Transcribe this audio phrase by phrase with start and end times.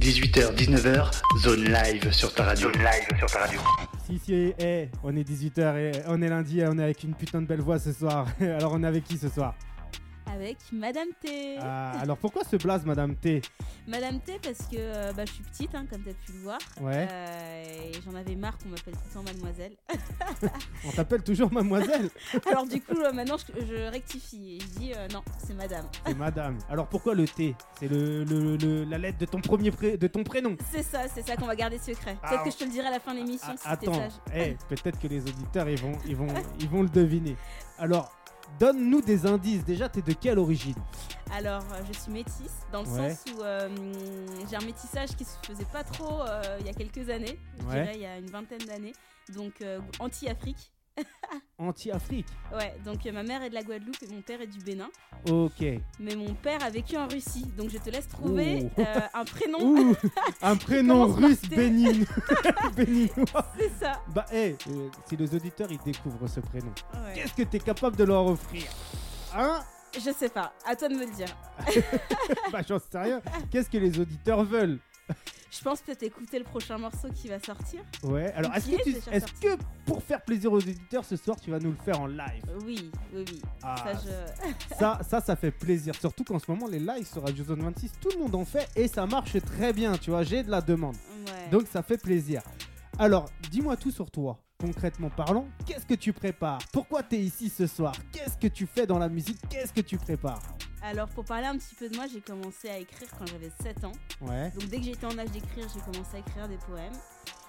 [0.00, 2.72] 18h, 19h, zone live sur ta radio.
[2.72, 3.60] Zone live sur ta radio.
[4.06, 7.12] Si, si, eh, on est 18h et on est lundi et on est avec une
[7.12, 8.26] putain de belle voix ce soir.
[8.40, 9.54] Alors on est avec qui ce soir?
[10.34, 11.56] Avec Madame T.
[11.60, 13.42] Ah, Alors pourquoi ce blaze Madame T?
[13.88, 16.38] Madame T parce que euh, bah, je suis petite, hein, comme tu as pu le
[16.42, 16.58] voir.
[16.80, 17.08] Ouais.
[17.10, 19.72] Euh, et j'en avais marre qu'on m'appelle tout le temps mademoiselle.
[20.86, 22.08] On t'appelle toujours mademoiselle
[22.50, 25.86] Alors du coup, euh, maintenant, je, je rectifie et je dis non, c'est Madame.
[26.06, 26.58] C'est madame.
[26.68, 27.54] Alors pourquoi le T?
[27.78, 30.56] C'est le, le- le- la lettre de ton premier pré- de ton prénom.
[30.70, 32.16] C'est ça, c'est ça qu'on va garder secret.
[32.22, 33.68] Ah, Peut-être on- que je te le dirai à la fin de l'émission Ah, si
[33.88, 34.12] attends, sage.
[34.34, 36.28] eh, peut-être que les auditeurs ils vont, ils vont,
[36.60, 37.36] ils vont le deviner.
[37.78, 38.12] Alors,
[38.58, 39.64] donne-nous des indices.
[39.64, 40.74] Déjà, t'es de quelle origine
[41.32, 43.10] Alors, euh, je suis métisse dans le Ouais.
[43.14, 43.68] sens où euh,
[44.48, 47.38] j'ai un métissage qui se faisait pas trop euh, il y a quelques années.
[47.58, 47.82] Je Ouais.
[47.82, 48.92] dirais il y a une vingtaine d'années.
[49.34, 49.62] Donc,
[50.00, 50.72] anti-Afrique.
[51.58, 52.26] Anti-Afrique.
[52.54, 54.88] Ouais, donc euh, ma mère est de la Guadeloupe et mon père est du Bénin.
[55.30, 55.62] Ok.
[55.98, 59.58] Mais mon père a vécu en Russie, donc je te laisse trouver euh, un prénom.
[59.60, 59.94] Ouh,
[60.42, 62.06] un prénom russe bénin-
[62.76, 63.46] béninois.
[63.58, 64.00] C'est ça.
[64.14, 67.12] Bah, eh, euh, si les auditeurs ils découvrent ce prénom, Ouais.
[67.14, 68.64] qu'est-ce que t'es capable de leur offrir?
[69.34, 69.60] Hein?
[69.94, 71.28] Je sais pas, à toi de me le dire.
[72.52, 73.20] Bah, j'en sais rien.
[73.50, 74.78] Qu'est-ce que les auditeurs veulent?
[75.50, 77.80] Je pense peut-être écouter le prochain morceau qui va sortir.
[78.04, 78.76] Ouais, alors est-ce que,
[79.10, 82.00] est tu- que pour faire plaisir aux auditeurs ce soir, tu vas nous le faire
[82.00, 82.44] en live?
[82.64, 83.42] Oui, oui, oui.
[83.62, 84.74] Ah, Ça, je...
[84.78, 85.92] ça, ça, ça fait plaisir.
[85.96, 88.68] Surtout qu'en ce moment, les lives sur Radio Zone 26, tout le monde en fait
[88.76, 90.22] et ça marche très bien, tu vois.
[90.22, 90.94] J'ai de la demande.
[91.26, 91.48] Ouais.
[91.50, 92.42] Donc ça fait plaisir.
[92.98, 94.38] Alors, dis-moi tout sur toi.
[94.60, 96.58] Concrètement parlant, qu'est-ce que tu prépares?
[96.70, 97.94] Pourquoi tu es ici ce soir?
[98.12, 99.38] Qu'est-ce que tu fais dans la musique?
[99.48, 100.42] Qu'est-ce que tu prépares?
[100.82, 103.84] Alors, pour parler un petit peu de moi, j'ai commencé à écrire quand j'avais 7
[103.84, 103.92] ans.
[104.20, 104.50] Ouais.
[104.50, 106.92] Donc, dès que j'étais en âge d'écrire, j'ai commencé à écrire des poèmes.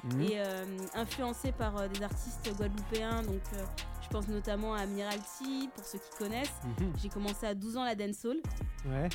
[0.05, 0.21] Mhm.
[0.21, 3.63] Et euh, influencée par euh, des artistes guadeloupéens, donc euh,
[4.01, 6.61] je pense notamment à Admiralty, pour ceux qui connaissent.
[6.79, 6.93] Mhm.
[7.01, 8.37] J'ai commencé à 12 ans la dancehall.
[8.85, 9.09] Ouais.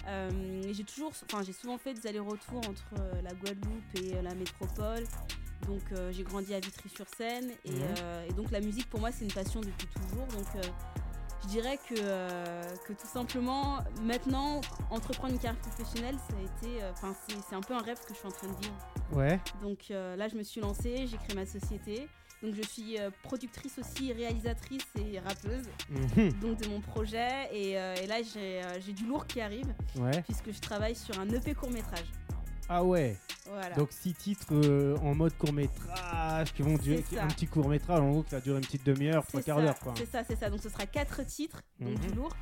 [0.65, 5.05] Et j'ai toujours, enfin j'ai souvent fait des allers-retours entre la Guadeloupe et la métropole.
[5.67, 7.79] Donc euh, j'ai grandi à Vitry-sur-Seine et, Mhm.
[8.01, 10.27] euh, et donc la musique pour moi c'est une passion depuis toujours.
[10.29, 10.63] Donc euh,
[11.43, 11.95] je dirais que,
[12.87, 17.15] que tout simplement maintenant entreprendre une carrière professionnelle ça a été, enfin
[17.49, 18.77] c'est, un peu un rêve que je suis en train de vivre.
[19.13, 19.41] Ouais.
[19.63, 22.09] Donc là je me suis lancée, j'ai créé ma société.
[22.43, 26.33] Donc je suis productrice aussi, réalisatrice et rappeuse Mhm.
[26.41, 30.23] donc de mon projet et, et là j'ai, j'ai du lourd qui arrive Ouais.
[30.23, 32.07] puisque je travaille sur un EP court métrage.
[32.69, 33.17] Ah ouais.
[33.49, 33.77] Voilà.
[33.77, 38.01] Donc six titres euh, en mode court métrage qui vont durer un petit court métrage
[38.01, 39.95] en gros qui va durer une petite demi-heure, trois quarts d'heure quoi.
[39.97, 40.51] C'est ça, c'est ça.
[40.51, 42.11] Donc ce sera quatre titres, donc Mhm.
[42.11, 42.35] du lourd.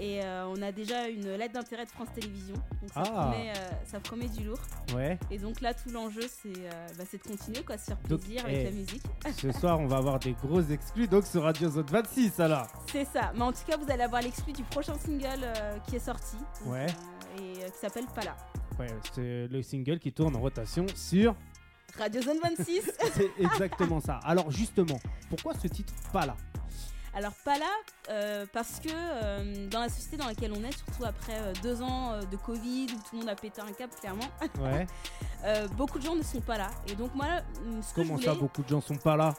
[0.00, 2.54] Et euh, on a déjà une lettre d'intérêt de France Télévisions.
[2.54, 3.30] Donc ça, Ah.
[3.30, 4.58] promet, euh, ça promet du lourd.
[4.94, 5.18] Ouais.
[5.30, 8.44] Et donc là, tout l'enjeu, c'est euh, bah, de continuer, quoi, se faire Donc, plaisir
[8.44, 9.02] avec eh, la musique.
[9.36, 12.68] Ce soir, on va avoir des gros exclus donc sur Radio Zone 26 alors.
[12.92, 13.32] C'est ça.
[13.34, 15.46] Mais en tout cas, vous allez avoir l'exclu du prochain single
[15.88, 16.36] qui est sorti.
[16.64, 16.86] Donc, Ouais.
[17.38, 18.36] et qui s'appelle Pala.
[18.78, 21.34] Ouais, c'est le single qui tourne en rotation sur.
[21.98, 22.82] Radio Zone 26.
[23.14, 24.20] C'est exactement ça.
[24.22, 26.36] Alors justement, pourquoi ce titre pas là
[27.18, 27.66] Alors pas là,
[28.10, 31.82] euh, parce que euh, dans la société dans laquelle on est, surtout après euh, deux
[31.82, 34.28] ans de Covid où tout le monde a pété un câble clairement,
[34.62, 34.86] Ouais.
[35.76, 36.70] beaucoup de gens ne sont pas là.
[36.86, 37.26] Et donc moi,
[37.82, 39.34] ce que Comment je ça, beaucoup de gens sont pas là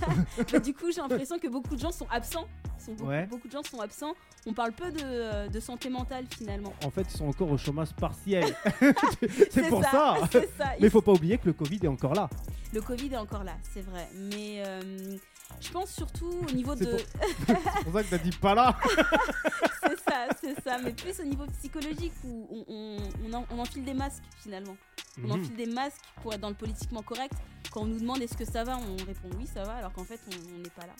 [0.50, 2.46] bah, du coup j'ai l'impression que beaucoup de gens sont absents.
[2.78, 3.26] Sont beaucoup, Ouais.
[3.26, 4.14] beaucoup de gens sont absents.
[4.46, 6.72] On parle peu de, de santé mentale finalement.
[6.86, 8.56] En fait, ils sont encore au chômage partiel.
[9.50, 10.16] c'est pour ça.
[10.80, 12.30] Mais faut pas oublier que le Covid est encore là.
[12.72, 14.08] Le Covid est encore là, c'est vrai.
[14.14, 14.62] Mais
[15.60, 16.84] je pense surtout au niveau de...
[17.46, 18.76] C'est pour ça que t'as dit pas là.
[19.82, 20.78] c'est ça, c'est ça.
[20.82, 24.76] Mais plus au niveau psychologique où on, on- on en- on enfile des masques finalement.
[25.22, 25.32] On Mhm.
[25.32, 27.32] enfile des masques pour être dans le politiquement correct.
[27.72, 30.04] Quand on nous demande est-ce que ça va, on répond oui, ça va, alors qu'en
[30.04, 30.92] fait, on n'est pas là.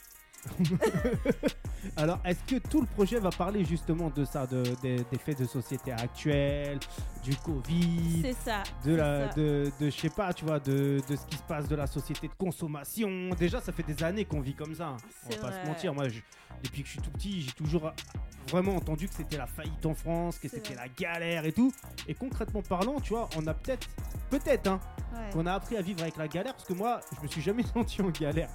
[1.97, 5.39] Alors, est-ce que tout le projet va parler justement de ça, de, des, des faits
[5.39, 6.79] de société actuels,
[7.23, 8.63] du Covid, C'est ça.
[8.85, 9.35] de la, ça.
[9.35, 11.87] de, de je sais pas, tu vois, de, de ce qui se passe de la
[11.87, 13.31] société de consommation.
[13.39, 14.89] Déjà, ça fait des années qu'on vit comme ça.
[14.89, 14.97] hein.
[15.27, 15.95] On va pas se mentir.
[15.95, 16.21] Moi, je-
[16.63, 17.93] depuis que je suis tout petit, j'ai toujours
[18.51, 21.73] vraiment entendu que c'était la faillite en France, que c'était la galère et tout.
[22.09, 23.89] Et concrètement parlant, tu vois, on a peut-être,
[24.31, 24.81] peut-être, hein,
[25.15, 25.31] Ouais.
[25.33, 27.63] qu'on a appris à vivre avec la galère parce que moi, je me suis jamais
[27.75, 28.51] senti en galère.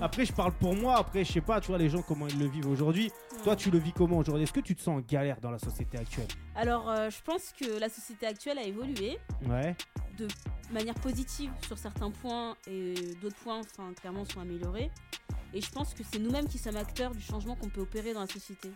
[0.00, 0.96] Après, je parle pour moi.
[0.98, 3.10] Après, je sais pas, tu vois, les gens comment ils le vivent aujourd'hui.
[3.44, 4.44] Toi, tu le vis comment aujourd'hui?
[4.44, 6.28] Est-ce que tu te sens en galère dans la société actuelle?
[6.54, 9.18] Alors, euh, je pense que la société actuelle a évolué
[9.48, 9.76] Ouais.
[10.18, 10.26] de
[10.72, 14.90] manière positive sur certains points et d'autres points, enfin, clairement, sont améliorés.
[15.52, 18.20] Et je pense que c'est nous-mêmes qui sommes acteurs du changement qu'on peut opérer dans
[18.20, 18.70] la société.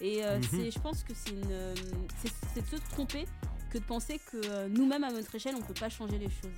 [0.00, 0.70] Et euh, Mhm.
[0.70, 1.74] je pense que c'est euh,
[2.54, 3.24] c'est, de se tromper
[3.70, 6.52] que de penser que euh, nous-mêmes à notre échelle, on peut pas changer les choses.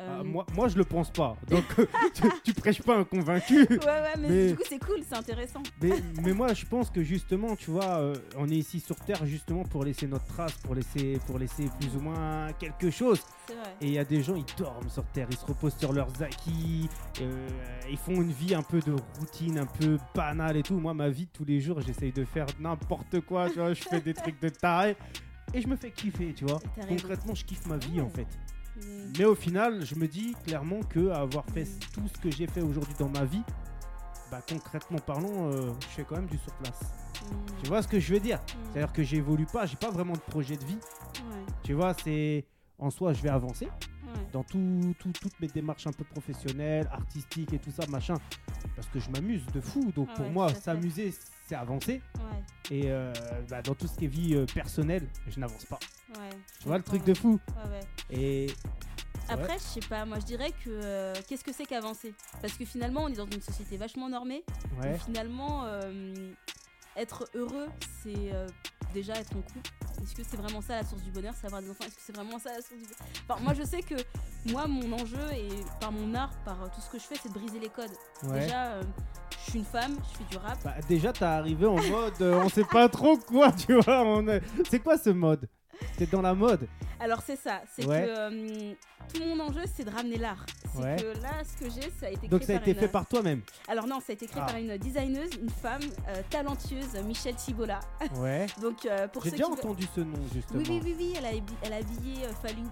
[0.00, 1.36] Euh, Ah, moi, moi, je le pense pas.
[1.48, 1.64] Donc,
[2.14, 3.62] tu, tu prêches pas un convaincu.
[3.68, 5.62] Ouais, ouais, mais, Mais- du coup, c'est cool, c'est intéressant.
[5.82, 5.90] Mais,
[6.22, 9.64] mais moi, je pense que justement, tu vois, euh, on est ici sur Terre justement
[9.64, 13.20] pour laisser notre trace, pour laisser, pour laisser plus ou moins quelque chose.
[13.48, 13.56] Vrai.
[13.80, 16.22] Et il y a des gens, ils dorment sur Terre, ils se reposent sur leurs
[16.22, 16.88] acquis,
[17.20, 17.48] euh,
[17.90, 20.78] ils font une vie un peu de routine, un peu banale et tout.
[20.78, 23.82] Moi, ma vie de tous les jours, j'essaye de faire n'importe quoi, tu vois, je
[23.82, 24.96] fais des trucs de taré.
[25.54, 26.60] Et je me fais kiffer, tu vois.
[26.88, 28.00] Concrètement, je kiffe ma vie Ouais.
[28.02, 28.26] en fait.
[28.78, 29.12] Mm.
[29.18, 32.60] Mais au final, je me dis clairement que avoir fait tout ce que j'ai fait
[32.62, 33.42] aujourd'hui dans ma vie,
[34.30, 36.80] bah concrètement parlant, euh, je fais quand même du surplace.
[37.22, 37.26] Mm.
[37.62, 38.38] Tu vois ce que je veux dire?
[38.38, 38.58] Mm.
[38.72, 40.74] C'est-à-dire que j'évolue pas, j'ai pas vraiment de projet de vie.
[41.28, 42.44] Ouais, Tu vois, c'est
[42.78, 44.26] en soi, je vais avancer ouais.
[44.32, 48.14] dans tout, tout- toutes mes démarches un peu professionnelles, artistiques et tout ça, machin,
[48.76, 49.90] parce que je m'amuse de fou.
[49.96, 51.12] Donc Ah pour ouais, moi, s'amuser,
[51.48, 52.02] c'est avancer.
[52.16, 53.12] Ouais, Et euh,
[53.48, 55.78] bah, dans tout ce qui est vie euh, personnelle, je n'avance pas.
[56.18, 56.28] ouais.
[56.60, 57.40] Tu vois le truc de fou
[57.70, 57.80] Ouais.
[58.10, 58.46] Et
[59.28, 62.14] Après, je sais pas, moi je dirais que euh, qu'est-ce que c'est qu'avancer?
[62.42, 64.44] Parce que finalement, on est dans une société vachement normée.
[64.78, 65.64] où finalement,
[67.00, 67.68] être heureux,
[68.02, 68.46] c'est euh,
[68.92, 69.70] déjà être en couple.
[70.02, 71.84] Est-ce que c'est vraiment ça la source du bonheur, c'est avoir des enfants?
[71.86, 72.98] Est-ce que c'est vraiment ça la source du bonheur?
[73.28, 73.94] Enfin, Moi, je sais que
[74.50, 75.48] moi, mon enjeu, et
[75.80, 77.90] par mon art, par euh, tout ce que je fais, c'est de briser les codes.
[78.24, 78.40] ouais.
[78.40, 78.82] Déjà, euh,
[79.44, 80.58] je suis une femme, je fais du rap.
[80.64, 84.02] Bah, déjà, t'es arrivé en mode, euh, on sait pas trop quoi, tu vois.
[84.04, 85.48] on est- C'est quoi ce mode?
[85.96, 86.66] T'es dans la mode
[87.00, 88.02] Alors c'est ça, c'est Ouais.
[88.02, 88.74] que euh,
[89.14, 90.44] tout mon enjeu c'est de ramener l'art.
[90.74, 90.96] C'est Ouais.
[90.96, 92.78] que là ce que j'ai ça a été Donc créé ça a par été une-
[92.86, 94.46] fait par toi-même Alors non, ça a été créé Ah.
[94.46, 97.80] par une designeuse, une femme euh, talentueuse, Michelle Thibola.
[98.18, 98.46] Ouais.
[98.60, 100.60] Donc euh, pour J'ai déjà qui entendu ce nom, justement.
[100.60, 102.64] Oui oui oui oui, elle a, habi- elle a habillé euh, Fally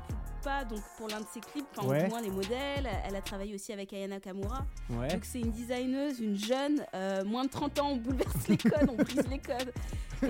[0.42, 2.04] pas donc pour l'un de ses clips, enfin Ouais.
[2.04, 2.88] du moins les modèles.
[3.04, 4.64] Elle a travaillé aussi avec Ayana Kamura.
[4.90, 5.08] Ouais.
[5.08, 6.84] Donc c'est une designeuse, une jeune,
[7.24, 9.72] moins de 30 ans, on bouleverse les codes, on brise les codes.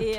[0.00, 0.16] Et,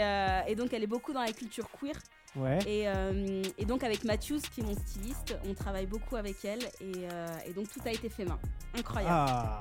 [0.48, 1.96] et donc elle est beaucoup dans la culture queer.
[2.38, 2.60] Ouais.
[2.68, 6.64] Et, euh, et donc avec Matthews, qui est mon styliste, on travaille beaucoup avec elle.
[6.82, 8.40] Et, euh, et donc tout a été fait main.
[8.78, 9.14] Incroyable.
[9.14, 9.60] Ah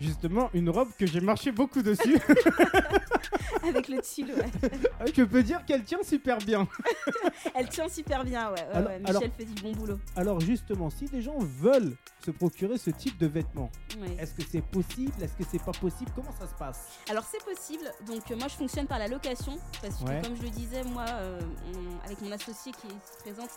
[0.01, 2.19] Justement, une robe que j'ai marché beaucoup dessus.
[3.63, 5.11] Avec le tulle, ouais.
[5.15, 6.67] Je peux dire qu'elle tient super bien.
[7.55, 8.55] Elle tient super bien, ouais.
[8.55, 8.99] ouais, Alors- ouais.
[9.01, 9.99] Michel alors- fait du bon boulot.
[10.17, 11.95] Alors justement, si des gens veulent
[12.25, 13.71] se procurer ce type de vêtements,
[14.01, 14.17] Ouais.
[14.19, 16.89] est-ce que c'est possible Est-ce que c'est pas possible Comment ça se passe?
[17.11, 17.85] Alors c'est possible.
[18.07, 21.05] Donc euh, moi je fonctionne par la location parce que comme je le disais, moi
[21.09, 21.41] euh,
[21.75, 23.51] on- avec mon associé qui est présente,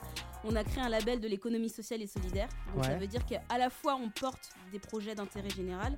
[0.44, 2.50] on a créé un label de l'économie sociale et solidaire.
[2.76, 5.96] Donc ça veut dire qu'à la fois on porte des projets d'intérêt général.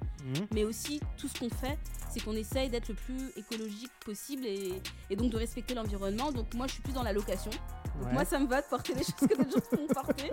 [0.53, 1.77] Mais aussi tout ce qu'on fait,
[2.09, 6.31] c'est qu'on essaye d'être le plus écologique possible et, et donc de respecter l'environnement.
[6.31, 7.51] Donc moi je suis plus dans la location.
[7.51, 8.13] Donc Ouais.
[8.13, 10.31] moi ça me va de porter les choses que d'autres gens font porter.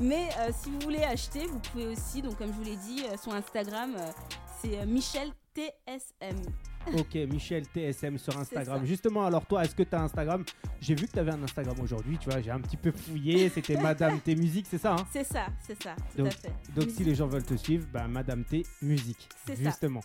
[0.00, 3.04] Mais euh, si vous voulez acheter, vous pouvez aussi, donc comme je vous l'ai dit,
[3.04, 4.10] euh, sur Instagram, euh,
[4.60, 6.42] c'est euh, Michel TSM.
[6.92, 8.84] Ok, Michel TSM sur Instagram.
[8.84, 10.44] Justement, alors toi, est-ce que tu as Instagram?
[10.80, 13.48] J'ai vu que tu avais un Instagram aujourd'hui, tu vois, j'ai un petit peu fouillé,
[13.48, 15.06] c'était Madame T Musique, c'est ça hein?
[15.10, 16.52] C'est ça, c'est ça, tout Donc- à fait.
[16.74, 16.96] Donc Musique.
[16.96, 19.28] si les gens veulent te suivre, bah, Madame T Musique.
[19.46, 19.62] C'est ça.
[19.62, 20.00] Justement.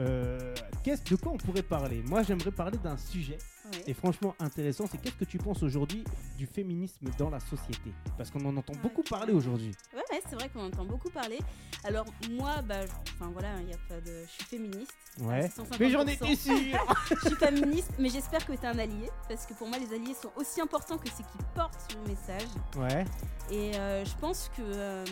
[0.00, 2.02] Euh, qu'est-ce, de quoi on pourrait parler?
[2.06, 3.38] Moi, j'aimerais parler d'un sujet
[3.72, 3.84] Ouais.
[3.86, 6.04] et franchement intéressant, c'est qu'est-ce que tu penses aujourd'hui
[6.36, 7.92] du féminisme dans la société?
[8.16, 9.72] Parce qu'on en entend beaucoup parler aujourd'hui.
[9.94, 11.38] Ouais, ouais, c'est vrai qu'on entend beaucoup parler.
[11.84, 14.92] Alors moi, bah, je- enfin voilà, il y a pas de, je suis féministe.
[15.20, 15.48] Ouais.
[15.48, 15.76] 150%.
[15.80, 16.54] Mais j'en étais sûr
[17.10, 19.94] Je suis féministe, mais j'espère que tu es un allié, parce que pour moi, les
[19.94, 22.48] alliés sont aussi importants que ceux qui portent le message.
[22.76, 23.04] Ouais.
[23.50, 25.04] Et euh, je pense que euh,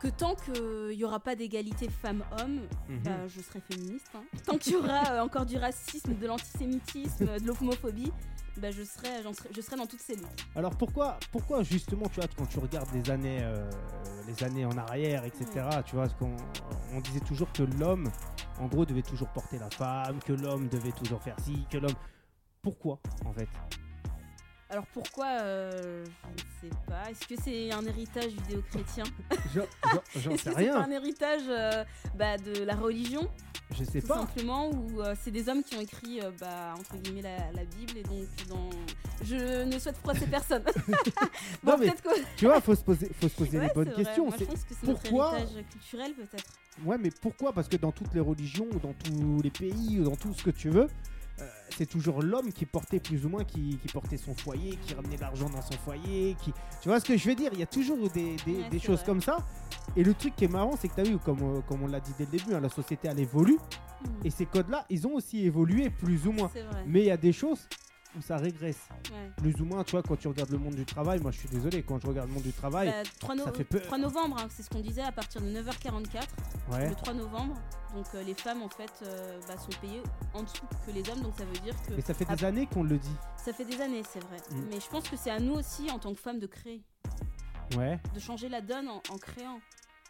[0.00, 3.02] que tant qu'il n'y aura pas d'égalité femmes-hommes, Mhm.
[3.02, 4.06] bah, je serai féministe.
[4.14, 4.22] hein.
[4.46, 8.12] Tant qu'il y aura euh, encore du racisme, de l'antisémitisme, de l'homophobie,
[8.58, 10.46] bah, je, serai, j'en serai- je serai dans toutes ces luttes.
[10.56, 13.70] Alors pourquoi, pourquoi justement, tu vois, quand tu regardes les années, euh,
[14.26, 15.46] les années en arrière, etc.,
[15.84, 16.36] tu vois, qu'on
[16.92, 18.10] on disait toujours que l'homme,
[18.60, 21.94] en gros, devait toujours porter la femme, que l'homme devait toujours faire ci, que l'homme.
[22.62, 23.48] Pourquoi, en fait?
[24.70, 26.04] Alors pourquoi euh,
[26.36, 27.10] Je ne sais pas.
[27.10, 29.04] Est-ce que c'est un héritage judéo-chrétien?
[29.54, 29.62] J'en
[30.14, 30.76] sais que c'est rien.
[30.82, 31.84] un héritage euh,
[32.14, 33.28] bah, de la religion?
[33.78, 34.20] Je sais tout pas.
[34.20, 37.98] simplement ou euh, c'est des hommes qui ont écrit bah, entre guillemets la, la Bible
[37.98, 38.70] et donc dans
[39.22, 40.62] je ne souhaite froisser personne
[41.62, 43.92] bon Non, mais que Tu vois, faut se poser, faut se poser Ouais, les bonnes
[43.92, 44.26] questions.
[44.26, 46.44] Moi, je pense que c'est pourquoi- notre héritage culturel peut-être
[46.84, 47.52] Ouais, mais pourquoi?
[47.52, 50.44] Parce que dans toutes les religions, ou dans tous les pays, ou dans tout ce
[50.44, 50.86] que tu veux,
[51.76, 55.16] c'est toujours l'homme qui portait plus ou moins, qui, qui portait son foyer, qui ramenait
[55.16, 56.36] l'argent dans son foyer.
[56.42, 56.52] Qui...
[56.82, 57.50] Tu vois ce que je veux dire?
[57.52, 59.06] Il y a toujours des, des- Ouais, des c'est choses vrai.
[59.06, 59.38] comme ça.
[59.96, 61.86] Et le truc qui est marrant, c'est que tu as vu, comme, euh, comme on
[61.86, 63.58] l'a dit dès le début, hein, la société, elle évolue.
[64.04, 66.50] Hmm, Et ces codes-là, ils ont aussi évolué plus ou moins.
[66.86, 67.68] Mais il y a des choses
[68.16, 68.78] où ça régresse.
[69.12, 69.30] ouais.
[69.36, 71.48] Plus ou moins, tu vois, quand tu regardes le monde du travail, moi je suis
[71.48, 73.82] désolé, quand je regarde le monde du travail, Bah, 3, no- ça fait peur.
[73.82, 76.26] 3 novembre hein, c'est ce qu'on disait à partir de 9h44
[76.72, 76.88] ouais.
[76.88, 77.54] le 3 novembre
[77.94, 80.02] donc euh, les femmes en fait euh, bah, sont payées
[80.34, 82.66] en dessous que les hommes donc ça veut dire que Mais ça fait des années
[82.66, 83.14] qu'on le dit.
[83.42, 84.60] ça fait des années c'est vrai Mm.
[84.70, 86.82] mais je pense que c'est à nous aussi en tant que femmes de créer
[87.76, 87.98] Ouais.
[88.14, 89.60] de changer la donne en, en créant.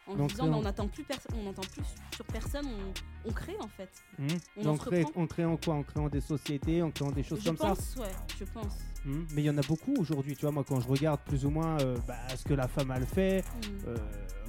[0.09, 1.83] En Donc, disant, euh, bah, on n'attend plus, on n'entend plus
[2.15, 3.89] sur personne, on, on crée en fait.
[4.17, 4.27] Hmm.
[4.57, 5.21] On Donc, crée- entreprend.
[5.21, 5.73] en créant quoi?
[5.75, 7.67] En créant des sociétés, en créant des choses je comme ça?
[7.69, 8.73] pense, ouais, je pense.
[9.05, 9.23] Hmm.
[9.33, 11.51] Mais il y en a beaucoup aujourd'hui, tu vois, moi quand je regarde plus ou
[11.51, 13.87] moins euh, bah, ce que la femme elle fait, Mm.
[13.87, 13.95] euh,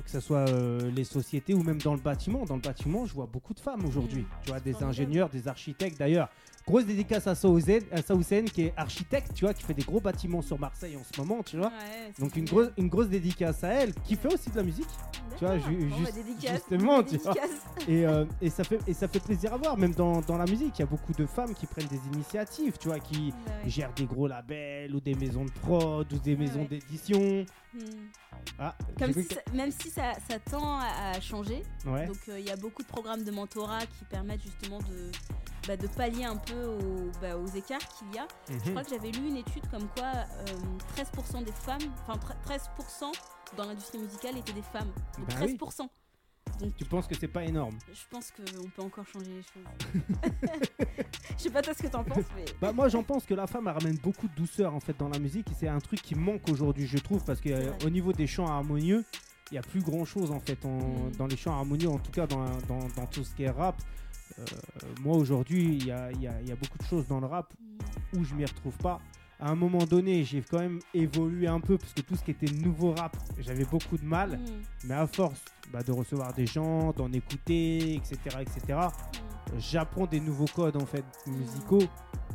[0.05, 2.45] que ce soit euh, les sociétés ou même dans le bâtiment.
[2.45, 4.23] Dans le bâtiment, je vois beaucoup de femmes aujourd'hui.
[4.23, 4.27] Mm.
[4.45, 5.99] Tu vois, des ingénieurs, des architectes.
[5.99, 6.29] D'ailleurs,
[6.67, 8.03] grosse dédicace à Saouzen, à
[8.51, 11.43] qui est architecte, tu vois, qui fait des gros bâtiments sur Marseille en ce moment,
[11.43, 11.69] tu vois.
[11.69, 14.87] Ouais, Donc une grosse, une grosse dédicace à elle, qui fait aussi de la musique.
[15.39, 17.33] tu vois, ju- Bon, juste- bah, dédicace, justement, tu vois.
[17.35, 17.89] dédicace.
[17.89, 20.45] Et, euh, et, ça fait, et ça fait plaisir à voir, même dans, dans la
[20.45, 20.79] musique.
[20.79, 23.71] Il y a beaucoup de femmes qui prennent des initiatives, tu vois, qui Ouais, ouais.
[23.71, 27.45] gèrent des gros labels ou des maisons de prod ou des maisons d'édition.
[27.75, 27.81] Mm.
[28.59, 32.07] Ah, Comme si ça- même si ça, ça tend à, changer, Ouais.
[32.07, 35.11] donc euh, il y a beaucoup de programmes de mentorat qui permettent justement de,
[35.69, 38.27] bah, de pallier un peu aux, bah, aux écarts qu'il y a.
[38.49, 38.61] Je Mhm.
[38.71, 40.45] crois que j'avais lu une étude comme quoi euh,
[40.97, 43.13] 13% des femmes, enfin tre- 13%
[43.57, 44.91] dans l'industrie musicale étaient des femmes.
[45.19, 45.59] Donc Bah oui.
[46.49, 46.61] 13%.
[46.61, 50.21] Donc Tu penses que c'est pas énorme je pense qu'on peut encore changer les choses.
[51.37, 52.45] Je sais pas toi ce que t'en penses, mais.
[52.61, 55.09] Bah moi j'en pense que la femme elle ramène beaucoup de douceur en fait dans
[55.09, 58.13] la musique et c'est un truc qui manque aujourd'hui je trouve parce C'est euh, niveau
[58.13, 59.05] des chants harmonieux
[59.51, 61.13] il y a plus grand chose en fait en- Mm.
[61.19, 63.77] dans les chants harmonieux en tout cas dans, dans, dans tout ce qui est rap
[64.39, 64.45] Euh,
[65.03, 67.27] moi aujourd'hui il y a, y a- il y a beaucoup de choses dans le
[67.27, 67.53] rap
[68.17, 69.01] où je m'y retrouve pas
[69.41, 72.33] à un moment donné j'ai quand même évolué un peu parce que tout ce qui
[72.33, 76.47] était nouveau rap j'avais beaucoup de mal Mm, mais à force bah, de recevoir des
[76.47, 79.59] gens d'en écouter etc etc mm.
[79.59, 81.87] j'apprends des nouveaux codes en fait musicaux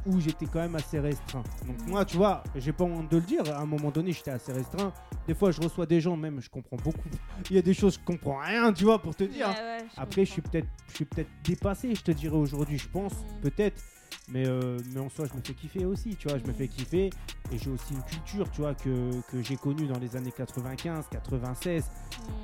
[0.06, 1.42] où j'étais quand même assez restreint.
[1.66, 4.30] Donc moi, tu vois, j'ai pas honte de le dire, à un moment donné, j'étais
[4.30, 4.94] assez restreint.
[5.28, 7.10] Des fois, je reçois des gens, même, je comprends beaucoup.
[7.50, 9.48] Il y a des choses, je comprends rien, tu vois, pour te dire.
[9.48, 12.78] Ouais, ouais, je Après, je suis peut-être, je suis peut-être dépassé, je te dirais aujourd'hui,
[12.78, 13.82] je pense, peut-être.
[14.30, 16.68] Mais, euh, mais en soi, je me fais kiffer aussi, tu vois, je me fais
[16.68, 17.12] kiffer.
[17.52, 21.06] Et j'ai aussi une culture, tu vois, que, que j'ai connue dans les années 95,
[21.12, 21.86] 96,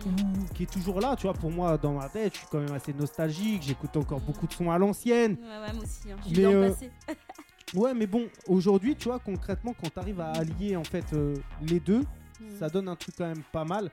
[0.06, 0.46] Mm.
[0.54, 2.72] qui est toujours là, tu vois, pour moi, dans ma tête, je suis quand même
[2.74, 5.38] assez nostalgique, j'écoute encore beaucoup de sons à l'ancienne.
[5.42, 6.12] Ouais, ouais, moi aussi.
[6.12, 6.18] Hein.
[6.24, 6.92] Je Mais, suis dans le euh, passé.
[7.74, 11.36] Ouais, mais bon, aujourd'hui, tu vois, concrètement, quand tu arrives à allier en fait euh,
[11.62, 12.04] les deux,
[12.40, 12.58] Mm.
[12.60, 13.92] ça donne un truc quand même pas mal.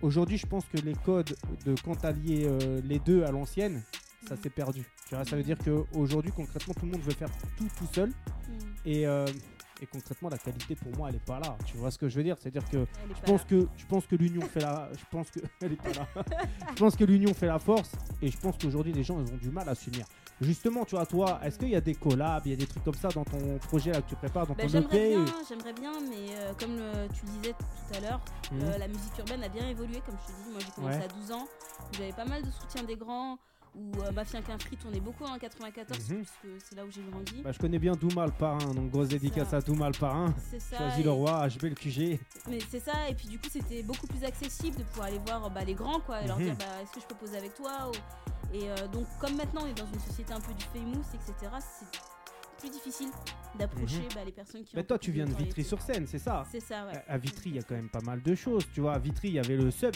[0.00, 1.34] Aujourd'hui, je pense que les codes
[1.66, 3.82] de quand tu allié euh, les deux à l'ancienne,
[4.28, 4.84] ça s'est perdu.
[5.08, 8.08] Tu vois, ça veut dire qu'aujourd'hui, concrètement, tout le monde veut faire tout tout seul.
[8.10, 8.52] Mm.
[8.84, 9.26] Et, euh,
[9.82, 11.56] et concrètement, la qualité pour moi, elle est pas là.
[11.64, 12.36] Tu vois ce que je veux dire?
[12.38, 12.84] C'est-à-dire que
[13.16, 15.92] je pense que je pense que l'union fait la je pense que elle est pas
[15.92, 16.06] là.
[16.70, 19.36] je pense que l'union fait la force et je pense qu'aujourd'hui les gens ils ont
[19.38, 20.04] du mal à s'unir.
[20.42, 22.82] Justement, tu vois toi, est-ce qu'il y a des collabs, il y a des trucs
[22.84, 25.72] comme ça dans ton projet là que tu prépares dans Bah, ton j'aimerais bien, j'aimerais
[25.74, 28.20] bien, mais euh, comme le- tu le disais tout à l'heure,
[28.52, 28.60] Mhm.
[28.62, 30.50] euh, la musique urbaine a bien évolué, comme je te dis.
[30.50, 31.04] Moi, j'ai commencé Ouais.
[31.04, 31.46] à 12 ans,
[31.92, 33.38] j'avais pas mal de soutien des grands,
[33.74, 36.16] où euh, Mafia qu'un free tournait beaucoup en 94, Mhm.
[36.16, 37.42] puisque c'est là où j'ai grandi.
[37.42, 40.34] Bah, je connais bien Douma le parrain, donc grosse dédicace à Douma le parrain.
[40.76, 42.20] Choisis et- le roi, HB le QG.
[42.48, 45.48] Mais c'est ça, et puis du coup, c'était beaucoup plus accessible de pouvoir aller voir
[45.50, 46.44] bah, les grands, quoi, et leur Mhm.
[46.46, 49.60] dire bah, est-ce que je peux poser avec toi ou- Et euh, donc, comme maintenant
[49.62, 51.86] on est dans une société un peu du famous, etc., c'est
[52.60, 53.08] plus difficile
[53.58, 55.34] d'approcher bah, les personnes qui Mais ont toi tu viens de.
[55.34, 56.92] Vitry-sur-Seine, c'est ça C'est ça, ouais.
[57.08, 58.94] À à Vitry, il y a quand même pas mal de choses, tu vois.
[58.94, 59.94] À Vitry, il y avait le sub.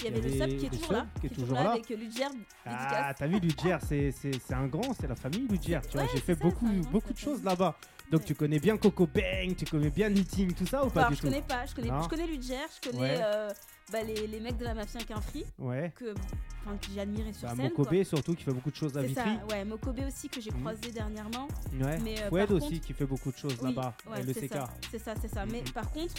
[0.00, 1.54] Il y avait le il y avait sub qui est toujours là, qui est toujours
[1.54, 1.70] là.
[1.72, 2.24] avec Ludger,
[2.66, 5.80] Ah, t'as vu Ludger, c'est un grand, c'est la famille Ludger.
[5.88, 7.76] Tu vois, Ouais, j'ai fait ça, beaucoup, de choses là-bas.
[8.10, 8.26] Donc Ouais.
[8.26, 11.16] tu connais bien Coco Bang, tu connais bien Knitting, tout ça ou pas Alors, du
[11.16, 12.02] je tout connais pas, je connais, Non.
[12.02, 13.20] je connais Ludger, je connais Ouais.
[13.20, 13.50] euh,
[13.92, 15.92] bah, les, les mecs de la Mafia qu'un free, Ouais.
[15.94, 16.12] que,
[16.64, 17.64] enfin, que j'ai admiré sur Bah, scène.
[17.66, 18.04] Mokobe quoi.
[18.04, 19.14] surtout qui fait beaucoup de choses à Vitry.
[19.24, 20.60] ça, ouais, Mokobe aussi que j'ai Mhm.
[20.60, 21.46] croisé dernièrement.
[21.80, 21.98] Ouais.
[22.02, 23.94] Mais, euh, Foued aussi contre- qui fait beaucoup de choses Oui, là-bas.
[24.10, 24.52] ouais, le c'est CK.
[24.54, 25.46] ça, c'est ça, c'est ça.
[25.46, 25.70] Mais Mhm.
[25.70, 26.14] par contre,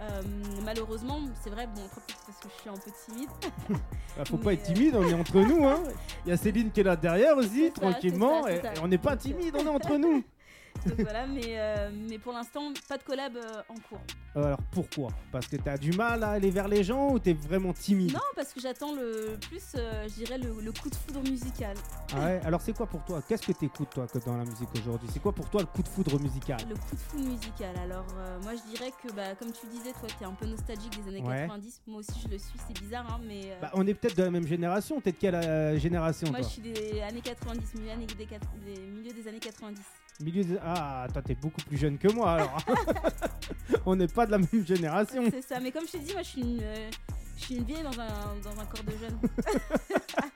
[0.00, 0.22] euh,
[0.64, 1.82] malheureusement, c'est vrai, bon,
[2.26, 3.28] parce que je suis un peu timide.
[4.16, 5.66] Bah, faut pas être euh, timide, on est entre nous.
[5.66, 5.82] Hein.
[6.26, 8.42] Il y a Céline qui est là derrière aussi, tranquillement.
[8.44, 10.22] ça, et, on n'est pas timide, on est entre nous.
[10.86, 14.00] Donc voilà, mais, euh, mais pour l'instant, pas de collab euh, en cours.
[14.34, 15.08] Alors pourquoi?
[15.30, 18.12] Parce que t'as du mal à aller vers les gens ou t'es vraiment timide?
[18.14, 21.76] Non, parce que j'attends le plus, euh, je dirais, le, le coup de foudre musical.
[22.14, 22.40] Ah ouais?
[22.44, 23.22] Alors c'est quoi pour toi?
[23.28, 25.08] Qu'est-ce que t'écoutes toi que dans la musique aujourd'hui?
[25.12, 26.56] C'est quoi pour toi le coup de foudre musical?
[26.68, 27.74] Le coup de foudre musical.
[27.84, 31.02] Alors, euh, moi, je dirais que, bah, comme tu disais, toi, t'es un peu nostalgique
[31.04, 31.40] des années Ouais.
[31.42, 31.82] 90.
[31.86, 33.42] Moi aussi, je le suis, c'est bizarre, hein, mais.
[33.52, 35.00] euh, Bah, On est peut-être de la même génération.
[35.04, 36.48] De quelle euh, génération moi, toi?
[36.48, 39.78] je suis des années 90, milieu, des, milieux des années 90.
[40.20, 42.58] Milieu des- Ah, toi t'es beaucoup plus jeune que moi alors.
[43.86, 45.24] on n'est pas de la même génération.
[45.30, 46.60] C'est ça, mais comme je t'ai dit, moi, je suis une.
[46.62, 46.90] euh,
[47.38, 49.18] je suis une vieille dans un, dans un corps de jeune.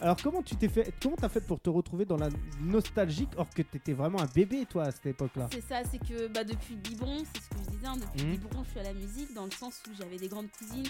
[0.00, 2.28] Alors comment tu t'es fait Comment t'as fait pour te retrouver dans la
[2.60, 5.48] nostalgique or que t'étais vraiment un bébé toi à cette époque-là?
[5.52, 8.62] C'est ça, c'est que bah, depuis biberon, c'est ce que je disais, hein, depuis biberon,
[8.64, 10.86] je suis à la musique dans le sens où j'avais des grandes cousines.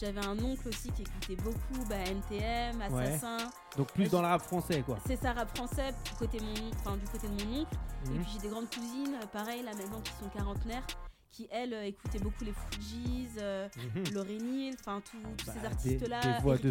[0.00, 3.04] J'avais un oncle aussi qui écoutait beaucoup bah, NTM, Ouais.
[3.14, 3.36] Assassin.
[3.76, 4.98] Donc plus dans le rap français quoi.
[5.06, 7.76] C'est ça, rap français du côté, de mon, enfin, du côté de mon oncle.
[8.06, 8.22] Et Mhm.
[8.22, 10.86] puis j'ai des grandes cousines, pareil, là maintenant qui sont quarantenaires,
[11.32, 13.68] qui elle euh, écoutait beaucoup les Fujis, euh.
[14.14, 16.48] Lauryn Hill, enfin tous Bah, ces des- artistes-là, fou.
[16.48, 16.68] Badu.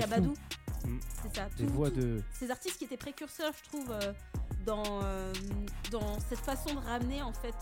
[0.85, 0.99] Mm.
[1.23, 1.49] C'est ça.
[1.57, 2.21] Des tout- voix tout- de.
[2.33, 4.13] Ces artistes qui étaient précurseurs, je trouve, euh,
[4.65, 5.33] dans, euh,
[5.91, 7.55] dans cette façon de ramener en fait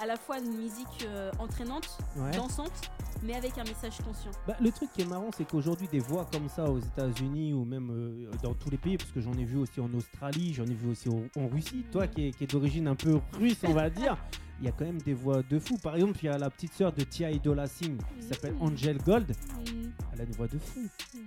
[0.00, 1.06] à la fois une musique
[1.38, 2.32] entraînante, Ouais.
[2.32, 2.90] dansante,
[3.22, 4.30] mais avec un message conscient.
[4.46, 7.64] Bah, le truc qui est marrant, c'est qu'aujourd'hui, des voix comme ça aux États-Unis ou
[7.64, 10.74] même dans tous les pays, parce que j'en ai vu aussi en Australie, j'en ai
[10.74, 14.16] vu aussi au- en Russie, toi qui est d'origine un peu russe, on va dire,
[14.60, 15.76] il y a quand même des voix de fou.
[15.78, 18.54] Par exemple, il y a la petite sœur de Tia Idola Singh qui s'appelle.
[18.60, 19.32] Angel Gold,
[20.12, 20.80] elle a une voix de fou.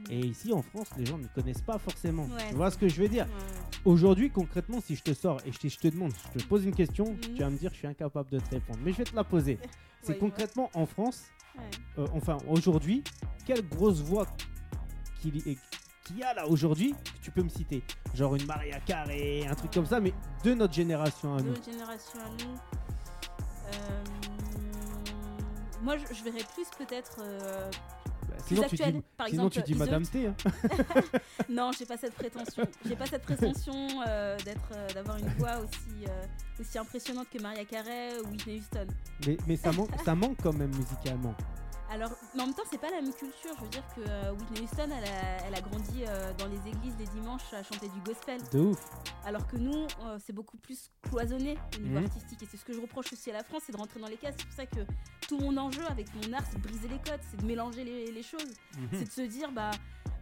[0.09, 2.25] Et ici en France, les gens ne connaissent pas forcément.
[2.25, 2.49] Ouais.
[2.49, 3.81] Tu vois ce que je veux dire Ouais.
[3.85, 6.65] Aujourd'hui, concrètement, si je te sors et je te, je te demande, je te pose
[6.65, 7.19] une question, Mhm.
[7.21, 8.79] tu vas me dire je suis incapable de te répondre.
[8.83, 9.59] Mais je vais te la poser.
[10.01, 11.23] C'est Ouais, concrètement en France,
[11.97, 13.03] euh, enfin aujourd'hui,
[13.45, 14.25] quelle grosse voix
[15.21, 15.41] qu'il y,
[16.05, 17.83] qu'il y a là aujourd'hui que tu peux me citer?
[18.15, 21.49] Genre une Maria Carey, un truc comme ça, mais de notre génération à De nous.
[21.51, 22.55] notre génération à nous.
[23.73, 24.03] Euh,
[25.81, 27.17] moi, je, je verrais plus peut-être.
[27.21, 27.69] euh,
[28.29, 29.01] Bah, sinon, tu dis.
[29.17, 29.79] Par sinon exemple, tu dis.
[29.79, 30.27] Madame T.
[30.27, 30.35] hein.
[31.49, 32.63] Non, j'ai pas cette prétention.
[32.85, 36.25] J'ai pas cette prétention euh, d'être, euh, d'avoir une voix aussi, euh,
[36.59, 38.87] aussi impressionnante que Maria Carey ou Whitney Houston.
[39.25, 41.33] mais mais ça, manque, ça manque quand même musicalement.
[41.91, 43.51] Alors, mais en même temps, c'est pas la même culture.
[43.57, 46.57] Je veux dire que euh, Whitney Houston, elle a, elle a grandi euh, dans les
[46.67, 48.39] églises les dimanches à chanter du gospel.
[48.51, 48.85] De ouf.
[49.25, 52.05] Alors que nous, euh, c'est beaucoup plus cloisonné au niveau Mhm.
[52.05, 52.43] artistique.
[52.43, 54.17] Et c'est ce que je reproche aussi à la France, c'est de rentrer dans les
[54.17, 54.35] cases.
[54.37, 54.81] C'est pour ça que
[55.27, 58.11] tout mon enjeu avec mon art, c'est de briser les codes, c'est de mélanger les,
[58.11, 58.53] les choses.
[58.77, 58.89] Mhm.
[58.93, 59.71] C'est de se dire, bah,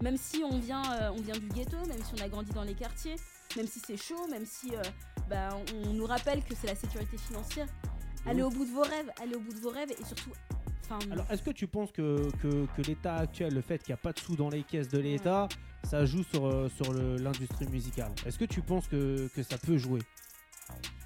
[0.02, 2.76] même si on vient, on vient du ghetto, même si on a grandi dans les
[2.76, 3.16] quartiers,
[3.58, 4.72] même si c'est chaud, même si
[5.30, 7.68] bah, on, on nous rappelle que c'est la sécurité financière,
[8.26, 10.32] allez au bout de vos rêves, allez au bout de vos rêves et surtout.
[10.90, 14.00] Enfin, Alors, est-ce que tu penses que, que, que l'état actuel, le fait qu'il n'y
[14.00, 15.48] a pas de sous dans les caisses de l'État,
[15.84, 18.12] ça joue sur, euh, sur l'industrie musicale?
[18.26, 20.00] Est-ce que tu penses que, que ça peut jouer?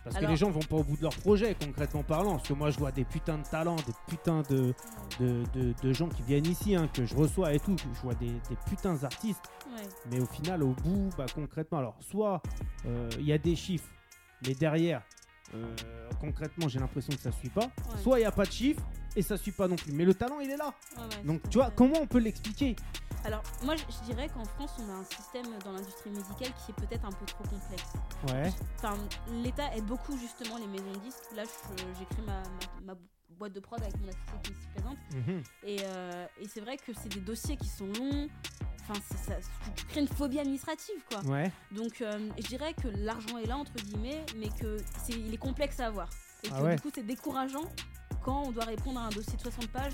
[0.03, 2.37] Parce que les gens vont pas au bout de leur projet, concrètement parlant.
[2.37, 4.73] Parce que moi, je vois des putains de talents, des putains de,
[5.19, 7.75] de, de- de gens qui viennent ici, hein, que je reçois et tout.
[7.77, 9.43] Je vois des, des putains d'artistes.
[9.75, 9.83] ouais.
[10.11, 12.41] Mais au final, au bout, bah, concrètement, alors, soit
[12.87, 13.89] euh, il y a des chiffres,
[14.47, 15.03] mais derrière,
[15.53, 15.75] euh,
[16.19, 17.65] concrètement, j'ai l'impression que ça suit pas.
[17.65, 18.01] Ouais.
[18.01, 18.81] Soit il n'y a pas de chiffres
[19.15, 19.91] et ça suit pas non plus.
[19.91, 20.73] Mais le talent, il est là.
[20.97, 22.75] Ouais, Donc, tu vois, comment on peut l'expliquer
[23.25, 26.71] Alors, moi, je, je dirais qu'en France, on a un système dans l'industrie musicale qui
[26.71, 27.93] est peut-être un peu trop complexe.
[28.29, 28.51] Ouais.
[28.77, 28.97] Enfin,
[29.43, 31.23] l'État aide beaucoup justement les maisons de disques.
[31.35, 31.43] Là,
[32.09, 32.41] créé ma,
[32.85, 32.99] ma- ma
[33.37, 34.97] boîte de prod avec mon associé qui est ici présente.
[35.13, 35.43] Mhm.
[35.63, 38.27] Et, euh, et c'est vrai que c'est des dossiers qui sont longs.
[38.83, 41.19] Enfin, ça, tu, tu crées une phobie administrative, quoi.
[41.31, 41.51] Ouais.
[41.71, 45.37] Donc, euh, je dirais que l'argent est là, entre guillemets, mais que c'est, il est
[45.37, 46.09] complexe à avoir.
[46.43, 46.75] Et que Ah ouais.
[46.75, 47.63] du coup, c'est décourageant
[48.23, 49.93] quand on doit répondre à un dossier de 60 pages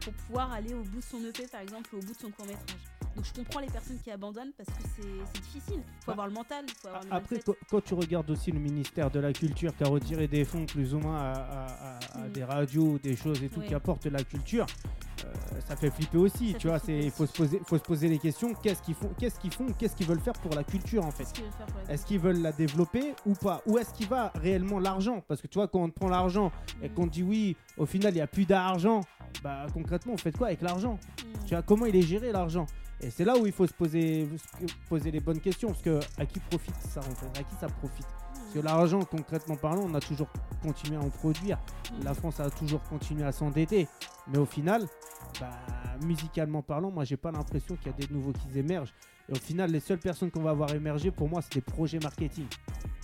[0.00, 2.30] pour pouvoir aller au bout de son EP, par exemple, ou au bout de son
[2.30, 2.80] court-métrage.
[3.16, 5.82] Donc, je comprends les personnes qui abandonnent parce que c'est, difficile.
[5.84, 6.12] Il faut Ah.
[6.12, 9.18] avoir le mental, faut avoir le Après, quand, quand tu regardes aussi le ministère de
[9.18, 12.32] la Culture qui a retiré des fonds plus ou moins à, à- à- à Mhm.
[12.32, 13.66] des radios, des choses et tout Oui.
[13.66, 14.66] qui apportent la culture,
[15.66, 16.52] ça fait flipper aussi.
[16.52, 18.54] Ça tu vois, c'est faut se poser, faut se poser les questions.
[18.54, 21.26] Qu'est-ce qu'ils font Qu'est-ce qu'ils font Qu'est-ce qu'ils veulent faire pour la culture en fait?
[21.88, 23.62] Est-ce qu'ils veulent la développer ou pas?
[23.66, 25.22] Où est-ce qu'il va réellement l'argent?
[25.26, 26.50] Parce que tu vois, quand on te prend l'argent
[26.82, 29.02] et qu'on te dit oui, au final il n'y a plus d'argent,
[29.42, 30.98] bah concrètement, on fait quoi avec l'argent?
[31.24, 31.44] Mhm.
[31.46, 32.66] Tu vois, comment il est géré l'argent?
[33.00, 35.68] Et c'est là où il faut se poser, se poser les bonnes questions.
[35.68, 37.38] Parce que à qui profite ça en fait?
[37.38, 38.06] À qui ça profite?
[38.48, 40.28] Parce que l'argent, concrètement parlant, on a toujours
[40.62, 41.58] continué à en produire.
[41.92, 42.04] Mhm.
[42.04, 43.86] La France a toujours continué à s'endetter.
[44.28, 44.86] Mais au final,
[45.38, 45.50] bah,
[46.02, 48.94] musicalement parlant, moi j'ai pas l'impression qu'il y a des nouveaux qui émergent.
[49.28, 51.98] Et au final, les seules personnes qu'on va voir émerger, pour moi, c'est des projets
[51.98, 52.46] marketing.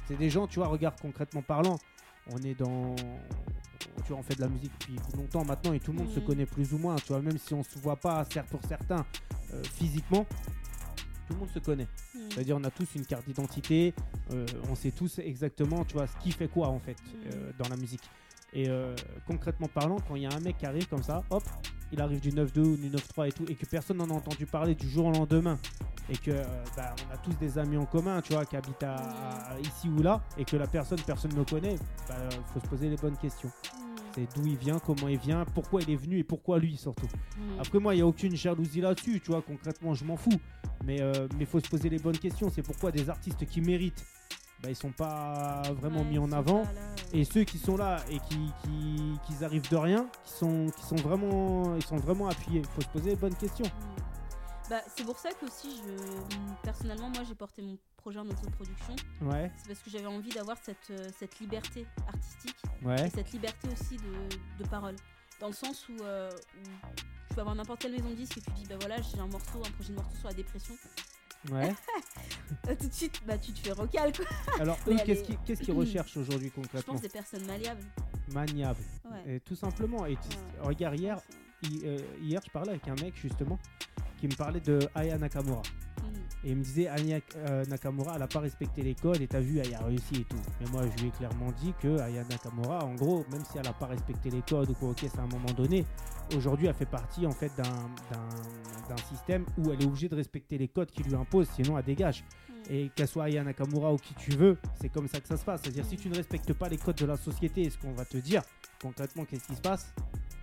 [0.09, 1.76] C'est des gens, tu vois, regarde concrètement parlant,
[2.33, 2.94] on est dans.
[4.07, 6.20] Tu vois, on fait de la musique depuis longtemps maintenant et tout le monde se
[6.20, 6.26] Mhm.
[6.26, 6.96] connaît plus ou moins.
[6.96, 9.04] Tu vois, même si on se voit pas, certes pour certains,
[9.52, 10.24] euh, physiquement,
[11.26, 11.87] tout le monde se connaît.
[12.14, 12.20] Mhm.
[12.32, 13.94] C'est-à-dire, on a tous une carte d'identité,
[14.32, 16.96] euh, on sait tous exactement, tu vois, ce qui fait quoi en fait
[17.32, 18.02] euh, dans la musique.
[18.52, 18.94] Et euh,
[19.26, 21.42] concrètement parlant, quand il y a un mec qui arrive comme ça, hop,
[21.92, 24.46] il arrive du 9-2 ou du 9-3 et tout, et que personne n'en a entendu
[24.46, 25.58] parler du jour au lendemain,
[26.08, 26.30] et que
[26.76, 29.88] bah, on a tous des amis en commun, tu vois, qui habitent à, à- ici
[29.88, 31.76] ou là, et que la personne, personne ne le connaît,
[32.08, 32.14] bah,
[32.52, 33.50] faut se poser les bonnes questions.
[33.74, 33.93] Mhm.
[34.14, 37.09] C'est d'où il vient, comment il vient, pourquoi il est venu et pourquoi lui surtout.
[37.37, 37.61] Mhm.
[37.61, 40.40] Après moi, il n'y a aucune jalousie là-dessus, tu vois, concrètement, je m'en fous.
[40.85, 42.50] Mais il mais faut se poser les bonnes questions.
[42.55, 44.05] C'est pourquoi des artistes qui méritent,
[44.62, 46.62] bah, ils sont pas vraiment Ouais, mis en avant.
[46.62, 46.96] là, euh.
[47.12, 50.83] Et ceux qui sont là et qui, qui, qui arrivent de rien, qui sont, qui
[50.83, 52.61] sont vraiment, ils sont vraiment appuyés.
[52.61, 53.66] Il faut se poser les bonnes questions.
[53.66, 54.70] Mm.
[54.70, 58.94] Bah, c'est pour ça que aussi, je, personnellement, moi, j'ai porté mon projet en autoproduction.
[59.22, 63.32] Ouais, C'est parce que j'avais envie d'avoir cette, euh, cette liberté artistique ouais, et cette
[63.32, 64.94] liberté aussi de, de parole.
[65.40, 66.64] Dans le sens où, euh, où
[67.28, 69.26] tu vas avoir n'importe quelle maison de disque et tu dis, bah voilà, j'ai un
[69.26, 70.74] morceau, un projet de morceau sur la dépression.
[71.50, 71.74] ouais.
[72.78, 74.26] Tout de suite, bah tu te fais recal quoi.
[74.60, 77.84] Alors eux, qu'est-ce est- qu'ils recherchent aujourd'hui Je concrètement pense des personnes malléables.
[78.32, 78.80] maniable.
[79.10, 79.36] Ouais.
[79.36, 80.04] Et tout simplement.
[80.06, 81.18] Et tu- regarde, hier,
[81.62, 83.58] hi- euh, hier, je parlais avec un mec justement
[84.20, 85.62] qui me parlait de Aya Nakamura.
[86.44, 89.40] Et il me disait, Aya euh, Nakamura, elle n'a pas respecté les codes et t'as
[89.40, 90.37] vu, elle a réussi et tout.
[90.60, 93.64] Mais moi, je lui ai clairement dit que Aya Nakamura, en gros, même si elle
[93.64, 95.84] n'a pas respecté les codes ou quoi, ok, c'est à un moment donné,
[96.37, 100.68] aujourd'hui, elle fait partie en fait d'un- système où elle est obligée de respecter les
[100.68, 102.22] codes qui lui imposent, sinon elle dégage.
[102.22, 102.52] Mm.
[102.72, 105.44] Et qu'elle soit Aya Nakamura ou qui tu veux, c'est comme ça que ça se
[105.44, 105.62] passe.
[105.62, 108.04] C'est-à-dire, si tu ne respectes pas les codes de la société et ce qu'on va
[108.04, 108.42] te dire,
[108.80, 109.92] concrètement, qu'est-ce qui se passe?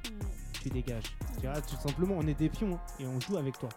[0.05, 0.25] Mm.
[0.61, 1.15] Tu dégages.
[1.39, 3.69] Tu vois, tout simplement, on est des pions hein, et on joue avec toi.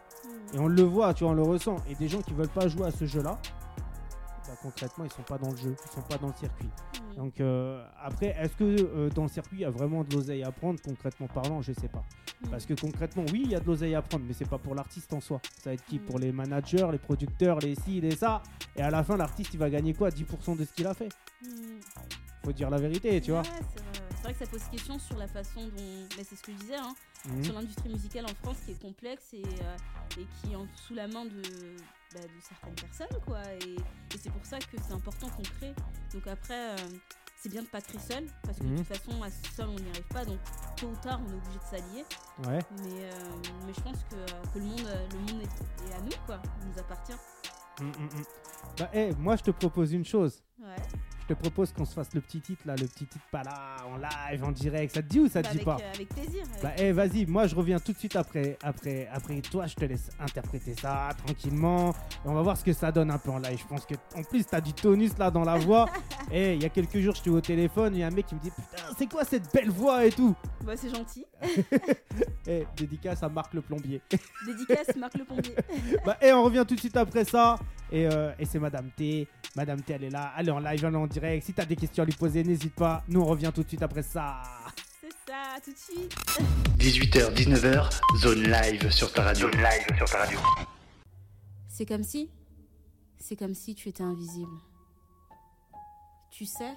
[0.55, 1.77] Et on le voit, tu vois, on le ressent.
[1.89, 3.39] Et des gens qui veulent pas jouer à ce jeu-là,
[4.47, 6.71] bah, concrètement, ils sont pas dans le jeu, ils sont pas dans le circuit.
[7.17, 10.45] Donc euh, après, est-ce que euh, dans le circuit, il y a vraiment de l'oseille
[10.45, 11.61] à prendre, concrètement parlant?
[11.61, 12.05] Je sais pas.
[12.51, 14.75] Parce que concrètement, oui, il y a de l'oseille à prendre, mais c'est pas pour
[14.75, 15.41] l'artiste en soi.
[15.59, 15.99] Ça va être qui?
[15.99, 18.43] Pour les managers, les producteurs, les ci, les ça.
[18.77, 20.11] Et à la fin, l'artiste, il va gagner quoi?
[20.11, 21.09] 10% de ce qu'il a fait.
[22.45, 23.43] Faut dire la vérité, tu vois.
[23.43, 24.35] Ouais, vrai.
[24.39, 26.09] C'est vrai que ça pose question sur la façon dont.
[26.17, 26.95] Mais c'est ce que je disais, hein,
[27.27, 27.45] Mhm.
[27.45, 29.77] sur l'industrie musicale en France qui est complexe et, euh,
[30.21, 31.43] et qui est en- sous la main de,
[32.15, 33.43] bah, de certaines personnes, quoi.
[33.67, 35.75] Et, et c'est pour ça que c'est important qu'on crée.
[36.13, 36.77] Donc après, euh,
[37.41, 38.73] c'est bien de pas créer seul, parce que Mhm.
[38.73, 40.25] de toute façon, à seul, on n'y arrive pas.
[40.25, 40.39] Donc
[40.77, 42.05] tôt ou tard, on est obligé de s'allier.
[42.47, 42.59] Ouais.
[42.83, 43.13] Mais, euh,
[43.67, 44.17] mais je pense que,
[44.53, 46.41] que le monde, le monde est, est à nous, quoi.
[46.63, 47.17] Il nous appartient.
[47.81, 48.25] Mm, mm, mm.
[48.79, 50.43] Bah, eh, moi, je te propose une chose.
[50.59, 50.77] Ouais.
[51.27, 53.77] Je te propose qu'on se fasse le petit titre là, le petit titre pas là,
[53.91, 54.95] en live, en direct.
[54.95, 56.43] Ça te dit ou ça te Bah, dit avec, pas euh, avec plaisir.
[56.51, 59.75] avec- Bah, eh, vas-y, moi je reviens tout de suite après, après, après toi, je
[59.75, 61.93] te laisse interpréter ça tranquillement.
[62.25, 63.59] Et on va voir ce que ça donne un peu en live.
[63.59, 65.89] Je pense que, en plus, t'as du tonus là dans la voix.
[66.31, 68.35] Et il y a quelques jours, j'étais au téléphone, il y a un mec qui
[68.35, 70.35] me dit Putain, c'est quoi cette belle voix et tout?
[70.63, 71.25] Bah, c'est gentil.
[72.47, 74.03] Et dédicace à Marc le plombier.
[74.47, 75.55] Dédicace, Marc le Pompier.
[76.05, 77.57] bah, et on revient tout de suite après ça.
[77.93, 79.29] Et, euh, et c'est Madame T.
[79.57, 81.47] Madame T, elle est là, elle est en live, elle est en direct.
[81.47, 83.05] Si t'as des questions à lui poser, n'hésite pas.
[83.09, 84.43] Nous, on revient tout de suite après ça.
[85.01, 86.15] C'est ça, tout de suite.
[86.79, 89.49] 18h, 19h, zone live sur ta radio.
[89.51, 90.39] Zone live sur ta radio.
[91.69, 92.31] C'est comme si.
[93.19, 94.59] C'est comme si tu étais invisible.
[96.31, 96.75] Tu sais,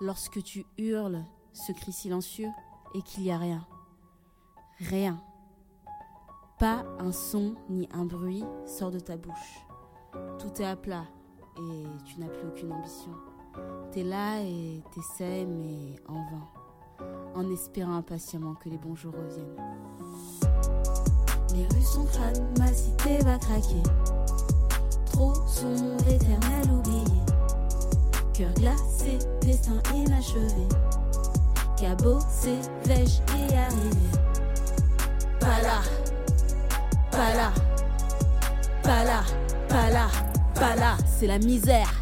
[0.00, 2.50] lorsque tu hurles ce cri silencieux
[2.94, 3.66] et qu'il n'y a rien.
[4.78, 5.20] Rien.
[6.58, 9.65] Pas un son ni un bruit sort de ta bouche.
[10.38, 11.04] Tout est à plat
[11.56, 13.12] et tu n'as plus aucune ambition.
[13.92, 16.48] T'es là et t'essaies, mais en vain.
[17.34, 19.56] En espérant impatiemment que les bons jours reviennent.
[21.54, 23.82] Les rues sont crades, ma cité va craquer.
[25.06, 27.04] Trop sombre, éternel oublié.
[28.34, 30.68] Cœur glacé, destin inachevé.
[31.78, 34.18] Cabossé, vais-je y arriver
[35.40, 35.80] Pas là,
[37.10, 37.52] pas là,
[38.82, 39.22] pas là,
[39.68, 40.08] pas là,
[40.54, 40.96] pas là.
[41.18, 41.92] C'est la misère.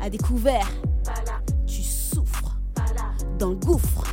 [0.00, 0.68] À découvert,
[1.66, 2.56] tu souffres.
[3.38, 4.04] Dans le gouffre.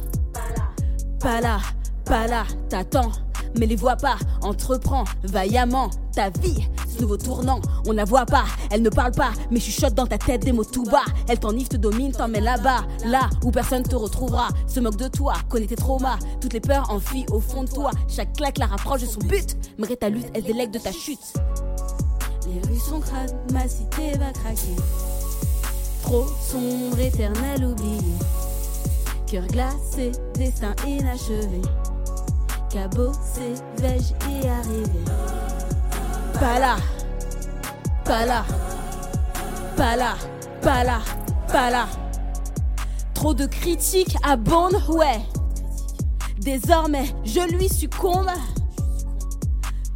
[1.19, 1.57] Pas là,
[2.05, 3.11] pas là, t'attends,
[3.57, 4.15] mais les vois pas.
[4.41, 7.59] Entreprends vaillamment ta vie, ce nouveau tournant.
[7.87, 10.63] On la voit pas, elle ne parle pas, mais chuchote dans ta tête des mots
[10.63, 11.03] tout bas.
[11.27, 14.47] Elle t'enivre, te domine, t'emmène là-bas, là où personne te retrouvera.
[14.65, 17.91] Se moque de toi, connaît tes traumas, toutes les peurs enfuient au fond de toi.
[18.07, 21.33] Chaque claque la rapproche de son but, malgré ta lutte, elle délègue de ta chute.
[22.49, 23.01] Les rues sont
[23.53, 24.75] ma cité va craquer.
[26.01, 28.15] Trop sombre, éternel oublié.
[29.27, 31.61] Cœur glacé, destin inachevé.
[32.71, 35.05] Cabossé, vais-je y arriver?
[36.39, 36.77] Pas là,
[38.03, 38.43] pas là,
[39.77, 40.15] pas là,
[40.61, 40.99] pas là,
[41.47, 41.87] pas là.
[43.13, 45.21] Trop de critiques abondent, ouais.
[46.39, 48.31] Désormais, je lui succombe.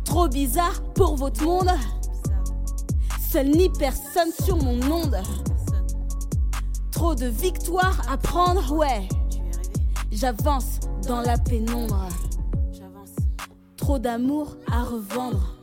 [0.03, 1.71] Trop bizarre pour votre monde.
[3.41, 5.17] Ni personne sur mon onde.
[6.91, 9.07] Trop de victoires à prendre, ouais.
[10.11, 12.07] J'avance dans la pénombre.
[13.75, 15.57] Trop d'amour à revendre.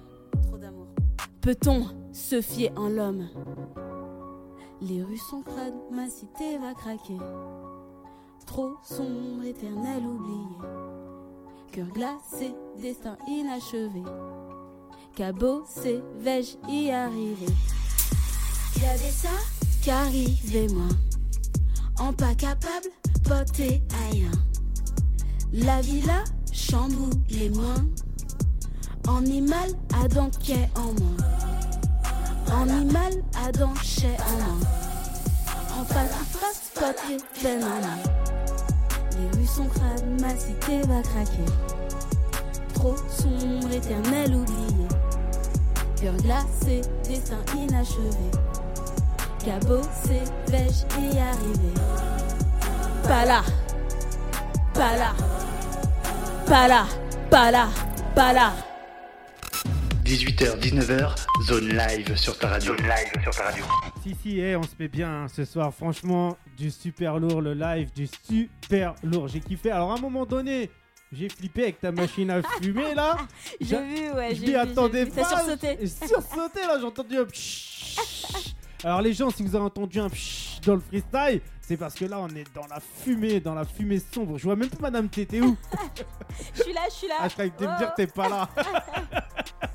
[1.40, 3.28] Peut-on se fier en l'homme?
[4.80, 7.18] Les rues sont crades, ma cité va craquer.
[8.46, 10.58] Trop sombre, éternel oublié.
[11.70, 12.52] Cœur glacé,
[12.82, 14.02] destin inachevé.
[15.16, 17.52] Cabossé, vais-je y arriver
[18.80, 19.28] Y a des ça
[19.82, 20.88] qui arrivent et moi.
[21.98, 22.86] En pas capable,
[23.24, 24.30] poté rien.
[25.52, 27.84] La villa chamboule les moins.
[29.08, 30.08] Animal à
[30.42, 32.62] qu'est en moi.
[32.62, 33.12] Animal
[33.44, 34.68] à dents chais en moi.
[35.78, 38.30] En face à face, poté peine en moi.
[39.18, 41.52] Les rues sont crades, ma cité va craquer.
[42.74, 44.89] Trop sombre, éternel oublié.
[46.00, 48.30] Cœur glacé, destin inachevé.
[49.44, 51.74] Cabossé, vais-je y arriver
[53.02, 53.42] Pas là,
[54.72, 55.12] pas là.
[56.46, 56.86] Pas là,
[57.30, 57.68] pas là,
[58.14, 58.52] pas là.
[60.04, 61.14] 18h, 19h,
[61.46, 62.76] zone live sur ta radio.
[62.76, 63.64] Zone live sur ta radio.
[64.02, 65.72] Si, si, eh, on se met bien hein, ce soir.
[65.74, 69.28] Franchement, du super lourd, le live, du super lourd.
[69.28, 69.70] J'ai kiffé.
[69.70, 70.70] Alors, à un moment donné,
[71.12, 73.16] j'ai flippé avec ta machine à fumer là.
[73.60, 75.22] J'ai J'a- vu, ouais, je j'ai m'y vu, attendais pas.
[75.22, 75.78] T'as sursauté.
[75.80, 78.54] J'ai sursauté là, j'ai entendu un pshhh.
[78.84, 82.04] Alors les gens, si vous avez entendu un pshhh dans le freestyle, c'est parce que
[82.04, 84.38] là on est dans la fumée, dans la fumée sombre.
[84.38, 85.56] Je vois même plus Madame T, t'es où?
[86.54, 87.14] Je suis là, je suis là.
[87.20, 88.48] Ah, je croyais que t'allais me Oh, dire t'es pas là.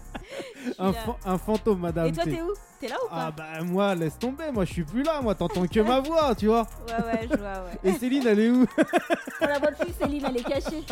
[0.73, 2.54] suis Un, fantôme, Madame Et toi, t'es où?
[2.80, 3.43] T'es là ou Ah pas?
[3.58, 6.47] bah moi, laisse tomber, moi je suis plus là, moi t'entends que ma voix, tu
[6.47, 6.67] vois.
[6.88, 7.80] Ouais, ouais, je vois, ouais.
[7.84, 8.65] Et Céline, elle est où?
[9.41, 10.84] On la voit plus, Céline, elle est cachée.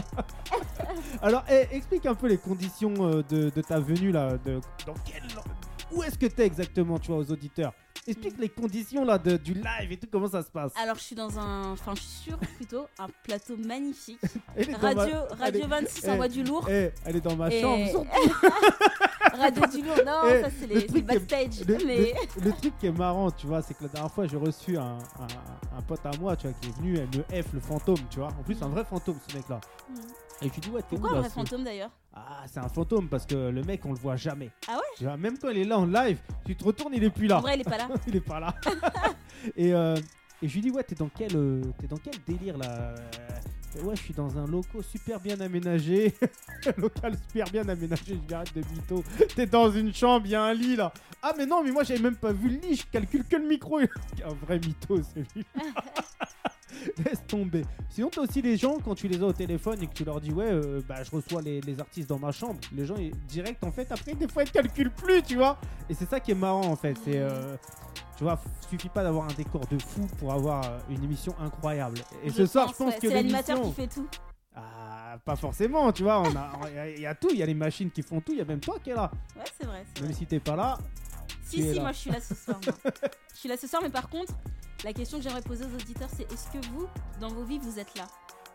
[1.22, 4.38] Alors, eh, explique un peu les conditions euh, de, de ta venue là.
[4.46, 5.24] De, dans quel,
[5.92, 7.74] où est-ce que t'es exactement, tu vois, aux auditeurs?
[8.08, 10.74] Explique les conditions là de, du live et tout, comment ça se passe.
[10.82, 11.72] Alors, je suis dans un.
[11.72, 14.20] Enfin, je suis sur plutôt un plateau magnifique.
[14.72, 16.68] Ma- Radio, elle Radio est- 26 eh, envoie du lourd.
[16.70, 18.06] eh, elle est dans ma Et- chambre.
[19.40, 21.68] Radio du lourd, non, Eh, ça c'est le les, le est- backstage.
[21.68, 24.28] Le, mais le- le truc qui est marrant, tu vois, c'est que la dernière fois,
[24.28, 27.42] j'ai reçu un, un- un pote à moi, tu vois, qui est venu, elle me
[27.44, 28.28] F le fantôme, tu vois.
[28.30, 29.60] En plus, un vrai fantôme, ce mec-là.
[30.42, 32.68] Et je lui dis, ouais, t'es où pourquoi un vrai fantôme d'ailleurs Ah, c'est un
[32.68, 34.50] fantôme parce que le mec, on le voit jamais.
[34.68, 37.04] Ah ouais Tu vois, même quand il est là en live, tu te retournes, il
[37.04, 37.38] est plus là.
[37.38, 37.88] En vrai, il est pas là.
[38.08, 38.54] il est pas là.
[39.56, 39.96] et, euh,
[40.42, 42.94] et je lui dis, ouais, t'es dans quel, euh, t'es dans quel délire là?
[43.82, 46.14] Ouais, je suis dans un local super bien aménagé.
[46.68, 49.04] un local super bien aménagé, je arrête de mytho.
[49.36, 50.94] T'es dans une chambre, il y a un lit là.
[51.22, 53.48] Ah, mais non, mais moi j'avais même pas vu le lit, je calcule que le
[53.48, 53.80] micro.
[53.80, 55.46] un vrai mytho, celui
[57.06, 57.64] Laisse tomber.
[57.90, 60.20] Sinon, t'as aussi les gens, quand tu les as au téléphone et que tu leur
[60.20, 62.60] dis, ouais, euh, bah, je reçois les, les artistes dans ma chambre.
[62.76, 65.60] Les gens, ils- direct, en fait, après, des fois, ils calculent plus, tu vois.
[65.90, 66.98] Et c'est ça qui est marrant, en fait.
[67.06, 67.18] C'est.
[67.20, 67.56] euh,
[68.24, 72.00] tu vois, suffit pas d'avoir un décor de fou pour avoir euh, une émission incroyable.
[72.24, 74.08] Et ce soir, je pense ouais, que C'est l'animateur qui fait tout.
[74.56, 76.22] Ah, pas forcément, tu vois.
[76.22, 78.02] on a- Il y a- il y, a tout, il y a les machines qui
[78.02, 79.12] font tout, il y a même toi qui es là.
[79.36, 79.84] Ouais, c'est vrai.
[80.00, 80.14] Même vrai.
[80.14, 80.78] si t'es pas là.
[81.44, 81.82] Si, si, là.
[81.82, 82.60] moi je suis là ce soir.
[83.34, 84.32] je suis là ce soir, mais par contre,
[84.86, 86.88] la question que j'aimerais poser aux auditeurs, c'est est-ce que vous,
[87.20, 88.06] dans vos vies, vous êtes là?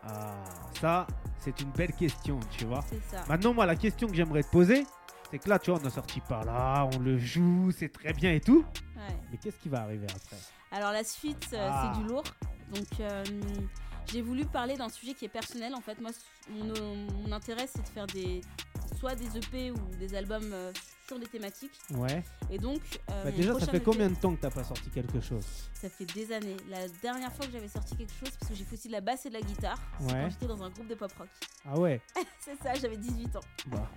[0.03, 0.33] Ah,
[0.81, 1.05] ça,
[1.37, 2.83] c'est une belle question, tu vois.
[2.89, 3.23] C'est ça.
[3.29, 4.87] Maintenant, moi, la question que j'aimerais te poser,
[5.31, 8.13] c'est que là, tu vois, on a sorti par là, on le joue, c'est très
[8.13, 8.65] bien et tout.
[8.95, 9.15] Ouais.
[9.31, 10.37] Mais qu'est-ce qui va arriver après?
[10.71, 11.91] Alors la suite, euh, Ah.
[11.95, 12.23] c'est du lourd.
[12.73, 13.23] Donc euh,
[14.11, 15.73] j'ai voulu parler d'un sujet qui est personnel.
[15.75, 16.11] En fait, moi,
[16.49, 18.41] mon, mon intérêt, c'est de faire des
[18.99, 20.71] soit des EP ou des albums euh,
[21.07, 21.79] sur des thématiques.
[21.95, 22.23] Ouais.
[22.51, 24.89] Et donc, euh, Bah déjà, ça fait EP, combien de temps que t'as pas sorti
[24.89, 25.45] quelque chose?
[25.73, 26.57] Ça fait des années.
[26.69, 29.01] La dernière fois que j'avais sorti quelque chose, parce que j'ai fait aussi de la
[29.01, 30.21] basse et de la guitare, c'est Ouais.
[30.23, 31.27] quand j'étais dans un groupe de pop rock.
[31.67, 32.01] Ah ouais
[32.39, 33.41] C'est ça, j'avais 18 ans.
[33.67, 33.89] Bah.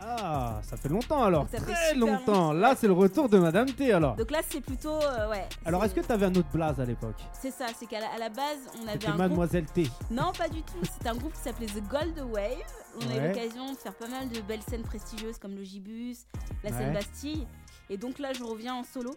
[0.00, 1.46] Ah, ça fait longtemps alors.
[1.50, 2.12] Ça Très longtemps.
[2.18, 2.52] longtemps.
[2.52, 4.16] Là, c'est le retour de Madame T alors.
[4.16, 4.94] Donc là, c'est plutôt.
[5.02, 5.46] euh, ouais.
[5.64, 7.20] Alors, est-ce que t'avais un autre blaze à l'époque?
[7.40, 9.18] C'est ça, c'est qu'à la, base, on avait un groupe.
[9.18, 9.88] Mademoiselle T.
[10.10, 10.78] Non, pas du tout.
[10.92, 12.58] C'était un groupe qui s'appelait The Gold Wave.
[13.00, 16.16] On a eu l'occasion de faire pas mal de belles scènes prestigieuses comme le Gibus,
[16.64, 16.76] la Ouais.
[16.76, 17.46] scène Bastille.
[17.90, 19.14] Et donc là, je reviens en solo.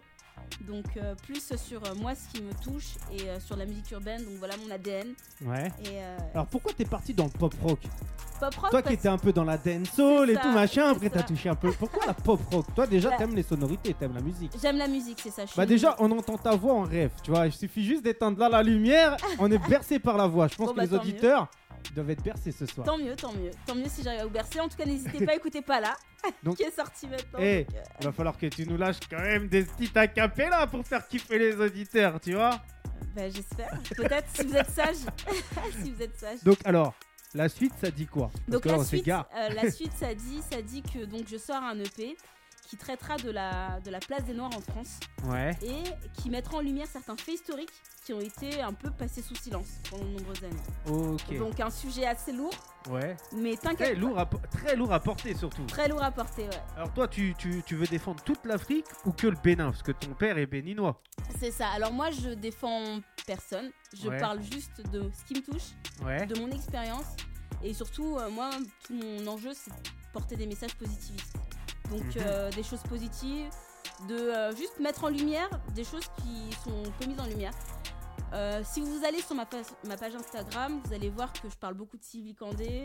[0.66, 3.90] Donc euh, plus sur euh, moi ce qui me touche et euh, sur la musique
[3.90, 4.24] urbaine.
[4.24, 5.08] Donc voilà mon ADN.
[5.44, 5.70] Ouais.
[5.84, 5.98] Et
[6.34, 7.78] Alors, pourquoi t'es parti dans le pop rock?
[8.40, 8.70] Pop rock.
[8.70, 11.48] Toi qui étais un peu dans la dancehall et ça, tout machin, après t'as touché
[11.48, 11.70] un peu.
[11.78, 12.66] Pourquoi la pop rock?
[12.74, 14.52] Toi déjà La- t'aimes les sonorités, t'aimes la musique.
[14.60, 15.44] J'aime la musique, c'est ça.
[15.46, 18.38] je Bah déjà on entend ta voix en rêve, tu vois, il suffit juste d'éteindre
[18.40, 20.48] là la lumière, on est bercé par la voix.
[20.48, 20.98] Je pense Bon, que bah, les mieux.
[21.94, 22.86] Doivent être bercés ce soir.
[22.86, 23.50] Tant mieux, tant mieux.
[23.66, 24.60] Tant mieux si j'arrive à vous bercer.
[24.60, 25.96] En tout cas, n'hésitez pas à écouter pas là.
[26.42, 27.38] Donc- qui est sorti maintenant.
[27.40, 30.66] Eh, donc, euh, Il va falloir que tu nous lâches quand même des petites acapellas
[30.68, 32.60] pour faire kiffer les auditeurs, tu vois.
[33.14, 33.70] bah, j'espère.
[33.96, 34.96] Peut-être si vous êtes sage.
[35.82, 36.42] si vous êtes sage.
[36.44, 36.94] Donc alors,
[37.34, 38.30] la suite ça dit quoi?
[38.32, 41.04] Parce Donc que là, la on suite, euh, la suite, ça dit, ça dit que
[41.04, 42.16] donc je sors un EP
[42.72, 45.50] qui traitera de la, de la place des Noirs en France Ouais.
[45.62, 45.82] et
[46.18, 47.68] qui mettra en lumière certains faits historiques
[48.02, 51.38] qui ont été un peu passés sous silence pendant de nombreuses années.
[51.38, 52.54] Donc un sujet assez lourd,
[52.90, 53.14] Ouais.
[53.36, 53.98] mais Très t'inquiète.
[53.98, 55.64] lourd, à, po- très lourd à porter surtout.
[55.66, 56.62] Très lourd à porter, ouais.
[56.74, 59.70] Alors toi, tu, tu, tu veux défendre toute l'Afrique ou que le Bénin?
[59.70, 61.02] Parce que ton père est béninois.
[61.38, 61.68] C'est ça.
[61.68, 63.70] Alors moi, je défends personne.
[63.94, 64.18] Je Ouais.
[64.18, 65.72] parle juste de ce qui me touche,
[66.06, 66.24] Ouais.
[66.24, 67.04] de mon expérience.
[67.62, 68.48] Et surtout, euh, moi,
[68.86, 69.70] tout mon enjeu, c'est
[70.14, 71.36] porter des messages positivistes.
[71.90, 72.12] Donc, Mhm.
[72.18, 73.48] euh, des choses positives,
[74.08, 77.52] de euh, juste mettre en lumière des choses qui sont peu mises en lumière.
[78.32, 81.56] Euh, si vous allez sur ma, page- ma page Instagram, vous allez voir que je
[81.56, 82.84] parle beaucoup de Sylvie Candé,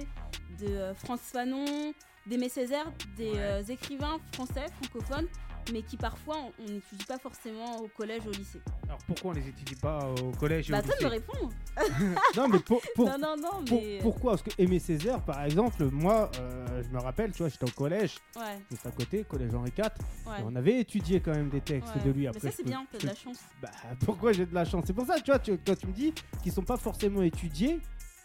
[0.60, 1.94] de euh, France Fanon,
[2.26, 3.38] d'Aimé Césaire, des Ouais.
[3.40, 5.28] euh, écrivains français, francophones,
[5.72, 8.62] mais qui parfois on n'étudie pas forcément au collège ou au lycée.
[8.86, 11.22] Alors pourquoi on les étudie pas au collège et Bah, au toi de me lycée
[11.28, 11.54] répondre.
[12.36, 14.00] Non mais pour, pour, non, non, non, pour- mais.
[14.02, 14.32] pourquoi?
[14.32, 17.74] Parce que Aimé Césaire, par exemple, moi, euh, je me rappelle, tu vois, j'étais au
[17.74, 19.86] collège, Ouais, juste à côté, collège Henri IV,
[20.28, 20.40] ouais.
[20.40, 22.04] et on avait étudié quand même des textes ouais.
[22.04, 22.22] de lui.
[22.24, 23.38] Mais Après, ça, je c'est bien, t'as de la chance.
[23.62, 23.70] Bah,
[24.06, 24.84] pourquoi j'ai de la chance?
[24.88, 27.80] C'est pour ça, tu vois, tu- quand tu me dis qu'ils sont pas forcément étudiés,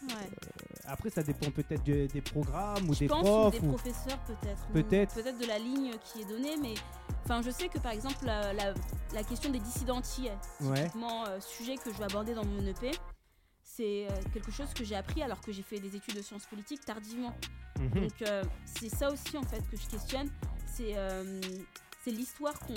[0.09, 0.29] Ouais.
[0.85, 3.55] après, ça dépend peut-être de- des programmes ou je des pense profs.
[3.55, 4.67] ou des ou- professeurs peut-être.
[4.69, 5.15] ou Peut-être.
[5.15, 6.73] Peut-être de la ligne qui est donnée, mais
[7.23, 8.73] enfin, je sais que par exemple la, la-
[9.13, 10.75] la question des dissidentiers, Ouais.
[10.83, 12.91] typiquement euh, sujet que je vais aborder dans mon EP,
[13.63, 16.45] c'est euh, quelque chose que j'ai appris alors que j'ai fait des études de sciences
[16.45, 17.33] politiques tardivement.
[17.79, 18.01] Mhm.
[18.01, 20.29] Donc euh, c'est ça aussi en fait que je questionne,
[20.67, 21.41] c'est euh,
[22.03, 22.73] c'est l'histoire qu'on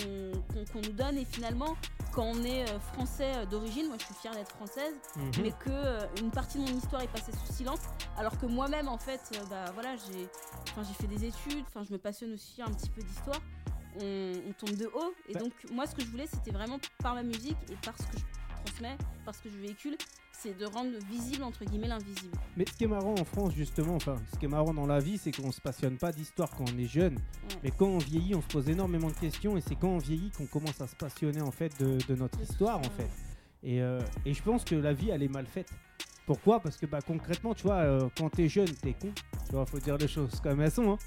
[0.81, 1.75] nous donne et finalement
[2.13, 5.31] quand on est euh, français euh, d'origine, moi je suis fière d'être française, Mhm.
[5.43, 7.81] mais que euh, une partie de mon histoire est passée sous silence
[8.17, 10.27] alors que moi-même en fait bah voilà j'ai
[10.71, 13.39] enfin j'ai fait des études enfin je me passionne aussi un petit peu d'histoire
[14.01, 15.41] on, on tombe de haut et Bah.
[15.41, 18.17] donc moi ce que je voulais c'était vraiment par ma musique et par ce que
[18.17, 18.23] je
[18.65, 19.97] transmets par ce que je véhicule
[20.39, 23.95] c'est de rendre visible entre guillemets l'invisible Mais ce qui est marrant en France, justement,
[23.95, 26.65] enfin, ce qui est marrant dans la vie, c'est qu'on se passionne pas d'histoire quand
[26.73, 27.17] on est jeune.
[27.63, 30.31] Mais quand on vieillit, on se pose énormément de questions et c'est quand on vieillit
[30.31, 33.09] qu'on commence à se passionner en fait de, de notre histoire en fait.
[33.63, 35.69] Et, euh, et je pense que la vie elle est mal faite.
[36.25, 36.59] Pourquoi?
[36.59, 39.11] Parce que bah, concrètement, tu vois, euh, quand t'es jeune, t'es con.
[39.47, 40.91] Tu vois, faut dire les choses comme elles sont.
[40.91, 40.97] hein.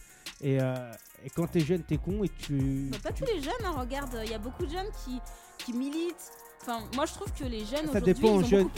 [0.40, 0.92] Et, euh,
[1.24, 2.88] et quand t'es jeune, t'es con et tu.
[2.90, 5.18] Bah, pas tu- tous les jeunes hein, regarde il y a beaucoup de jeunes qui
[5.58, 8.68] qui militent enfin moi je trouve que les jeunes Ça dépend, jeune,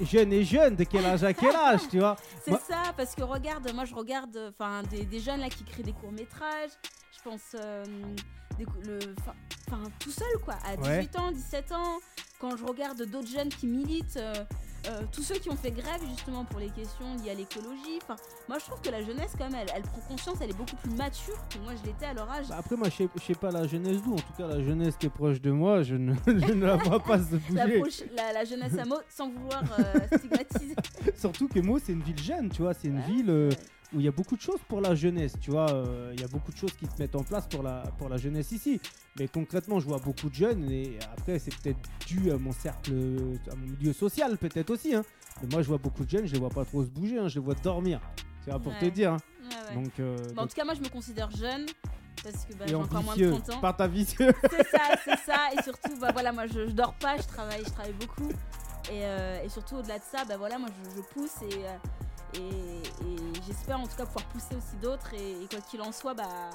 [0.00, 3.14] jeune, et jeune, de quel âge à quel âge, tu vois C'est Moi- ça, parce
[3.14, 6.70] que regarde, moi je regarde enfin des, des jeunes là qui créent des courts métrages.
[7.16, 7.84] Je pense euh,
[8.56, 11.20] des le, enfin tout seul quoi, à 18 Ouais.
[11.20, 11.98] ans, 17 ans.
[12.40, 14.32] Quand je regarde d'autres jeunes qui militent, euh,
[14.86, 17.98] euh, tous ceux qui ont fait grève justement pour les questions liées à l'écologie.
[18.02, 18.16] Enfin,
[18.48, 20.76] moi je trouve que la jeunesse quand même, elle, elle prend conscience, elle est beaucoup
[20.76, 22.48] plus mature que moi je l'étais à leur âge.
[22.48, 24.14] Bah après, moi, je sais- je sais pas la jeunesse d'où.
[24.14, 26.76] En tout cas, la jeunesse qui est proche de moi, je ne, je ne la
[26.76, 27.80] vois pas se la, bouger.
[27.80, 30.74] proche- la, la jeunesse à mots, sans vouloir euh, stigmatiser.
[31.16, 32.72] Surtout que Meaux, c'est une ville jeune, tu vois.
[32.74, 33.56] C'est une Ouais, ville euh, ouais.
[33.94, 35.70] Où il y a beaucoup de choses pour la jeunesse, tu vois.
[35.70, 38.08] euh, Il y a beaucoup de choses qui se mettent en place pour la, pour
[38.08, 38.80] la jeunesse ici.
[39.18, 42.92] Mais concrètement, je vois beaucoup de jeunes et après, c'est peut-être dû à mon cercle,
[43.50, 44.94] à mon milieu social, peut-être aussi.
[44.94, 45.04] hein.
[45.42, 47.28] Mais moi, je vois beaucoup de jeunes, je les vois pas trop se bouger, hein,
[47.28, 48.00] je les vois dormir.
[48.44, 48.90] Tu vois, pour te Ouais.
[48.90, 49.12] dire.
[49.14, 49.18] hein.
[49.42, 49.82] Ouais, ouais.
[49.82, 51.66] Donc, euh, Bah, en tout cas, moi je me considère jeune.
[52.22, 53.60] Parce que bah, j'ai encore moins de ambitieux, 30 ans.
[53.60, 54.32] par ta vicieux.
[54.50, 55.48] C'est ça, c'est ça.
[55.56, 58.28] Et surtout, bah voilà, moi je, je dors pas, je travaille, je travaille beaucoup.
[58.90, 61.64] Et, euh, et surtout au-delà de ça, bah voilà, moi je, je pousse et,
[62.34, 62.82] et,
[63.46, 65.14] j'espère en tout cas pouvoir pousser aussi d'autres.
[65.14, 66.50] Et, quoi qu'il en soit, bah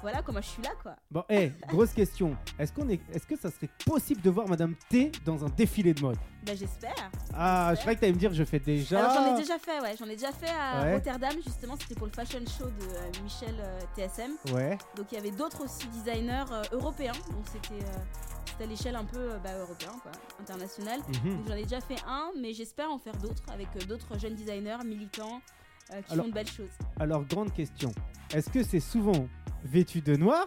[0.00, 0.96] voilà, moi je suis là quoi.
[1.10, 2.36] Bon, hé, grosse question.
[2.58, 5.94] Est-ce qu'on est, est-ce que ça serait possible de voir Madame T dans un défilé
[5.94, 6.18] de mode?
[6.46, 6.94] Bah j'espère.
[7.32, 8.98] Ah, je croyais que t'allais me dire, je fais déjà.
[9.10, 10.94] Alors j'en ai déjà fait, ouais, j'en ai déjà fait à Ouais.
[10.94, 14.32] Rotterdam justement, c'était pour le fashion show de euh, Michel euh, TSM.
[14.54, 14.76] Ouais.
[14.96, 19.04] Donc il y avait d'autres aussi designers euh, européens, donc c'était euh, à l'échelle un
[19.04, 21.00] peu bah, européen, quoi, internationale.
[21.24, 21.36] Mhm.
[21.36, 24.84] Donc j'en ai déjà fait un, mais j'espère en faire d'autres avec d'autres jeunes designers
[24.84, 25.40] militants
[25.88, 26.70] qui Alors- font de belles choses.
[27.00, 27.92] Alors, grande question.
[28.34, 29.28] Est-ce que c'est souvent
[29.64, 30.44] vêtu de noir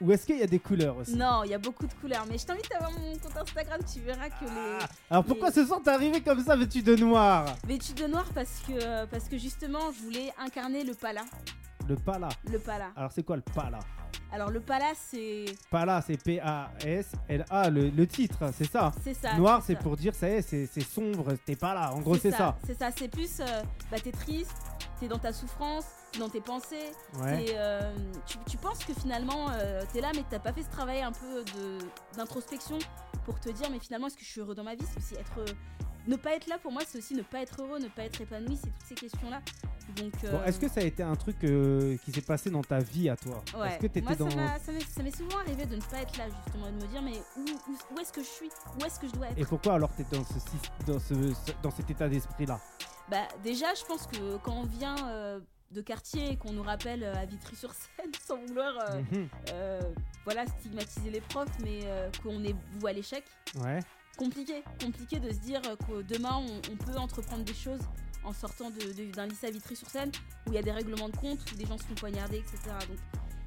[0.00, 2.24] ou est-ce qu'il y a des couleurs aussi Non, il y a beaucoup de couleurs,
[2.30, 5.54] mais je t'invite à voir mon compte Instagram, tu verras que les Alors, pourquoi les-
[5.54, 9.28] ce soir t'es arrivé comme ça vêtu de noir vêtus de noir parce que parce
[9.28, 11.22] que justement je voulais incarner le pala,
[11.88, 12.28] Le pala.
[12.50, 12.90] le pala.
[12.96, 13.78] Alors, c'est quoi le pala?
[14.32, 18.92] Alors le pala c'est Pala, c'est P-A-S-L-A, le, le titre, c'est ça?
[19.04, 19.34] C'est ça.
[19.34, 21.92] Noir, c'est pour dire, ça y est, c'est c'est sombre, t'es pas là.
[21.92, 22.56] En gros, c'est ça.
[22.66, 23.44] C'est ça, c'est plus euh,
[23.92, 24.50] bah t'es triste,
[25.00, 27.46] t'es dans ta souffrance, t'es dans tes pensées, Ouais.
[27.54, 27.94] euh,
[28.26, 31.12] tu, tu penses que finalement euh, t'es là mais t'as pas fait ce travail un
[31.12, 31.44] peu
[32.16, 32.78] d'introspection
[33.24, 34.84] pour te dire mais finalement est-ce que je suis heureux dans ma vie?
[34.92, 35.54] C'est aussi être euh,
[36.06, 38.20] ne pas être là pour moi c'est aussi ne pas être heureux ne pas être
[38.20, 39.40] épanoui c'est toutes ces questions là
[39.96, 42.62] donc euh, Bon, est-ce que ça a été un truc euh, qui s'est passé dans
[42.62, 43.42] ta vie à toi?
[43.54, 43.68] Ouais.
[43.82, 44.30] Est-ce que moi dans.
[44.30, 47.20] ça m'est souvent arrivé de ne pas être là justement et de me dire mais
[47.36, 48.48] où, où, où est-ce que je suis?
[48.80, 49.38] Où est-ce que je dois être?
[49.38, 50.34] Et pourquoi alors t'es dans, ce,
[50.90, 51.14] dans, ce,
[51.62, 52.58] dans cet état d'esprit-là?
[53.10, 55.40] Bah déjà, je pense que quand on vient euh,
[55.72, 59.28] de quartier et qu'on nous rappelle euh, à Vitry-sur-Seine, sans vouloir euh, Mhm.
[59.52, 59.80] euh,
[60.24, 61.80] voilà, stigmatiser les profs, mais
[62.22, 63.24] qu'on est voué à l'échec,
[63.62, 63.80] Ouais.
[64.16, 64.62] compliqué.
[64.82, 67.80] Compliqué de se dire que demain, on, on peut entreprendre des choses
[68.24, 70.10] en sortant de- de- d'un lycée à Vitry-sur-Seine,
[70.46, 72.56] où il y a des règlements de compte, où des gens se font poignarder, etc.
[72.88, 72.98] Donc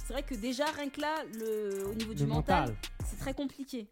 [0.06, 2.76] c'est vrai que déjà, rien que là, le, au niveau du Le mental, mental.
[3.08, 3.88] c'est très compliqué.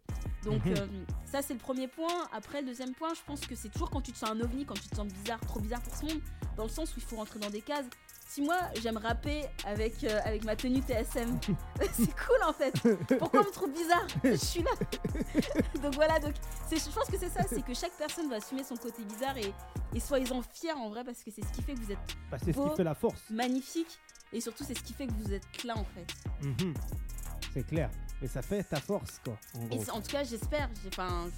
[0.46, 0.74] Donc Mhm.
[0.78, 0.86] euh,
[1.30, 2.28] ça c'est le premier point.
[2.32, 4.64] Après le deuxième point, je pense que c'est toujours quand tu te sens un ovni,
[4.64, 6.20] quand tu te sens bizarre, trop bizarre pour ce monde,
[6.56, 7.86] dans le sens où il faut rentrer dans des cases.
[8.28, 11.38] Si moi j'aime rapper avec, euh, avec ma tenue TSM,
[11.92, 12.74] c'est cool en fait.
[13.18, 14.06] Pourquoi on me trouve bizarre?
[14.24, 14.70] Je suis là.
[15.82, 16.34] donc voilà, donc
[16.68, 19.36] c'est- je pense que c'est ça, c'est que chaque personne va assumer son côté bizarre
[19.38, 19.52] et,
[19.94, 21.98] et soyez-en fiers en vrai parce que c'est ce qui fait que vous êtes
[22.30, 22.70] Bah, c'est ce Beau.
[22.70, 23.20] qui fait la force.
[23.30, 23.98] magnifique
[24.32, 26.06] et surtout c'est ce qui fait que vous êtes là en fait.
[26.42, 26.74] Mhm.
[27.54, 27.90] C'est clair.
[28.22, 29.36] Mais ça fait ta force, quoi.
[29.54, 29.84] En gros.
[29.84, 31.28] tout cas j'espère, enfin,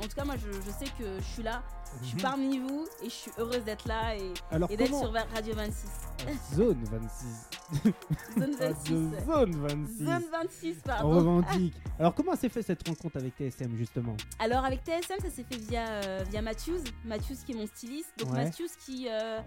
[0.00, 1.62] en tout cas moi je, je sais que je suis là,
[2.02, 2.22] je suis Mhm.
[2.22, 4.32] parmi vous et je suis heureuse d'être là et,
[4.76, 5.88] d'être sur Radio 26.
[6.26, 7.48] Ah, Zone 26.
[8.38, 9.24] Zone Ah, 26.
[9.24, 10.04] Zone 26.
[10.04, 11.08] Zone 26, On pardon.
[11.10, 11.74] revendique.
[11.98, 14.16] Alors, comment s'est fait cette rencontre avec TSM, justement?
[14.40, 16.82] Alors avec TSM, ça s'est fait via, euh, via Matthews.
[17.04, 18.12] Matthews qui est mon styliste.
[18.18, 18.44] Donc Ouais.
[18.44, 19.40] Matthews qui, euh,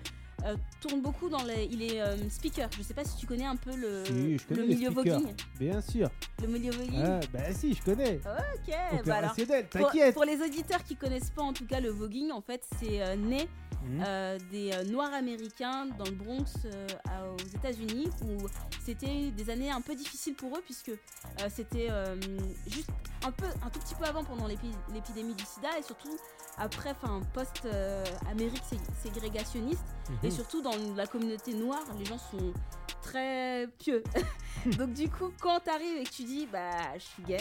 [0.45, 1.65] euh, tourne beaucoup dans les.
[1.71, 2.69] Il est euh, speaker.
[2.77, 5.19] Je sais pas si tu connais un peu le, Si, je connais le milieu speakers.
[5.19, 5.35] voguing.
[5.59, 6.09] Bien sûr.
[6.41, 7.03] Le milieu voguing.
[7.03, 8.15] Ah, bah si, je connais.
[8.25, 8.73] Ok,
[9.05, 9.33] bah alors.
[9.35, 10.13] Pour, t'inquiète.
[10.13, 13.15] pour les auditeurs qui connaissent pas en tout cas le voguing, en fait, c'est euh,
[13.15, 13.47] né
[13.81, 14.03] Mhm.
[14.51, 18.45] des Noirs américains dans le Bronx aux États-Unis où
[18.85, 20.91] c'était des années un peu difficiles pour eux puisque
[21.49, 21.87] c'était
[22.67, 22.89] juste
[23.25, 26.17] un peu un tout petit peu avant pendant l'épi- l'épidémie du sida et surtout
[26.57, 27.61] après enfin post
[28.29, 29.85] Amérique sé- ségrégationniste
[30.23, 30.35] et Mhm.
[30.35, 32.53] surtout dans la communauté noire les gens sont
[33.01, 34.03] très pieux
[34.77, 37.37] donc du coup quand t'arrives et que tu dis bah je suis gay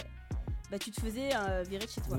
[0.71, 2.17] bah tu te faisais euh, virer de chez toi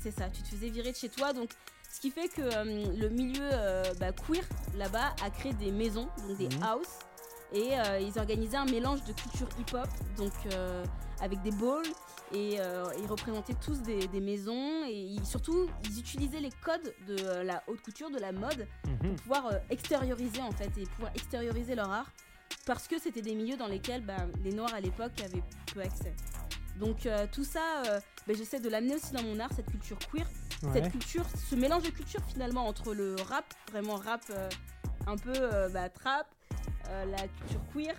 [0.00, 1.32] c'est ça, tu te faisais virer de chez toi.
[1.32, 1.50] Donc,
[1.90, 2.64] ce qui fait que euh,
[2.96, 4.42] le milieu euh, bah, queer
[4.76, 6.62] là-bas a créé des maisons, donc des Mhm.
[6.62, 6.98] house,
[7.52, 10.84] et euh, ils organisaient un mélange de culture hip-hop, donc euh,
[11.20, 11.86] avec des balls,
[12.32, 16.94] et euh, ils représentaient tous des, des maisons, et ils- surtout ils utilisaient les codes
[17.06, 18.98] de euh, la haute couture, de la mode, Mhm.
[18.98, 22.10] pour pouvoir euh, extérioriser en fait, et pouvoir extérioriser leur art,
[22.66, 25.42] parce que c'était des milieux dans lesquels bah, les Noirs à l'époque avaient
[25.72, 26.14] peu accès.
[26.78, 27.82] Donc tout ça,
[28.26, 30.26] bah, j'essaie de l'amener aussi dans mon art, cette culture queer,
[30.62, 30.70] Ouais.
[30.82, 34.22] cette culture, ce mélange de culture finalement entre le rap, vraiment rap
[35.06, 35.32] un peu
[35.72, 36.26] bah, trap,
[37.06, 37.94] la culture queer,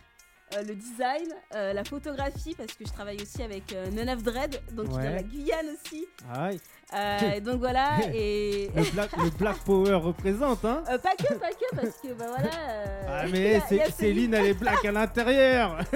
[0.56, 4.24] euh, le design, euh, la photographie, parce que je travaille aussi avec euh, None of
[4.24, 5.16] Dread, donc il vient de Ouais.
[5.16, 6.08] la Guyane aussi.
[6.34, 6.60] Aïe.
[6.92, 8.72] Euh, et donc voilà, et.
[8.76, 12.26] Le Black, le Black Power représente, hein Euh, pas que, pas que, parce que bah
[12.30, 12.50] voilà.
[12.70, 15.78] euh, Ah mais c'est- Céline, elle est black à l'intérieur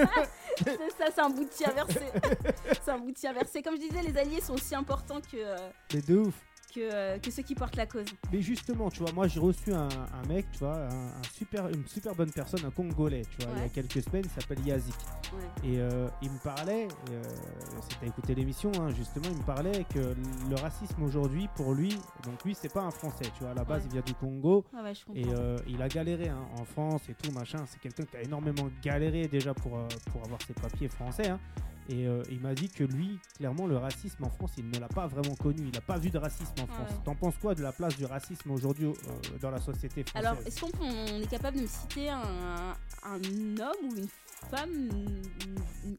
[0.56, 2.00] C'est ça, c'est un bout inversé.
[2.84, 3.60] c'est un bout inversé.
[3.60, 5.56] Comme je disais, les alliés sont aussi importants que, euh,
[5.90, 6.34] C'est de ouf
[6.74, 8.06] que, euh, que ceux qui portent la cause.
[8.32, 11.68] Mais justement, tu vois, moi j'ai reçu un, un mec, tu vois, un, un super,
[11.68, 14.66] une super bonne personne, un Congolais, tu vois, il y a quelques semaines, il s'appelle
[14.66, 14.94] Yazik.
[15.32, 15.68] Ouais.
[15.70, 17.22] Et euh, il me parlait, euh,
[17.88, 19.98] si t'as écouté l'émission, hein, justement, il me parlait que
[20.50, 21.90] le racisme aujourd'hui, pour lui,
[22.24, 23.88] donc lui c'est pas un Français, tu vois, à la base Ouais.
[23.90, 25.20] il vient du Congo, Ouais, ouais, je comprends.
[25.20, 28.22] et euh, il a galéré hein, en France et tout, machin, c'est quelqu'un qui a
[28.22, 29.72] énormément galéré déjà pour,
[30.12, 31.40] pour avoir ses papiers français, hein.
[31.90, 34.88] Et euh, il m'a dit que lui, clairement, le racisme en France, il ne l'a
[34.88, 35.64] pas vraiment connu.
[35.66, 36.92] Il n'a pas vu de racisme en France.
[37.04, 40.26] T'en penses quoi de la place du racisme aujourd'hui euh, dans la société française?
[40.26, 42.74] Alors, est-ce qu'on est capable de me citer un,
[43.04, 43.16] un
[43.58, 44.08] homme ou une
[44.50, 44.88] femme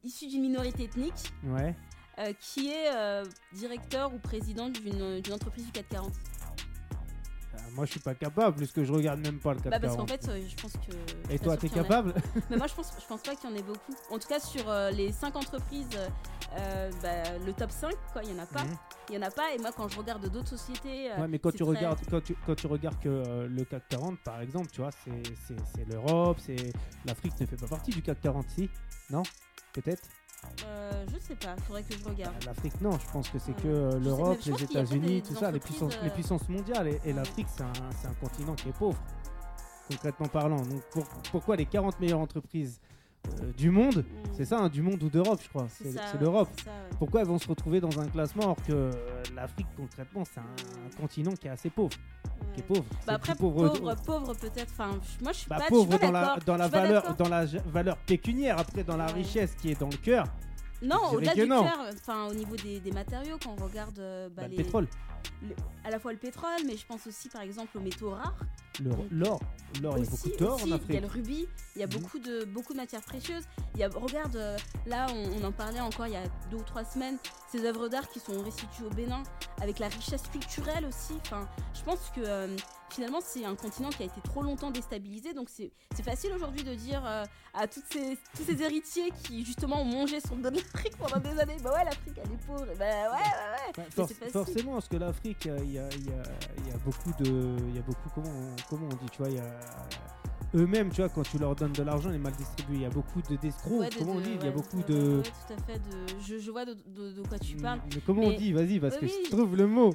[0.04, 1.32] issue d'une minorité ethnique?
[1.44, 1.76] Ouais.
[2.18, 2.90] euh, qui est
[3.54, 6.35] directeur ou président d'une entreprise du 440 Euh,
[7.74, 9.72] moi, je suis pas capable, puisque je regarde même pas le 440.
[9.72, 11.34] Bah parce qu'en fait, euh, je pense que.
[11.34, 12.14] Et toi, t'es capable
[12.50, 13.94] Mais moi, je pense, je pense pas qu'il y en ait beaucoup.
[14.10, 15.88] En tout cas, sur euh, les 5 entreprises,
[16.58, 18.64] euh, bah, le top 5, quoi, il y en a pas.
[18.64, 18.78] Mhm.
[19.10, 19.54] Il y en a pas.
[19.54, 21.10] Et moi, quand je regarde d'autres sociétés.
[21.18, 24.20] Ouais, mais quand tu, très- regardes, quand, tu, quand tu regardes que le CAC 40,
[24.24, 26.74] par exemple, tu vois, c'est l'Europe, c'est
[27.06, 28.70] l'Afrique ne fait pas partie du CAC 40, si?
[29.10, 29.24] Non?
[29.74, 30.04] Peut-être?
[30.66, 32.34] Euh, je sais pas, faudrait que je regarde.
[32.44, 33.62] Euh, L'Afrique, non, je pense que c'est Ouais.
[33.64, 36.90] que euh, l'Europe, les États-Unis, tout ça, les puissances, les euh, puissances mondiales.
[37.04, 38.98] Et, l'Afrique, c'est un, un continent qui est pauvre,
[39.90, 40.62] concrètement parlant.
[40.62, 42.80] Donc pour- pourquoi les 40 meilleures entreprises
[43.42, 44.28] euh, du monde, Mm.
[44.38, 46.50] c'est ça, hein, du monde ou d'Europe, je crois, c'est l'Europe.
[46.68, 46.72] ouais.
[47.00, 48.92] Pourquoi elles vont se retrouver dans un classement alors que euh,
[49.34, 51.98] l'Afrique, concrètement, c'est un continent qui est assez pauvre,
[52.56, 52.68] qui est Ouais.
[52.80, 52.86] pauvre.
[53.06, 54.72] Bah après, pauvre, pauvre, pauvre peut-être.
[54.72, 54.92] Enfin,
[55.22, 57.30] moi, je suis bah, pas, je suis pauvre pas dans la, dans la valeur dans
[57.30, 59.14] la valeur pécuniaire après dans la Ouais.
[59.14, 60.26] richesse qui est dans le cœur
[60.82, 64.44] Non, au-delà du cœur, enfin, au niveau des, des matériaux, quand on regarde euh, bah,
[64.44, 64.88] bah, les- le pétrole
[65.84, 68.36] à la fois le pétrole, mais je pense aussi par exemple aux métaux rares.
[68.82, 69.40] L'or l'or
[69.98, 71.88] il y a beaucoup d'or en il y a Afrique le rubis, il y a
[71.88, 71.94] Mhm.
[71.94, 73.44] beaucoup de beaucoup de matières précieuses.
[73.74, 76.58] Il y a, regarde, euh, là on, on en parlait encore il y a deux
[76.58, 77.18] ou trois semaines,
[77.52, 79.24] ces œuvres d'art qui sont restituées au Bénin,
[79.62, 81.14] avec la richesse culturelle aussi.
[81.26, 82.48] Enfin, je pense que euh,
[82.96, 85.72] finalement c'est un continent qui a été trop longtemps déstabilisé, donc c'est
[86.04, 87.24] facile aujourd'hui de dire euh,
[87.54, 91.20] à toutes ces, tous ces héritiers qui justement ont mangé le dos de l'Afrique pendant
[91.20, 93.74] des années, bah ouais l'Afrique elle est pauvre, bah ouais ouais ouais.
[93.78, 96.24] Bah, for- forcément parce que l'Afrique il y a, il y a-
[96.60, 99.18] il y a beaucoup de il y a beaucoup comment on, comment on dit tu
[99.20, 99.60] vois il y a
[100.56, 102.90] eux-mêmes tu vois quand tu leur donnes de l'argent les mal distribués il y a
[102.90, 105.54] beaucoup de d'escrocs Ouais, de- comment on dit il y a beaucoup de ouais, tout
[105.54, 105.82] à fait.
[106.28, 106.74] Je, je vois de,
[107.28, 107.80] quoi tu parles.
[107.94, 109.20] Mais comment on dit vas-y parce Oui, que oui.
[109.26, 109.94] je trouve le mot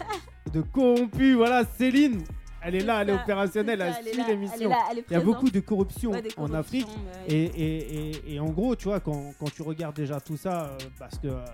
[0.52, 2.22] de corrompu voilà Céline
[2.62, 5.12] elle est là elle est opérationnelle elle est suit elle est l'émission elle est il
[5.12, 7.34] y a beaucoup de corruption Ouais, en Afrique ouais.
[7.34, 10.64] Et, et, et, et en gros, tu vois, quand, quand tu regardes déjà tout ça,
[10.66, 11.44] euh, parce que euh,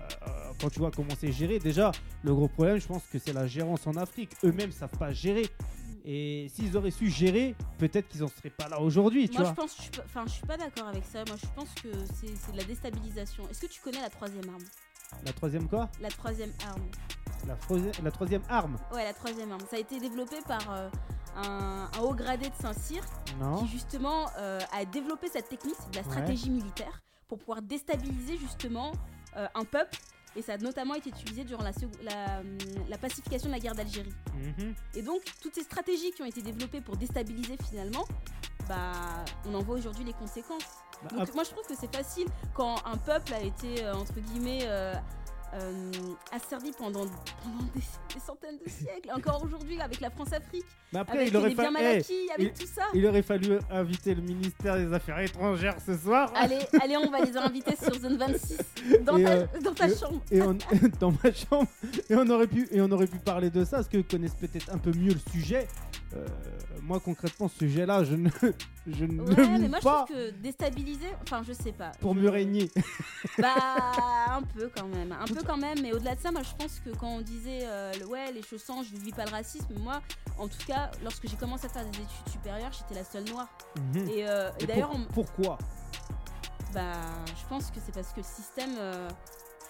[0.59, 1.91] quand tu vois comment c'est géré, déjà,
[2.23, 4.31] le gros problème, je pense que c'est la gérance en Afrique.
[4.43, 5.45] Eux-mêmes savent pas gérer.
[6.09, 9.49] Et s'ils auraient su gérer, peut-être qu'ils en seraient pas là aujourd'hui, Moi, vois.
[9.49, 11.25] je pense, je suis pas- enfin, je suis pas d'accord avec ça.
[11.27, 13.43] Moi, je pense que c'est de la déstabilisation.
[13.49, 14.63] Est-ce que tu connais la troisième arme?
[15.25, 15.89] La troisième quoi?
[15.99, 16.81] La troisième arme.
[17.45, 18.77] la, troisième arme?
[18.93, 19.61] Ouais, la troisième arme.
[19.69, 20.89] Ça a été développé par euh,
[21.35, 23.03] un, un haut gradé de Saint-Cyr
[23.39, 27.61] Non qui justement euh, a développé cette technique, c'est de la stratégie militaire, pour pouvoir
[27.61, 28.93] déstabiliser justement
[29.35, 29.97] euh, un peuple
[30.37, 32.57] et ça a notamment été utilisé durant la, hum,
[32.87, 34.13] la pacification de la guerre d'Algérie.
[34.35, 34.75] Mhm.
[34.95, 38.05] Et donc, toutes ces stratégies qui ont été développées pour déstabiliser finalement,
[38.69, 40.63] bah, on en voit aujourd'hui les conséquences.
[41.03, 44.19] Bah, Donc, moi, je trouve que c'est facile quand un peuple a été, euh, entre
[44.19, 44.93] guillemets, euh,
[45.53, 45.91] euh,
[46.31, 47.01] asservi pendant,
[47.43, 47.79] pendant des,
[48.13, 49.09] des centaines de siècles.
[49.15, 52.65] Encore aujourd'hui, avec la France-Afrique, après, avec il aurait, les biens fa- eh, avec tout
[52.67, 52.83] ça.
[52.93, 56.31] il aurait fallu inviter le ministère des Affaires étrangères ce soir.
[56.35, 58.57] Allez, allez, on va les inviter sur Zone 26,
[59.03, 60.21] dans Et, ta, euh, dans ta et- chambre.
[60.31, 60.57] et on-
[60.99, 61.67] dans ma chambre
[62.09, 64.69] et on aurait pu et on aurait pu parler de ça parce que connaissent peut-être
[64.73, 65.67] un peu mieux le sujet
[66.15, 66.25] Euh,
[66.81, 68.29] moi concrètement ce sujet là je ne
[68.87, 71.91] je ne Ouais, le mais moi, je pas trouve que déstabiliser, enfin, je sais pas.
[71.99, 72.71] pour Je- mieux régner
[73.37, 73.53] Bah,
[74.29, 76.79] un peu quand même, un peu quand même, mais au-delà de ça, moi je pense
[76.79, 80.01] que quand on disait euh, ouais, les choses changent, je vis pas le racisme, moi,
[80.37, 83.49] en tout cas, lorsque j'ai commencé à faire des études supérieures, j'étais la seule noire.
[83.93, 84.09] Mhm.
[84.09, 85.57] Et, euh, et Et d'ailleurs, pour- on- pourquoi?
[86.73, 86.93] Bah,
[87.27, 88.77] je pense que c'est parce que le système,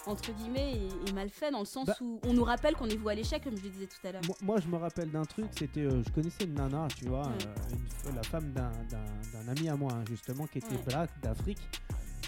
[0.07, 2.87] entre guillemets, est, est mal fait dans le sens Bah- où on nous rappelle qu'on
[2.89, 4.21] est voué à l'échec, comme je le disais tout à l'heure.
[4.27, 7.27] moi, moi, je me rappelle d'un truc c'était euh, je connaissais une nana tu vois
[7.27, 7.33] Ouais.
[7.45, 8.71] euh, une la femme d'un
[9.47, 10.83] ami à moi hein, justement qui était Ouais.
[10.87, 11.59] black d'Afrique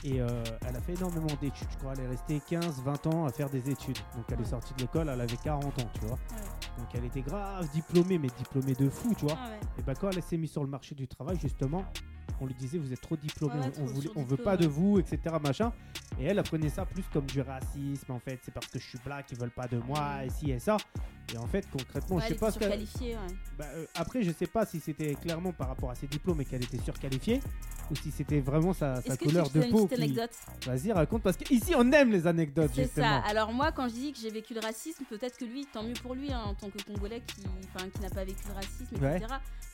[0.03, 0.27] et euh,
[0.67, 3.49] elle a fait énormément d'études je crois elle est restée 15 20 ans à faire
[3.49, 6.77] des études donc elle est sortie de l'école elle avait 40 ans tu vois Ouais.
[6.77, 9.49] donc elle était grave diplômée mais diplômée de fou tu vois Ah.
[9.77, 11.83] Et bah quand elle s'est mise sur le marché du travail, justement,
[12.41, 14.99] on lui disait vous êtes trop diplômé, Ouais, on, voulait- on veut pas de vous,
[14.99, 15.35] etc.
[15.41, 15.71] Machin.
[16.19, 18.39] Et elle apprenait ça plus comme du racisme en fait.
[18.43, 20.77] C'est parce que je suis black, ils veulent pas de moi, et ci et ça.
[21.33, 22.71] Et en fait, concrètement, Ouais, je elle sais pas ce qu'elle.
[22.71, 23.15] ouais.
[23.57, 26.45] Bah, euh, après, je sais pas si c'était clairement par rapport à ses diplômes et
[26.45, 27.39] qu'elle était surqualifiée,
[27.91, 29.81] ou si c'était vraiment sa, couleur de peau.
[29.81, 30.31] une petite qui- anecdote?
[30.65, 33.17] Vas-y, raconte parce qu'ici on aime les anecdotes C'est ça.
[33.27, 35.93] Alors moi, quand je dis que j'ai vécu le racisme, peut-être que lui, tant mieux
[36.01, 39.01] pour lui, hein, en tant que Congolais qui, qui n'a pas vécu le racisme, etc.
[39.01, 39.19] Ouais.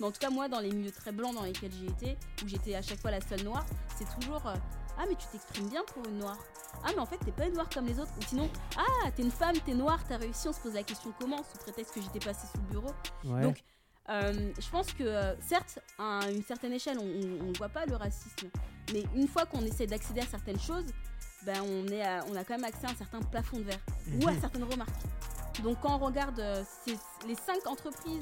[0.02, 2.48] Mais en tout cas, moi, dans les milieux très blancs dans lesquels j'ai été, où
[2.48, 3.66] j'étais à chaque fois la seule noire,
[3.98, 4.54] c'est toujours euh,
[4.98, 6.38] ah mais tu t'exprimes bien pour une noire.
[6.84, 8.12] Ah mais en fait t'es pas une noire comme les autres.
[8.20, 10.48] Ou sinon ah t'es une femme, t'es noire, t'as réussi.
[10.48, 12.92] On se pose la question comment sous prétexte que j'étais passée sous le bureau.
[13.26, 13.42] Ouais.
[13.42, 13.62] Donc,
[14.10, 17.96] euh, je pense que, euh, certes, à une certaine échelle, on ne voit pas le
[17.96, 18.50] racisme.
[18.94, 20.86] Mais une fois qu'on essaie d'accéder à certaines choses,
[21.44, 23.80] ben, on, est à- on a quand même accès à un certain plafond de verre
[24.22, 24.42] ou à Mhm.
[24.42, 24.90] certaines remarques.
[25.64, 26.64] Donc, quand on regarde euh,
[27.28, 28.20] les cinq entreprises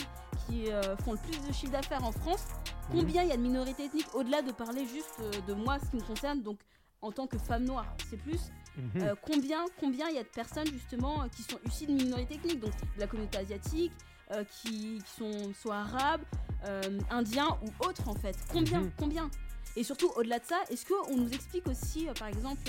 [0.47, 2.45] qui euh, font le plus de chiffre d'affaires en France,
[2.89, 2.99] Mhm.
[2.99, 5.89] combien il y a de minorités ethniques au-delà de parler juste euh, de moi, ce
[5.89, 6.59] qui me concerne, donc
[7.01, 8.39] en tant que femme noire, c'est plus
[8.77, 9.03] Mhm.
[9.03, 12.59] euh, combien combien il y a de personnes justement qui sont issues de minorités ethniques,
[12.59, 13.91] donc de la communauté asiatique,
[14.31, 16.21] euh, qui, qui sont soit arabes,
[16.65, 18.35] euh, indiens ou autres en fait.
[18.51, 18.91] Combien Mhm.
[18.97, 19.29] Combien?
[19.75, 22.61] Et surtout au-delà de ça, est-ce qu'on nous explique aussi, euh, par exemple,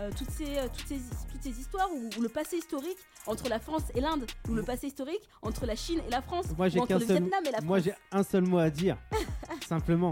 [0.00, 1.00] euh, toutes, ces, euh, toutes, ces,
[1.30, 4.62] toutes ces histoires ou, ou le passé historique entre la France et l'Inde, ou le
[4.62, 7.50] passé historique entre la Chine et la France, Moi, ou entre le seul- Vietnam et
[7.52, 8.98] la Moi France j'ai un seul mot à dire.
[9.68, 10.10] Simplement,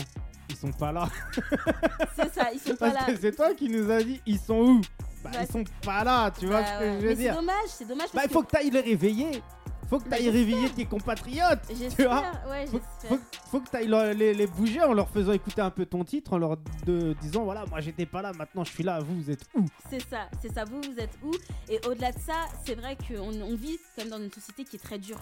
[0.48, 1.08] ils sont pas là.
[2.16, 3.12] C'est ça, ils sont pas Parce là.
[3.14, 4.80] que c'est toi qui nous as dit, ils sont où?
[5.22, 6.90] Bah, Bah, ils sont pas là, tu vois Bah, ce que ouais.
[6.92, 9.42] je Mais veux c'est dire dommage, c'est dommage Bah, il faut que t'ailles les réveiller.
[9.90, 11.60] Faut que t'ailles réveiller tes compatriotes.
[11.66, 11.84] tu vois
[12.22, 13.18] j'espère, ouais, Faut, j'espère.
[13.18, 13.18] faut,
[13.50, 16.38] faut que t'ailles les, les bouger en leur faisant écouter un peu ton titre, en
[16.38, 19.44] leur de- disant voilà, moi j'étais pas là, maintenant je suis là, vous, vous êtes
[19.56, 19.64] où?
[19.90, 20.64] C'est ça, c'est ça.
[20.64, 21.32] Vous, vous êtes où?
[21.68, 22.34] Et au-delà de ça,
[22.64, 25.18] c'est vrai qu'on on vit quand même dans une société qui est très dure.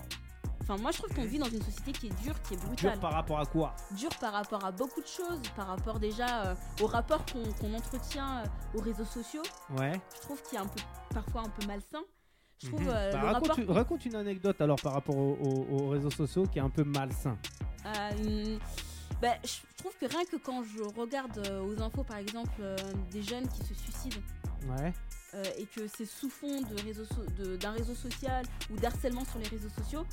[0.60, 2.98] Enfin, moi, je trouve qu'on vit dans une société qui est dure, qui est brutale.
[3.00, 3.74] par rapport à quoi?
[3.92, 7.72] Dure par rapport à beaucoup de choses, par rapport déjà euh, au rapport qu'on qu'on
[7.72, 9.40] entretient euh, aux réseaux sociaux.
[9.78, 9.98] Ouais.
[10.14, 10.82] Je trouve qu'il est un peu,
[11.14, 12.00] parfois un peu malsain.
[12.62, 13.58] Je trouve euh, Bah, raconte, rapport.
[13.64, 16.70] une- raconte une anecdote alors par rapport aux, aux- aux réseaux sociaux qui est un
[16.70, 17.36] peu malsain.
[18.18, 18.58] une-
[19.22, 22.76] bah, je trouve que rien que quand je regarde euh, aux infos, par exemple, euh,
[23.10, 24.20] des jeunes qui se suicident,
[24.68, 24.92] Ouais.
[25.34, 29.70] euh, et que c'est sous fond so- d'un réseau social ou d'harcèlement sur les réseaux
[29.70, 30.04] sociaux,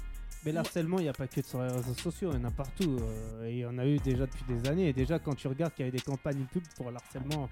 [0.45, 2.51] Mais l'harcèlement, il n'y a pas que sur les réseaux sociaux, il y en a
[2.51, 2.97] partout.
[3.01, 4.89] euh, et il y en a eu déjà depuis des années.
[4.89, 7.49] Et déjà, quand tu regardes qu'il y avait des campagnes pub pour l'harcèlement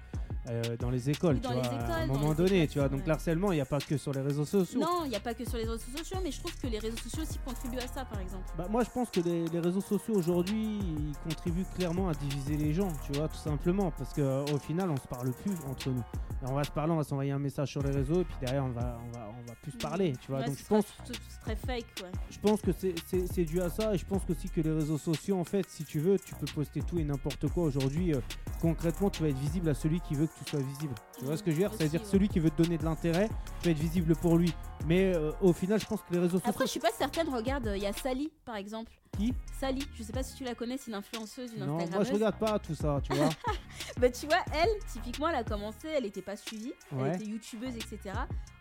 [0.48, 2.88] euh, dans les écoles, dans tu les vois, à un moment donné, écoles, tu vois.
[2.88, 4.80] Donc l'harcèlement, il n'y a pas que sur les réseaux sociaux.
[4.80, 6.78] Non, il n'y a pas que sur les réseaux sociaux, mais je trouve que les
[6.78, 8.44] réseaux sociaux aussi contribuent à ça, par exemple.
[8.56, 12.56] Bah, moi, je pense que les, les réseaux sociaux aujourd'hui, ils contribuent clairement à diviser
[12.56, 13.90] les gens, tu vois, tout simplement.
[13.90, 16.04] Parce qu'au final, on se parle plus entre nous.
[16.42, 18.36] Et on va se parler, on va s'envoyer un message sur les réseaux, et puis
[18.40, 20.40] derrière, on va, on va, on va plus se parler, tu vois.
[20.40, 22.10] Ouais, Donc je pense, tout- tout- c'est très fake, ouais.
[22.30, 24.98] je pense que c'est- c'est dû à ça, et je pense aussi que les réseaux
[24.98, 28.14] sociaux, en fait, si tu veux, tu peux poster tout et n'importe quoi aujourd'hui.
[28.14, 28.20] euh,
[28.60, 30.94] concrètement, tu vas être visible à celui qui veut que tu sois visible.
[31.18, 31.72] Tu vois ce que je veux dire?
[31.76, 32.06] C'est-à-dire ouais.
[32.06, 33.28] celui qui veut te donner de l'intérêt,
[33.60, 34.52] tu vas être visible pour lui.
[34.86, 36.50] Mais euh, au final, je pense que les réseaux sociaux.
[36.50, 38.92] Après, je suis pas certaine, regarde, il y a Sally, par exemple.
[39.16, 42.02] Qui Sally, je sais pas si tu la connais, c'est une influenceuse, une Non, moi
[42.04, 43.28] je regarde pas tout ça, tu vois.
[43.98, 47.08] Bah tu vois, elle, typiquement, elle a commencé, elle était pas suivie, Ouais.
[47.08, 47.98] elle était youtubeuse, etc.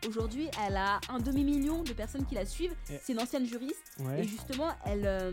[0.07, 2.75] Aujourd'hui, elle a un demi-million de personnes qui la suivent.
[2.89, 4.21] Et- C'est une ancienne juriste Ouais.
[4.21, 5.31] et justement, elle, euh,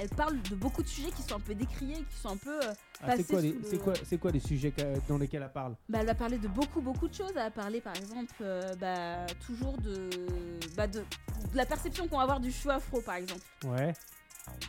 [0.00, 2.60] elle parle de beaucoup de sujets qui sont un peu décriés, qui sont un peu.
[2.64, 4.72] euh, Ah, c'est quoi, les- le- quoi, quoi les sujets
[5.08, 5.74] dans lesquels elle parle?
[5.88, 7.30] Bah, elle va parler de beaucoup, beaucoup de choses.
[7.30, 10.08] Elle va parler, par exemple, euh, bah, toujours de,
[10.76, 13.42] bah, de, de la perception qu'on va avoir du cheveu afro, par exemple.
[13.64, 13.92] Ouais.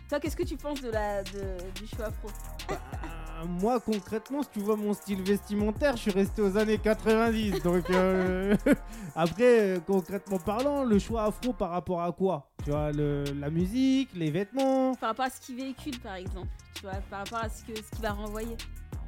[0.10, 2.28] Toi, qu'est-ce que tu penses de la, de, du cheveu afro
[2.70, 7.62] Euh, moi concrètement, si tu vois mon style vestimentaire, je suis resté aux années 90.
[7.64, 8.56] Donc euh,
[9.16, 12.48] après, euh, concrètement parlant, le choix afro par rapport à quoi?
[12.64, 14.94] Tu vois, le, la musique, les vêtements?
[14.96, 16.48] Par rapport à ce qu'il véhicule, par exemple.
[16.76, 18.56] Tu vois, par rapport à ce que ce qu'il va renvoyer.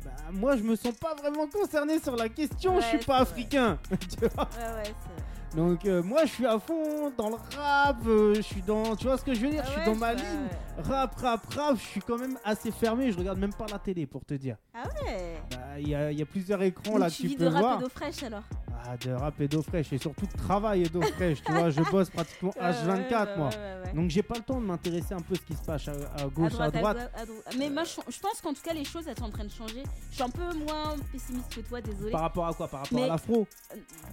[0.03, 2.79] Bah, moi, je me sens pas vraiment concerné sur la question.
[2.79, 3.79] je suis pas africain.
[3.89, 5.34] tu vois Ouais, ouais, c'est.
[5.55, 7.97] Donc euh, moi, je suis à fond dans le rap.
[8.07, 9.85] euh, je suis dans, tu vois ce que je veux dire Ah Je suis ouais,
[9.85, 10.25] dans ma ligne.
[10.83, 11.75] Rap, rap, rap.
[11.77, 13.11] Je suis quand même assez fermé.
[13.11, 14.57] Je regarde même pas la télé pour te dire.
[14.73, 17.27] Ah ouais Bah, Il y, a, il y a plusieurs écrans Donc là tu que
[17.27, 17.79] vis tu de peux rap voir.
[17.79, 18.43] et d'eau fraîche alors
[18.85, 21.41] Ah, de rap et d'eau fraîche et surtout de travail et d'eau fraîche.
[21.41, 23.49] tu vois, je bosse pratiquement H24 Ouais, moi.
[23.49, 23.93] ouais.
[23.93, 25.93] Donc j'ai pas le temps de m'intéresser un peu à ce qui se passe à,
[26.27, 26.97] gauche, à droite, à droite.
[26.97, 27.55] droite, à droite.
[27.57, 29.83] Mais moi, je, pense qu'en tout cas, les choses, elles sont en train de changer.
[30.09, 32.11] Je suis un peu moins pessimiste que toi, désolé.
[32.11, 32.67] Par rapport à quoi?
[32.67, 33.47] Par rapport Mais- à l'afro?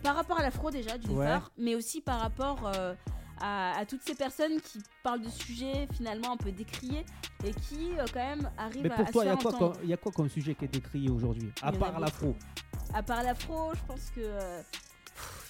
[0.05, 1.45] Par rapport à l'afro, déjà, d'une Ouais.
[1.59, 2.95] mais aussi par rapport euh,
[3.41, 7.05] à, à toutes ces personnes qui parlent de sujets finalement un peu décriés
[7.45, 9.43] et qui, euh, quand même, arrivent Mais pour à toi, se il y, a faire
[9.43, 9.79] quoi entendre.
[9.79, 12.37] comme- y a quoi comme sujet qui est décrié aujourd'hui À Il part l'afro
[12.95, 14.21] À part l'afro, je pense que.
[14.21, 14.63] euh,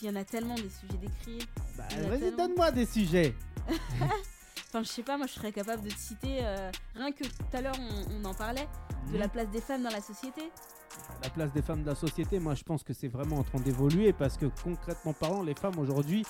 [0.00, 1.42] Il y en a tellement des sujets décriés.
[1.76, 2.36] bah, Il Vas-y, tellement.
[2.48, 3.34] donne-moi des sujets.
[4.74, 6.38] Enfin, je sais pas, moi je serais capable de te citer.
[6.42, 8.66] euh, rien que tout à l'heure, on, on en parlait,
[9.12, 9.30] de la Mhm.
[9.32, 10.50] place des femmes dans la société.
[11.22, 13.60] La place des femmes de la société, moi je pense que c'est vraiment en train
[13.60, 16.24] d'évoluer parce que concrètement parlant, les femmes aujourd'hui,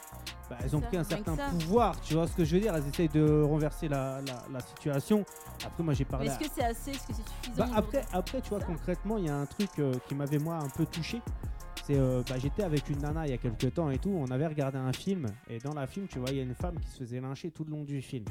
[0.50, 1.98] bah, elles ont Ça, pris un certain pouvoir.
[2.02, 2.74] Tu vois ce que je veux dire?
[2.74, 5.24] Elles essayent de renverser la, la- la situation.
[5.64, 6.26] Après, moi j'ai parlé.
[6.26, 6.90] est-ce à- que c'est assez?
[6.90, 9.70] Est-ce que c'est suffisant Bah, après, après, tu vois, concrètement, il y a un truc
[9.78, 11.22] euh, qui m'avait moi un peu touché.
[11.85, 14.11] C'est, euh, bah, j'étais avec une nana il y a quelques temps et tout.
[14.11, 16.55] On avait regardé un film et dans la film, tu vois, il y a une
[16.55, 18.24] femme qui se faisait lyncher tout le long du film.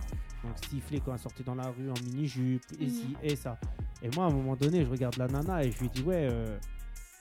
[0.43, 3.16] Donc siffler quand elle sortait dans la rue en mini jupe et ci Mhm.
[3.24, 3.58] et ça.
[4.02, 6.28] Et moi, à un moment donné, je regarde la nana et je lui dis ouais,
[6.32, 6.58] euh,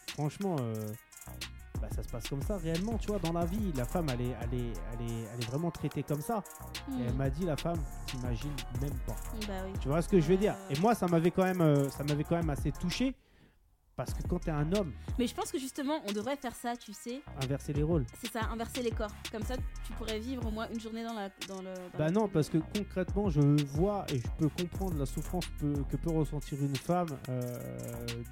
[0.08, 0.56] franchement.
[0.60, 0.74] euh,
[1.80, 3.72] bah, ça se passe comme ça réellement, tu vois, dans la vie.
[3.74, 6.44] La femme, elle est, elle est, elle est, elle est vraiment traitée comme ça.
[6.98, 8.52] Et elle Hmm, m'a dit, la femme, t'imagines
[8.82, 9.16] même pas.
[9.48, 9.72] Bah oui.
[9.80, 10.54] Tu vois ce que je veux dire?
[10.68, 13.14] Et moi, ça m'avait quand même, ça m'avait quand même assez touché
[14.04, 16.74] parce que quand t'es un homme, Mais je pense que justement, on devrait faire ça,
[16.74, 17.20] tu sais.
[17.42, 18.06] inverser les rôles.
[18.18, 19.10] C'est ça, inverser les corps.
[19.30, 21.74] Comme ça, tu pourrais vivre au moins une journée dans, la, dans le.
[21.74, 23.40] dans Bah non, parce que concrètement, je
[23.74, 27.42] vois et je peux comprendre la souffrance que peut ressentir une femme euh,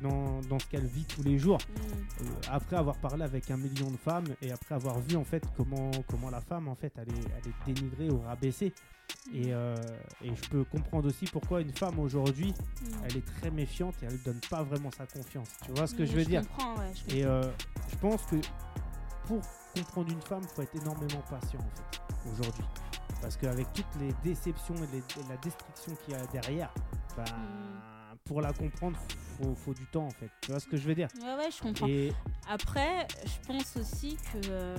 [0.00, 1.58] dans, dans ce qu'elle vit tous les jours.
[1.58, 2.24] Hmm.
[2.24, 5.42] Euh, après avoir parlé avec un million de femmes et après avoir vu en fait
[5.56, 8.72] comment, comment la femme en fait elle est, elle est dénigrée ou rabaissée.
[9.32, 9.76] Et, euh,
[10.22, 13.04] et je peux comprendre aussi pourquoi une femme aujourd'hui, Hmm.
[13.04, 15.48] elle est très méfiante et elle donne pas vraiment sa confiance.
[15.66, 17.34] Tu vois ce que Mais je veux dire comprends, ouais, je Et comprends.
[17.34, 17.50] euh,
[17.90, 18.36] je pense que
[19.26, 19.40] pour
[19.74, 22.64] comprendre une femme, il faut être énormément patient en fait, aujourd'hui.
[23.20, 26.72] Parce qu'avec toutes les déceptions et, les- et la destruction qu'il y a derrière,
[27.16, 28.16] bah, Mm.
[28.24, 28.96] pour la comprendre,
[29.42, 30.30] faut, faut du temps en fait.
[30.42, 31.86] Tu vois ce que je veux dire Ouais, ouais, je comprends.
[31.86, 32.12] Et
[32.48, 34.38] Après, je pense aussi que.
[34.48, 34.76] euh,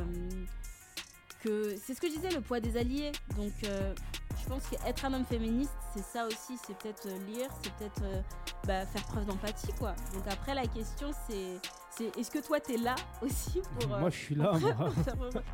[1.40, 3.12] que c'est ce que je disais, le poids des alliés.
[3.38, 3.94] Donc, euh,
[4.42, 6.58] je pense qu'être un homme féministe, c'est ça aussi.
[6.66, 8.22] C'est peut-être euh, lire, c'est peut-être euh,
[8.66, 9.96] bah, faire preuve d'empathie, quoi.
[10.14, 11.58] Donc, après, la question, c'est.
[11.92, 13.94] c'est est-ce que toi, t'es là aussi pour.
[13.94, 14.54] euh, moi je suis là,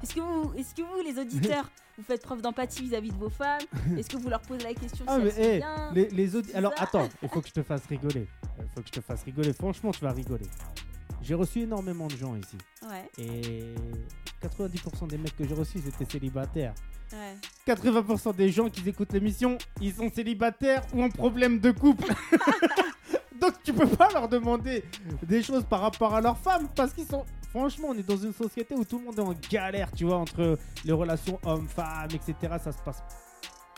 [0.04, 3.30] Est-ce que, vous, est-ce que vous, les auditeurs, vous faites preuve d'empathie vis-à-vis de vos
[3.30, 3.62] femmes?
[3.98, 5.92] Est-ce que vous leur posez la question Ah si mais elles sont hey, bien?
[5.94, 8.28] les, les Alors attends, il faut que je te fasse rigoler.
[8.60, 9.54] Il faut que je te fasse rigoler.
[9.54, 10.46] Franchement, tu vas rigoler.
[11.22, 12.58] J'ai reçu énormément de gens ici.
[12.88, 13.74] Ouais, Et
[14.44, 16.74] 90% des mecs que j'ai reçus, étaient célibataires.
[17.14, 17.36] ouais.
[17.74, 22.06] 80% des gens qui écoutent l'émission, ils sont célibataires ou en problème de couple.
[23.42, 24.84] Donc tu peux pas leur demander
[25.24, 27.26] des choses par rapport à leur femme parce qu'ils sont...
[27.50, 30.18] Franchement, on est dans une société où tout le monde est en galère, tu vois,
[30.18, 32.56] entre les relations hommes-femmes, etc.
[32.62, 33.02] Ça se passe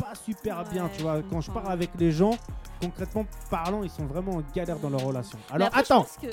[0.10, 1.22] pas super Ouais, bien, tu vois.
[1.30, 2.38] Quand je parle avec les gens,
[2.82, 5.38] concrètement parlant, ils sont vraiment en galère dans leur relation.
[5.51, 6.28] Alors après, je attends, pense que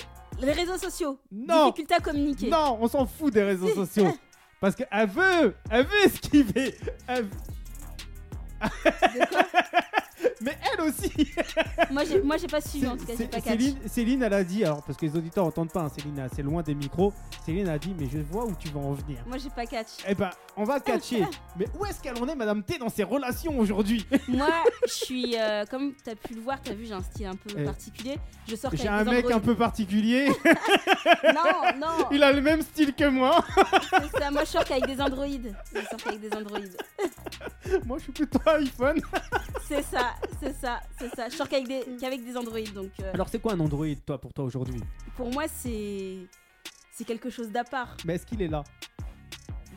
[0.44, 2.48] les réseaux sociaux, non, difficulté à communiquer.
[2.50, 4.12] non, on s'en fout des réseaux sociaux.
[4.60, 6.74] Parce qu'elle veut, elle veut esquiver.
[7.06, 7.28] Elle...
[10.40, 11.12] Mais elle aussi.
[11.90, 13.58] moi, j'ai, moi, j'ai pas suivi, en C'est- tout cas, j'ai c'est- pas catch.
[13.60, 16.22] Céline, Céline, elle a dit, alors parce que les auditeurs n'entendent pas, hein, Céline est
[16.22, 17.12] assez loin des micros.
[17.44, 19.18] Céline a dit, mais je vois où tu vas en venir.
[19.26, 19.88] Moi, j'ai pas catch.
[20.08, 21.24] Eh ben, on va catcher.
[21.56, 24.48] mais où est-ce qu'elle en est, Madame T, dans ses relations aujourd'hui Moi,
[24.86, 27.50] je suis, euh, comme t'as pu le voir, t'as vu, j'ai un style un peu
[27.58, 27.64] Eh.
[27.64, 28.16] particulier.
[28.48, 30.28] Je sors J'ai un des mec un peu particulier.
[31.34, 33.44] Non, non, Il a le même style que moi.
[33.90, 34.30] c'est ça.
[34.30, 35.54] Moi, je sors qu'avec des androïdes.
[35.74, 36.76] Je sors qu'avec des androïdes.
[37.84, 39.00] Moi, je suis plutôt iPhone.
[39.66, 41.28] C'est ça, c'est ça, c'est ça.
[41.28, 44.20] Je sors qu'avec des, qu'avec des Android, donc euh, Alors, c'est quoi un Android, toi,
[44.20, 44.80] pour toi aujourd'hui?
[45.16, 46.16] Pour moi c'est
[46.92, 47.96] c'est quelque chose d'à part.
[48.04, 48.62] Mais est-ce qu'il est là?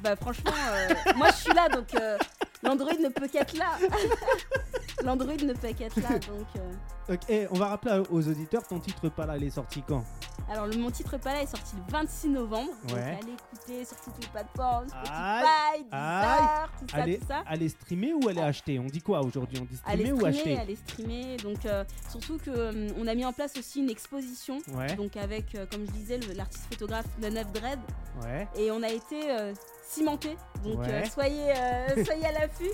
[0.03, 2.17] Bah franchement, euh, moi je suis là, donc euh,
[2.63, 3.77] l'Android ne peut qu'être là.
[5.03, 6.47] L'Android ne peut qu'être là, donc.
[6.57, 6.71] euh,
[7.09, 10.03] Ok, eh, on va rappeler aux auditeurs ton titre pas là, il est sorti quand?
[10.51, 12.71] Alors le mon titre pas là est sorti le 26 novembre.
[12.87, 13.17] Donc Ouais.
[13.21, 17.43] allez écouter sur toutes les plateformes, Aïe, Spotify, Deezer, tout ça, Allez, tout ça.
[17.47, 19.57] allez streamer ou allez acheter On dit quoi aujourd'hui?
[19.61, 21.37] On dit Allez streamer ou streamer, acheter allez streamer.
[21.37, 24.57] Donc euh, surtout que euh, on a mis en place aussi une exposition.
[24.73, 27.79] Ouais, Donc avec, euh, comme je disais, le- l'artiste photographe Neuf Dread.
[28.25, 28.47] ouais.
[28.57, 29.53] Et on a été euh,
[29.87, 30.37] cimenté.
[30.63, 30.87] Donc Ouais.
[30.89, 32.71] euh, soyez, euh, soyez à l'affût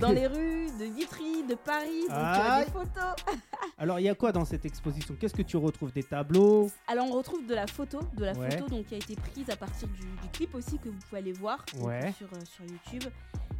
[0.00, 2.02] dans les rues de Vitry, de Paris.
[2.08, 2.64] Donc euh, Aïe.
[2.64, 3.14] des photos.
[3.78, 5.14] Alors, il y a quoi dans cette exposition?
[5.18, 5.92] Qu'est-ce que tu retrouves?
[5.92, 6.70] Des tableaux?
[6.88, 8.50] Alors on retrouve de la photo, de la Ouais.
[8.50, 11.20] photo donc qui a été prise à partir du, du clip aussi que vous pouvez
[11.20, 12.12] aller voir Ouais.
[12.16, 13.04] sur, euh, sur YouTube.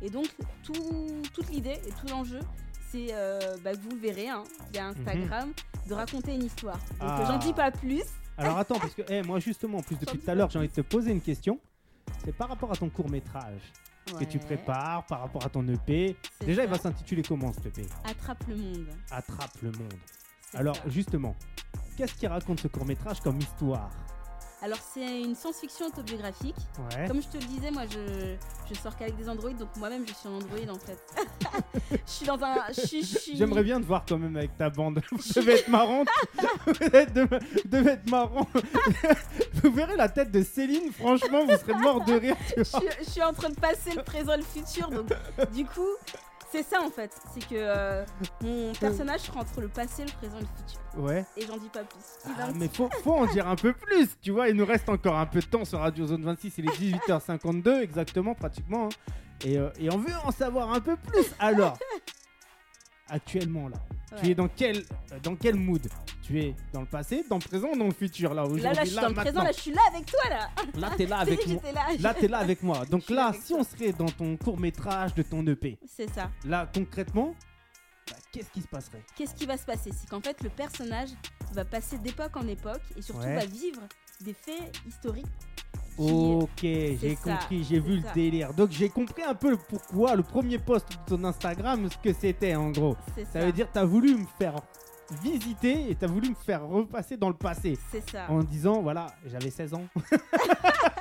[0.02, 0.26] Et donc
[0.62, 2.40] tout, toute l'idée et tout l'enjeu,
[2.90, 4.42] c'est euh, bah, vous le verrez hein,
[4.72, 5.52] via Instagram,
[5.88, 6.78] de raconter une histoire.
[7.00, 7.06] Donc Mhm.
[7.08, 7.20] Ah.
[7.22, 8.02] euh, j'en dis pas plus.
[8.38, 10.68] Alors, attends, parce que eh, moi, justement, en plus, depuis tout à l'heure, j'ai envie
[10.68, 11.58] de te poser une question.
[12.24, 13.72] C'est par rapport à ton court-métrage
[14.18, 16.16] que tu prépares, par rapport à ton EP.
[16.40, 18.86] Déjà, il va s'intituler comment cet EP Attrape le monde.
[19.10, 19.92] Attrape le monde.
[20.54, 20.88] Alors, ça.
[20.88, 21.34] justement,
[21.96, 23.90] qu'est-ce qui raconte ce court-métrage comme histoire?
[24.66, 26.56] Alors c'est une science-fiction autobiographique.
[26.90, 27.06] Ouais.
[27.06, 28.34] Comme je te le disais, moi je,
[28.68, 30.98] je sors qu'avec des Android, donc moi-même je suis en Android en fait.
[32.04, 32.56] je suis dans un.
[33.32, 35.00] J'aimerais bien te voir quand même avec ta bande.
[35.12, 36.08] Vous devez être marrante.
[36.66, 37.06] Vous devez
[37.64, 38.48] devez être marrant.
[39.62, 42.36] vous verrez la tête de Céline, franchement, vous serez mort de rire.
[42.56, 45.12] je suis en train de passer le présent et le futur, donc
[45.52, 45.94] du coup,
[46.50, 47.10] c'est ça en fait.
[47.34, 48.04] C'est que euh,
[48.42, 50.80] mon personnage sera entre le passé, le présent et le futur.
[51.02, 51.24] Ouais.
[51.36, 52.00] Et j'en dis pas plus.
[52.38, 54.48] Ah, mais faut, faut en dire un peu plus, tu vois.
[54.48, 56.54] Il nous reste encore un peu de temps sur Radio Zone 26.
[56.58, 56.72] Il est
[57.08, 58.86] 18h52 exactement, pratiquement.
[58.86, 59.12] hein.
[59.44, 61.26] Et, euh, et on veut en savoir un peu plus.
[61.38, 61.76] Alors,
[63.08, 63.76] actuellement là,
[64.20, 64.78] tu es dans quel,
[65.12, 65.86] euh, dans quel mood?
[66.22, 68.62] Tu es dans le passé, dans le présent ou dans le futur là aujourd'hui?
[68.64, 70.48] Là, là, je suis dans le présent, là, je suis là avec toi là.
[70.76, 71.62] Là, t'es là avec moi.
[71.72, 71.86] là.
[72.00, 72.84] Là, t'es là avec moi.
[72.86, 76.30] Donc là, si on serait dans ton court métrage de ton EP, C'est ça.
[76.44, 77.34] là concrètement,
[78.10, 79.02] bah, qu'est-ce qui se passerait?
[79.16, 79.90] Qu'est-ce qui va se passer?
[79.92, 81.10] C'est qu'en fait, le personnage
[81.52, 83.36] va passer d'époque en époque et surtout Ouais.
[83.36, 83.82] va vivre
[84.20, 85.26] des faits historiques.
[85.98, 88.52] Ok, j'ai compris, j'ai vu le délire.
[88.54, 92.54] Donc j'ai compris un peu pourquoi, le premier post de ton Instagram, ce que c'était
[92.54, 92.96] en gros.
[93.14, 93.32] C'est ça.
[93.40, 94.54] Ça veut dire t'as voulu me faire
[95.22, 97.78] visiter et t'as voulu me faire repasser dans le passé.
[97.92, 98.26] C'est ça.
[98.28, 99.84] En disant, voilà, j'avais 16 ans.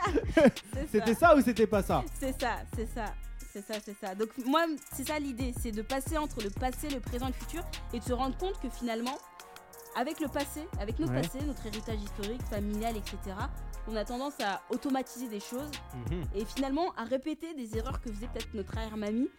[0.91, 1.29] C'était ça.
[1.31, 2.03] ça ou c'était pas ça?
[2.19, 3.05] C'est ça, c'est ça.
[3.51, 4.13] C'est ça, c'est ça.
[4.15, 7.33] Donc moi, c'est ça l'idée, c'est de passer entre le passé, le présent et le
[7.33, 9.17] futur et de se rendre compte que finalement,
[9.95, 11.21] avec le passé, avec notre Ouais.
[11.21, 13.17] passé, notre héritage historique, familial, etc.,
[13.87, 15.69] on a tendance à automatiser des choses
[16.11, 16.23] Mhm.
[16.35, 19.29] et finalement à répéter des erreurs que faisait peut-être notre arrière-mamie,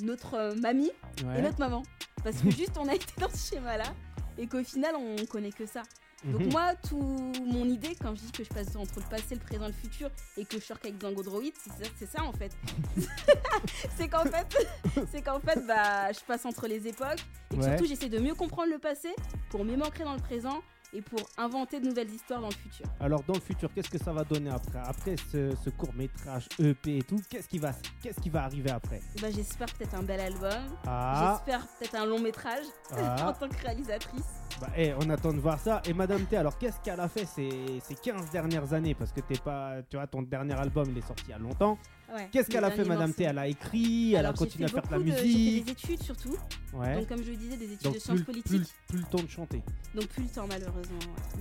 [0.00, 0.90] notre euh, mamie
[1.24, 1.38] Ouais.
[1.38, 1.82] et notre maman.
[2.24, 3.94] Parce que juste on a été dans ce schéma-là
[4.38, 5.82] et qu'au final on connaît que ça.
[6.24, 6.50] Donc Mhm.
[6.52, 6.96] moi, tout
[7.44, 9.74] mon idée, quand je dis que je passe entre le passé, le présent et le
[9.74, 12.52] futur, et que je sors avec Zango Droid, c'est ça, c'est ça en fait.
[13.96, 14.66] c'est qu'en fait,
[15.12, 17.68] c'est qu'en fait, bah, je passe entre les époques, et que Ouais.
[17.68, 19.14] surtout j'essaie de mieux comprendre le passé
[19.50, 20.62] pour mieux m'ancrer dans le présent
[20.96, 22.86] et pour inventer de nouvelles histoires dans le futur.
[23.00, 24.78] Alors dans le futur, qu'est-ce que ça va donner après?
[24.78, 27.72] Après ce, ce court métrage EP et tout, qu'est-ce qui va,
[28.02, 29.00] qu'est-ce qui va arriver après?
[29.20, 33.36] Bah, j'espère peut-être un bel album, Ah, j'espère peut-être un long métrage en ah.
[33.38, 34.24] tant que réalisatrice.
[34.60, 35.82] Bah, eh, on attend de voir ça.
[35.84, 37.50] Et Madame T, alors qu'est-ce qu'elle a fait ces,
[37.82, 38.94] ces 15 dernières années?
[38.94, 41.38] Parce que t'es pas, tu vois, ton dernier album il est sorti il y a
[41.38, 41.78] longtemps.
[42.14, 43.12] Ouais, Qu'est-ce le qu'elle a fait, Madame.
[43.12, 43.24] T?
[43.24, 45.58] Elle a écrit, elle a continué à faire de la de- J'ai musique.
[45.58, 46.36] fait des études surtout,
[46.72, 46.94] Ouais.
[46.96, 48.50] donc comme je le disais, des études Donc de sciences plus, politiques.
[48.62, 49.62] plus, plus le temps de chanter.
[49.94, 50.98] Donc plus le temps malheureusement.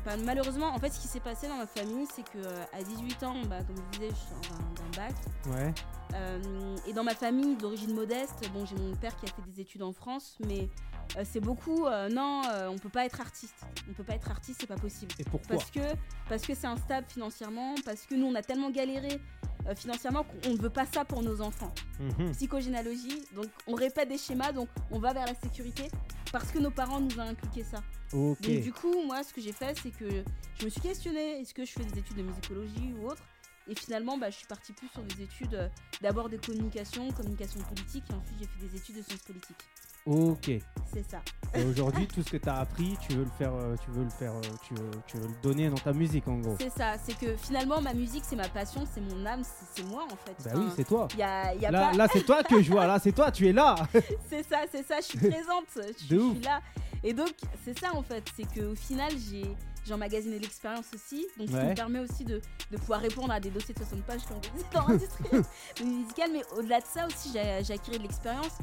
[0.08, 0.18] ouais.
[0.26, 3.24] Malheureusement, en fait, ce qui s'est passé dans ma famille, c'est que euh, à 18
[3.24, 5.14] ans, bah, comme je disais, je sors d'un- bac.
[5.48, 5.74] Ouais.
[6.16, 9.62] Euh, et dans ma famille d'origine modeste, bon, j'ai mon père qui a fait des
[9.62, 10.70] études en France, mais
[11.18, 11.86] euh, c'est beaucoup.
[11.86, 13.56] euh, non, on peut pas être artiste.
[13.90, 15.12] On peut pas être artiste, c'est pas possible.
[15.20, 15.58] Et pourquoi?
[15.58, 15.82] Parce que
[16.30, 19.20] parce que c'est instable financièrement, parce que nous on a tellement galéré
[19.68, 21.74] euh, financièrement qu'on ne veut pas ça pour nos enfants.
[22.00, 22.32] Mhm.
[22.32, 25.90] Psychogénéalogie, donc on répète des schémas, donc on va vers la sécurité
[26.32, 27.82] parce que nos parents nous ont inculqué ça.
[28.14, 28.42] Ok.
[28.42, 30.24] Donc du coup, moi, ce que j'ai fait, c'est que
[30.60, 33.24] je me suis questionnée, est-ce que je fais des études de musicologie ou autre?
[33.68, 35.68] Et finalement, bah, je suis partie plus sur des études, euh,
[36.02, 39.66] d'abord de communication, communication politique, et ensuite j'ai fait des études de sciences politiques.
[40.06, 40.52] Ok.
[40.94, 41.22] C'est ça.
[41.56, 44.04] Et aujourd'hui, tout ce que tu as appris, tu veux le faire, euh, tu veux
[44.04, 46.56] le faire, euh, tu veux, tu veux le donner dans ta musique en gros.
[46.60, 46.96] C'est ça.
[47.04, 49.42] C'est que finalement, ma musique, c'est ma passion, c'est mon âme,
[49.74, 50.36] c'est moi en fait.
[50.44, 51.08] Bah oui, c'est toi.
[51.14, 51.98] Il y a, y a Là, pas...
[51.98, 52.86] là c'est toi que je vois.
[52.86, 53.32] Là, c'est toi.
[53.32, 53.76] Tu es là.
[54.30, 56.62] c'est ça, c'est ça, je suis présente, je, suis là.
[57.04, 57.34] Et donc,
[57.64, 61.26] c'est ça en fait, c'est qu'au final, j'ai j'ai emmagasiné l'expérience aussi.
[61.38, 61.70] Donc, qui Ouais.
[61.70, 64.56] me permet aussi de, de pouvoir répondre à des dossiers de 60 pages comme on
[64.56, 65.24] disait dans l'industrie
[65.86, 66.32] musicale.
[66.34, 68.58] Mais au-delà de ça aussi, j'ai acquis de l'expérience.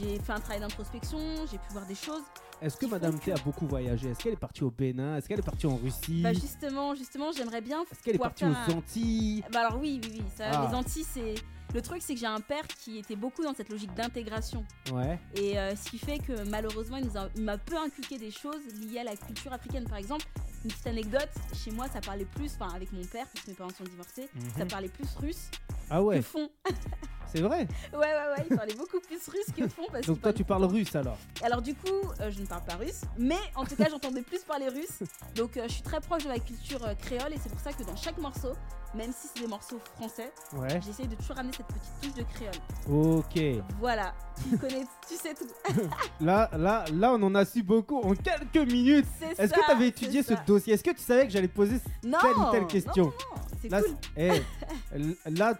[0.00, 1.18] J'ai fait un travail d'introspection,
[1.50, 2.22] j'ai pu voir des choses.
[2.60, 4.08] Est-ce que Qui Madame T a beaucoup voyagé?
[4.10, 5.16] Est-ce qu'elle est partie au Bénin?
[5.16, 6.22] Est-ce qu'elle est partie en Russie?
[6.22, 9.44] Bah, justement, justement, j'aimerais bien Est-ce qu'elle est partie aux un- Antilles?
[9.52, 10.22] Bah alors oui, oui, oui.
[10.36, 10.66] Ça, Ah.
[10.68, 11.34] Les Antilles, c'est...
[11.74, 14.64] Le truc, c'est que j'ai un père qui était beaucoup dans cette logique d'intégration.
[14.90, 15.20] Ouais.
[15.34, 19.04] Et euh, ce qui fait que malheureusement, il m'a peu inculqué des choses liées à
[19.04, 19.84] la culture africaine.
[19.84, 20.24] Par exemple,
[20.64, 23.56] une petite anecdote, chez moi, ça parlait plus, enfin avec mon père, parce que mes
[23.56, 24.70] parents sont divorcés, ça Mhm.
[24.70, 25.50] parlait plus russe
[25.90, 26.50] Ah ouais, que fond.
[27.32, 27.68] c'est vrai.
[27.92, 28.04] Ouais, ouais,
[28.36, 29.84] ouais, il parlait beaucoup plus russe que fond.
[29.92, 31.88] Parce Donc toi, tu parles russe alors Alors du coup,
[32.20, 35.02] euh, je ne parle pas russe, mais en tout cas, j'entendais plus parler russe.
[35.36, 37.72] Donc euh, je suis très proche de la culture euh, créole et c'est pour ça
[37.72, 38.52] que dans chaque morceau,
[38.94, 40.80] même si c'est des morceaux français, Ouais.
[40.84, 42.54] j'essaye de toujours amener cette petite touche de créole.
[42.90, 43.62] Ok.
[43.78, 44.14] Voilà,
[44.50, 45.46] tu connais, tu sais tout.
[46.20, 49.06] Là, là, là, on en a su beaucoup en quelques minutes.
[49.18, 50.42] C'est Est-ce ça, que tu avais étudié ce ça.
[50.48, 53.42] Dossier Est-ce que tu savais que j'allais poser non, telle ou telle question non, non,
[53.62, 53.96] c'est Là, cool.
[54.16, 55.54] eh, là,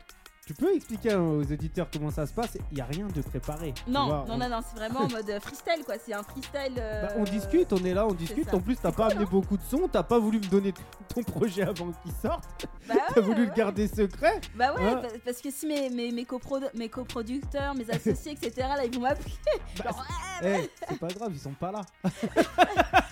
[0.47, 3.75] tu peux expliquer aux auditeurs comment ça se passe Il n'y a rien de préparé.
[3.87, 5.97] Non, vois, non, on- non, non, c'est vraiment en mode euh, freestyle quoi.
[6.03, 6.75] C'est un freestyle.
[6.79, 8.53] euh, Bah, on discute, on est là, on discute.
[8.55, 10.73] En plus, t'as pas amené beaucoup de sons, t'as pas voulu me donner
[11.15, 12.67] ton projet avant qu'il sorte.
[12.89, 14.41] Bah T'as ouais, voulu le garder secret.
[14.55, 18.33] Bah ouais, Hein pa- parce que si mes, mes, mes, coprodu- mes coproducteurs, mes associés,
[18.33, 19.35] etc., là, ils vont m'appeler.
[19.77, 20.07] Bah, Genre,
[20.45, 21.83] Eh, c'est pas grave, ils sont pas là.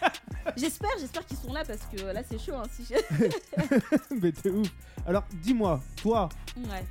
[0.57, 2.55] J'espère, j'espère qu'ils sont là parce que là, c'est chaud.
[2.55, 2.87] Hein, si
[4.23, 4.69] Mais t'es ouf.
[5.07, 6.85] Alors, dis-moi, toi, Ouais.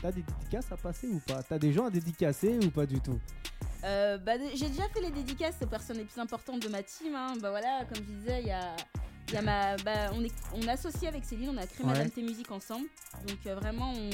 [0.00, 1.42] t'as des dédicaces à passer ou pas?
[1.42, 3.18] T'as des gens à dédicacer ou pas du tout?
[3.84, 7.14] Euh, bah, j'ai déjà fait les dédicaces aux personnes les plus importantes de ma team.
[7.14, 7.34] hein.
[7.40, 8.74] Bah voilà, comme je disais, il y a,
[9.28, 11.86] il y a ma, bah, on est, on est associé avec Céline, on a créé.
[11.86, 12.86] Madame T Musique ensemble.
[13.28, 14.10] Donc euh, vraiment, on,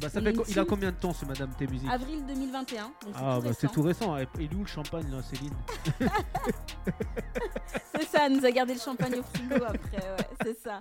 [0.00, 2.82] Bah, ça fait co- il a combien de temps ce Madame T Musique avril 2021.
[2.84, 3.74] Donc c'est Ah, tout bah c'est récent.
[3.74, 4.16] tout récent.
[4.18, 5.54] Et et nous, le champagne, là, Céline?
[7.94, 10.78] C'est ça, elle nous a gardé le champagne au frigo après, ouais, c'est ça.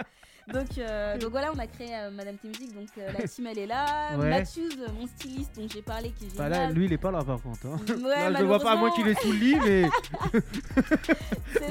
[0.53, 3.47] Donc, euh, donc voilà, on a créé euh, Madame T Musique, donc euh, la team
[3.47, 3.85] elle est là.
[4.17, 4.29] Ouais.
[4.29, 7.11] Matthews, euh, mon styliste dont j'ai parlé, qui est Bah là, lui, il est pas
[7.11, 7.65] là par contre.
[7.67, 7.77] hein.
[7.87, 9.89] Ouais, Là, je le vois pas, à moins qu'il est sous le lit, mais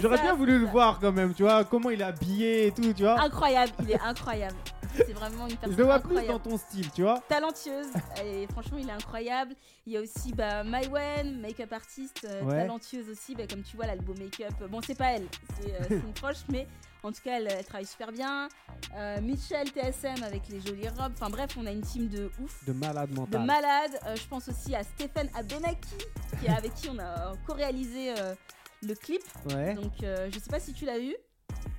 [0.01, 2.93] j'aurais bien voulu le voir quand même, tu vois, comment il est habillé et tout,
[2.93, 3.20] tu vois.
[3.20, 4.57] Incroyable, il est incroyable.
[4.97, 6.45] C'est vraiment une Je personne le vois plus incroyable.
[6.45, 7.20] dans ton style, tu vois.
[7.29, 7.87] talentueuse
[8.24, 9.55] et franchement il est incroyable
[9.87, 12.62] il y a aussi bah, Mywen make-up artiste Ouais.
[12.62, 15.26] talentueuse aussi bah, comme tu vois là le beau make-up bon c'est pas elle
[15.61, 16.66] c'est c'est une proche mais
[17.03, 18.49] en tout cas elle, elle travaille super bien.
[18.96, 21.12] Euh, Michel TSM avec les jolies robes.
[21.14, 22.64] Enfin bref on a une team de ouf.
[22.66, 23.44] De malade de mental.
[23.44, 23.99] malades.
[24.07, 25.96] Euh, je pense aussi à Stéphane Abenaki
[26.40, 28.34] qui est avec qui on a co-réalisé euh,
[28.82, 29.22] le clip.
[29.51, 31.14] Ouais, donc euh, je sais pas si tu l'as vu.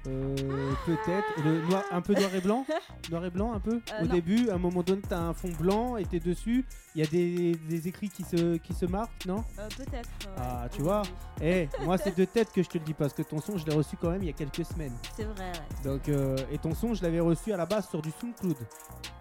[0.07, 1.43] Euh, peut-être.
[1.43, 2.65] Le noir, un peu noir et blanc.
[3.11, 3.81] Noir et blanc, un peu.
[3.93, 4.13] Euh, Au non.
[4.13, 6.65] début, à un moment donné, t'as un fond blanc et t'es dessus.
[6.95, 10.67] Il y a des, des écrits qui se, qui se marquent, non Euh, peut-être Ah,
[10.71, 11.03] tu vois.
[11.41, 13.65] Eh, moi, c'est de tête que je te le dis parce que ton son, je
[13.65, 14.91] l'ai reçu quand même il y a quelques semaines.
[15.15, 15.83] c'est vrai ouais.
[15.89, 18.57] Donc, euh, et ton son, je l'avais reçu à la base sur du SoundCloud.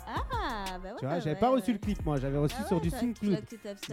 [0.08, 2.66] ah bah ouais tu vois, j'avais ouais, pas reçu le clip, moi, j'avais reçu Ah
[2.66, 3.44] sur du SoundCloud.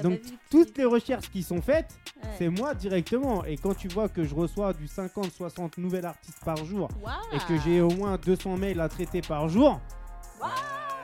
[0.02, 1.96] Donc, toutes les recherches qui sont faites,
[2.40, 3.46] c'est moi directement.
[3.46, 6.88] Et quand tu vois que je reçois du 50-60 nouveaux artistes par jour
[7.32, 9.80] et que j'ai au moins 200 mails à traiter par jour.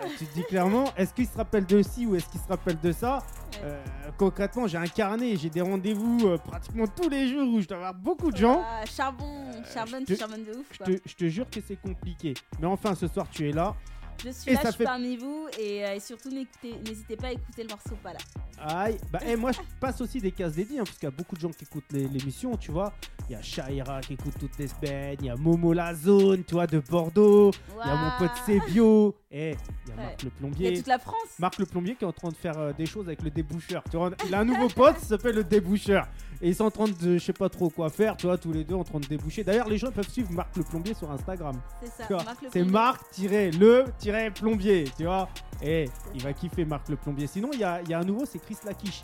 [0.04, 2.48] Euh, tu te dis clairement, est-ce qu'il se rappelle de ci ou est-ce qu'il se
[2.48, 3.20] rappelle de ça.
[3.64, 3.82] Euh,
[4.18, 7.78] Concrètement, j'ai un carnet, j'ai des rendez-vous euh, pratiquement tous les jours où je dois
[7.78, 8.62] avoir beaucoup de gens.
[8.66, 10.66] Ah, charbon, charbon, je te- charbon de ouf.
[10.72, 12.34] Je te, je te jure que c'est compliqué.
[12.60, 13.76] Mais enfin, ce soir, tu es là.
[14.24, 17.28] Je suis et là, je suis fait- parmi vous et, euh, et surtout n'hésitez pas
[17.28, 18.20] à écouter le morceau pas là.
[18.64, 21.16] Aïe, bah eh, moi je passe aussi des cases dédiées hein, parce qu'il y a
[21.16, 22.94] beaucoup de gens qui écoutent l'émission, tu vois.
[23.30, 26.44] Il y a Shaira qui écoute toutes les semaines, il y a Momo La Zone,
[26.44, 27.52] tu vois, de Bordeaux,
[27.84, 29.56] il y a mon pote Sebio, et
[29.88, 30.04] il y a Ouais.
[30.04, 30.74] Marc le Il y a plombier.
[30.78, 31.16] toute la France.
[31.40, 33.84] Marc le plombier qui est en train de faire euh, des choses avec le déboucheur.
[33.90, 36.08] Tu vois, il a un nouveau pote qui s'appelle le déboucheur.
[36.42, 38.52] Et ils sont en train de, je sais pas trop quoi faire, tu vois, tous
[38.52, 39.44] les deux en train de déboucher.
[39.44, 41.56] D'ailleurs, les gens peuvent suivre Marc le plombier sur Instagram.
[41.82, 42.08] C'est ça.
[42.52, 42.72] C'est Plombier.
[42.72, 45.30] Marc-le-plombier, tu vois.
[45.62, 47.28] Et il va kiffer Marc le plombier.
[47.28, 49.04] Sinon, il y a, y a un nouveau, c'est Chris Laquiche.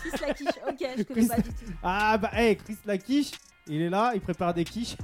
[0.00, 0.48] Chris la quiche.
[0.68, 1.72] Ok, je connais Chris- pas du tout.
[1.82, 3.30] Ah bah, hey, Chris Laquiche,
[3.66, 4.96] il est là, il prépare des quiches.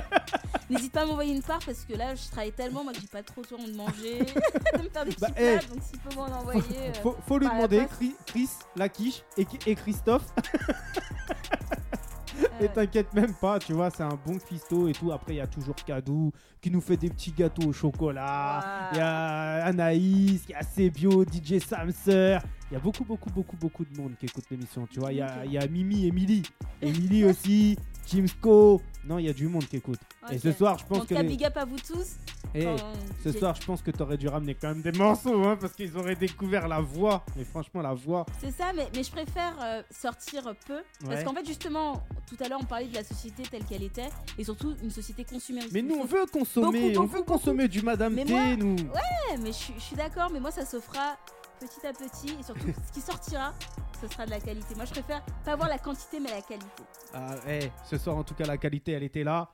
[0.70, 3.06] N'hésite pas à m'envoyer une part parce que là, je travaille tellement, moi, que j'ai
[3.06, 4.18] pas trop le temps de manger,
[4.74, 5.40] de me faire des petits Bah, plats.
[5.42, 5.58] hey.
[5.68, 6.60] Donc, s'il peut m'en envoyer.
[6.76, 7.86] euh, Faut, faut lui demander.
[7.90, 10.24] Chris, Chris Laquiche et, et Christophe.
[12.60, 15.12] Et t'inquiète même pas, tu vois, c'est un bon cuistot et tout.
[15.12, 18.90] Après, il y a toujours Kadou qui nous fait des petits gâteaux au chocolat.
[18.92, 22.38] Il y a Anaïs, il y a Sebio, DJ Samser.
[22.70, 24.86] il y a beaucoup, beaucoup, beaucoup, beaucoup de monde qui écoute l'émission.
[24.90, 26.42] Tu vois, il y a, y a Mimi, Emily,
[26.82, 28.80] Emily aussi, Jimsco.
[29.06, 29.98] Non, il y a du monde qui écoute.
[30.30, 31.14] Et ce soir, je En pense que.
[31.14, 32.16] cas, les- big up à vous tous.
[32.54, 32.92] Eh, Enfin,
[33.22, 35.96] ce soir, je pense que t'aurais dû ramener quand même des morceaux, hein, parce qu'ils
[35.96, 37.24] auraient découvert la voix.
[37.36, 38.24] Mais franchement, la voix.
[38.40, 40.78] C'est ça, mais, mais je préfère euh, sortir peu.
[41.04, 44.08] Parce qu'en fait, justement, tout à l'heure, on parlait de la société telle qu'elle était.
[44.38, 45.72] Et surtout, une société consumériste.
[45.72, 48.56] Mais nous, on veut consommer, Beaucoup, on veut beaucoup, consommer du Madame Mais T, moi-
[48.56, 48.76] nous.
[48.76, 51.16] Ouais, mais je suis- je suis d'accord, mais moi, ça se fera
[51.58, 52.36] petit à petit.
[52.38, 53.54] Et surtout, ce qui sortira,
[54.00, 54.74] ce sera de la qualité.
[54.74, 56.82] Moi, je préfère pas avoir la quantité, mais la qualité.
[57.14, 59.48] Ah, eh, ce soir, en tout cas, la qualité, elle était là.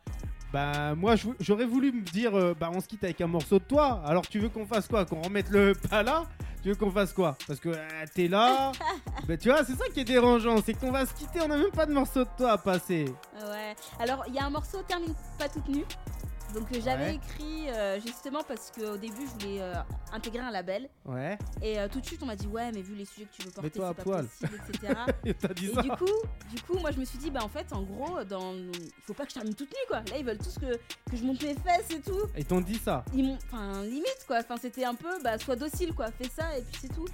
[0.52, 3.64] Bah, moi, j'aurais voulu me dire, euh, bah, on se quitte avec un morceau de
[3.64, 4.02] toi.
[4.04, 5.06] Alors, tu veux qu'on fasse quoi?
[5.06, 6.24] Qu'on remette le pas là?
[6.62, 7.36] Tu veux qu'on fasse quoi?
[7.46, 8.72] Parce que euh, t'es là.
[9.26, 10.56] bah, tu vois, c'est ça qui est dérangeant.
[10.64, 13.06] C'est qu'on va se quitter, on a même pas de morceau de toi à passer.
[13.34, 13.74] Ouais.
[13.98, 15.86] Alors, il y a un morceau termine pas toute nue.
[16.54, 17.14] Donc, euh, j'avais Ouais.
[17.16, 19.74] écrit euh, justement parce qu'au début, je voulais euh,
[20.12, 20.88] intégrer un label.
[21.04, 21.38] Ouais.
[21.62, 23.50] Et tout de suite, on m'a dit, ouais, mais vu les sujets que tu veux
[23.50, 24.26] porter, c'est pas poil.
[24.26, 24.94] possible, etc.
[25.24, 26.04] Et t'as dit Et ça du coup,
[26.54, 28.54] du coup, moi je me suis dit, bah en fait, en gros, dans...
[28.54, 29.98] il faut pas que je termine toute nue quoi.
[30.10, 30.76] Là, ils veulent tous que,
[31.10, 32.20] que je monte mes fesses et tout.
[32.36, 33.04] Ils t'ont dit ça.
[33.14, 33.38] Ils m'ont.
[33.50, 34.38] Enfin, limite quoi.
[34.40, 36.06] Enfin, c'était un peu, bah, sois docile quoi.
[36.12, 37.06] Fais ça et puis c'est tout.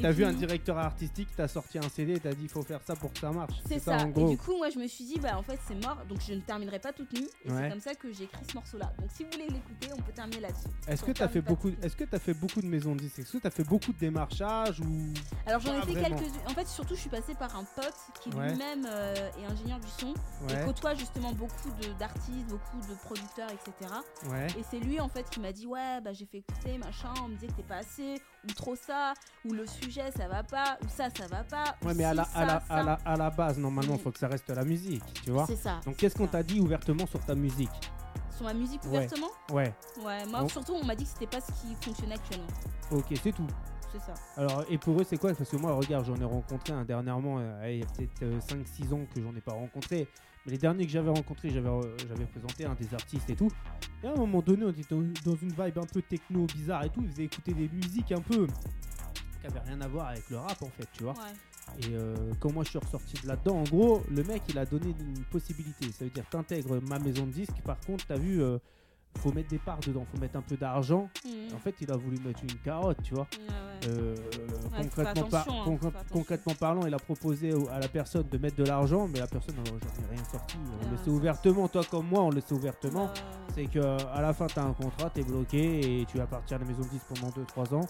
[0.00, 2.94] T'as vu un directeur artistique, t'as sorti un CD, t'as dit, il faut faire ça
[2.96, 3.54] pour que ça marche.
[3.66, 4.04] C'est ça, ça.
[4.06, 5.98] en Et du coup, moi je me suis dit, bah en fait, c'est mort.
[6.08, 7.28] Donc je ne terminerai pas toute nue.
[7.44, 7.62] Et Ouais.
[7.62, 8.92] c'est comme ça que j'ai écrit ce morceau là.
[8.98, 10.68] Donc si vous voulez l'écouter, on peut terminer là-dessus.
[10.88, 13.18] Est-ce que t'as fait beaucoup, est-ce que t'as fait beaucoup de maisons de disques?
[13.20, 15.12] Est-ce que t'as fait beaucoup de démarchages ou
[15.46, 18.30] Alors j'en ai fait quelques En fait, surtout, je suis passée par un pote qui
[18.30, 18.48] Ouais.
[18.50, 20.08] lui-même euh, est ingénieur du son.
[20.48, 23.90] Ouais, Et côtoie justement beaucoup d'artistes, beaucoup de producteurs, etc.
[24.58, 27.28] Et c'est lui en fait qui m'a dit ouais bah j'ai fait écouter machin, on
[27.28, 29.14] me disait que t'es pas assez, ou trop ça,
[29.44, 31.76] ou le sujet ça va pas, ou ça ça va pas.
[31.82, 32.74] ou Ouais, mais à la, à, la, ça.
[32.74, 35.46] à, la, à la base, normalement, faut que ça reste la musique, tu vois.
[35.46, 35.80] C'est ça.
[35.84, 37.70] Donc, qu'est-ce qu'on t'a dit ouvertement sur ta musique?
[38.36, 39.28] Sur ma musique ouvertement?
[39.52, 39.72] Ouais,
[40.04, 42.48] Ouais, moi surtout on m'a dit que c'était pas ce qui fonctionnait actuellement.
[42.90, 43.46] ok, c'est tout.
[43.92, 44.14] C'est ça.
[44.36, 45.32] Alors, et pour eux, c'est quoi?
[45.34, 48.92] Parce que moi, regarde, j'en ai rencontré un dernièrement, euh, il y a peut-être 5-6
[48.92, 50.08] ans que j'en ai pas rencontré.
[50.44, 53.50] Mais les derniers que j'avais rencontrés, j'avais euh, j'avais présenté un des artistes et tout.
[54.02, 56.90] Et à un moment donné, on était dans, une vibe un peu techno bizarre et
[56.90, 57.00] tout.
[57.02, 58.46] Ils faisaient écouter des musiques un peu
[59.40, 61.14] qui avaient rien à voir avec le rap en fait, tu vois.
[61.14, 61.88] Ouais.
[61.88, 64.66] Et euh, quand moi je suis ressorti de là-dedans, en gros, le mec il a
[64.66, 65.90] donné une possibilité.
[65.92, 67.60] Ça veut dire t'intègres ma maison de disque.
[67.64, 68.58] Par contre, t'as vu, euh,
[69.18, 71.08] faut mettre des parts dedans, faut mettre un peu d'argent.
[71.24, 71.54] Mhm.
[71.54, 73.26] En fait, il a voulu mettre une carotte, tu vois.
[73.32, 73.94] Ouais, ouais.
[73.94, 75.64] Euh, faut concrètement, par- hein,
[76.12, 79.54] concr- parlant, il a proposé à la personne de mettre de l'argent, mais la personne
[79.56, 80.56] n'a jamais rien sorti.
[80.86, 83.10] On le sait ouvertement, toi comme moi, on le sait ouvertement.
[83.54, 86.18] C'est que euh, à la fin, tu as un contrat, tu es bloqué et tu
[86.18, 87.86] vas partir à la maison de 10 pendant 2-3 ans.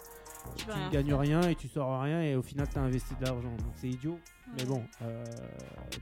[0.56, 1.18] Tu ne gagnes faire.
[1.18, 3.50] rien et tu sors rien et au final, tu as investi de l'argent.
[3.50, 4.18] Donc c'est idiot.
[4.56, 5.24] Mais bon, euh,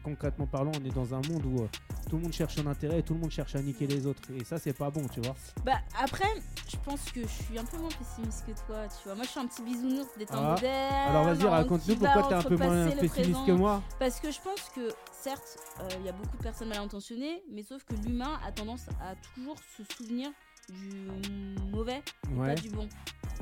[0.03, 1.69] concrètement parlant, on est dans un monde où euh,
[2.11, 4.21] tout le monde cherche un intérêt et tout le monde cherche à niquer les autres.
[4.39, 5.35] Et ça, c'est pas bon, tu vois.
[5.65, 6.29] Bah après,
[6.69, 9.15] je pense que je suis un peu moins pessimiste que toi, tu vois.
[9.15, 10.51] Moi je suis un petit bisounours des temps Ah.
[10.51, 11.09] modernes.
[11.09, 13.83] Alors vas-y, raconte-nous pourquoi tu es un peu moins pessimiste que moi.
[13.99, 17.43] Parce que je pense que, certes, euh, il y a beaucoup de personnes mal intentionnées,
[17.51, 20.31] mais sauf que l'humain a tendance à toujours se souvenir
[20.69, 22.55] du mauvais et Ouais.
[22.55, 22.89] pas du bon.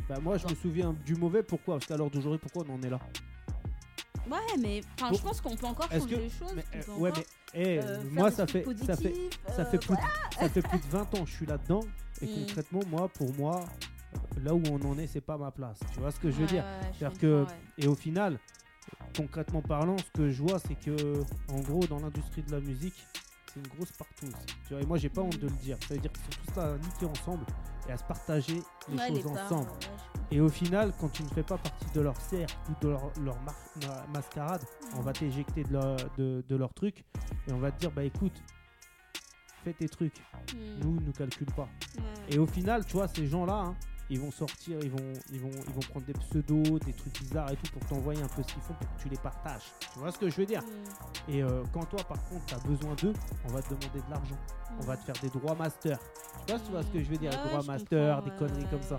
[0.08, 1.42] Bah, moi, je me souviens du mauvais.
[1.42, 1.74] Pourquoi?
[1.76, 2.98] Parce qu'à l'heure d'aujourd'hui, pourquoi on en est là?
[4.30, 5.12] Ouais, mais Bon.
[5.14, 6.52] je pense qu'on peut encore changer que- les choses.
[6.54, 9.14] Mais, euh, peut ouais, encore, mais eh, euh, moi, ça fait, ça fait,
[9.48, 10.08] ça euh, fait plus, de, voilà.
[10.38, 11.80] ça fait plus de 20 ans que je suis là-dedans.
[12.22, 12.44] Et Mm.
[12.46, 13.64] concrètement, moi, pour moi,
[14.42, 15.78] là où on en est, c'est pas ma place.
[15.94, 16.64] Tu vois ce que je veux Ouais, dire?
[16.64, 17.46] ouais, je que,
[17.78, 18.38] et au final,
[19.16, 23.06] concrètement parlant, ce que je vois, c'est que, en gros, dans l'industrie de la musique,
[23.52, 24.32] c'est une grosse partouze.
[24.66, 25.76] Tu vois, et moi, j'ai pas honte de le dire.
[25.88, 27.44] Ça veut dire qu'ils sont tous à niquer ensemble
[27.88, 29.70] et à se partager les Ouais, choses les parts, ensemble.
[29.70, 30.26] ouais, je comprends.
[30.32, 33.10] Et au final, quand tu ne fais pas partie de leur cercle ou de leur,
[33.20, 33.54] leur mar-
[33.86, 34.62] ma- mascarade,
[34.96, 37.04] on va t'éjecter de, leur- de, de leur truc
[37.48, 38.40] et on va te dire bah écoute,
[39.64, 40.22] fais tes trucs,
[40.54, 40.80] Mm.
[40.82, 41.68] nous ne calcule pas.
[42.28, 43.76] Et au final, tu vois, ces gens-là, hein,
[44.10, 47.50] ils vont sortir, ils vont, ils, vont, ils vont prendre des pseudos, des trucs bizarres
[47.52, 49.62] et tout pour t'envoyer un peu ce qu'ils font pour que tu les partages.
[49.92, 50.62] Tu vois ce que je veux dire?
[50.62, 51.30] Mm.
[51.30, 53.12] Et euh, quand toi, par contre, tu as besoin d'eux,
[53.44, 54.36] on va te demander de l'argent.
[54.80, 55.98] On va te faire des droits master.
[56.48, 58.30] Je sais pas si tu vois ce que je veux dire, Ouais, droits master, des
[58.32, 58.98] conneries comme ça.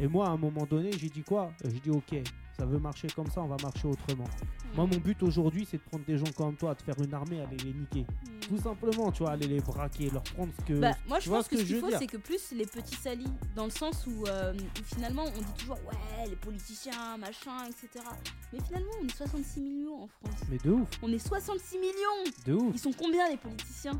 [0.00, 1.52] Et moi, à un moment donné, j'ai dit quoi?
[1.64, 2.16] J'ai dit ok,
[2.56, 4.24] ça veut marcher comme ça, on va marcher autrement.
[4.24, 4.48] ouais.
[4.74, 4.90] Moi, Mm.
[4.90, 7.56] mon but aujourd'hui, c'est de prendre des gens comme toi, de faire une armée, aller
[7.58, 8.00] les niquer.
[8.02, 8.40] Mm.
[8.48, 10.80] Tout simplement, tu vois, aller les braquer, leur prendre ce que.
[10.80, 13.64] Bah, moi je pense que, ce qu'il faut c'est que plus les petits salis dans
[13.66, 18.04] le sens où, euh, où finalement on dit toujours ouais les politiciens machin etc
[18.52, 22.32] mais finalement on est 66 millions en France Mais de ouf, on est 66 millions
[22.46, 22.72] de ouf.
[22.74, 23.98] ils sont combien les politiciens?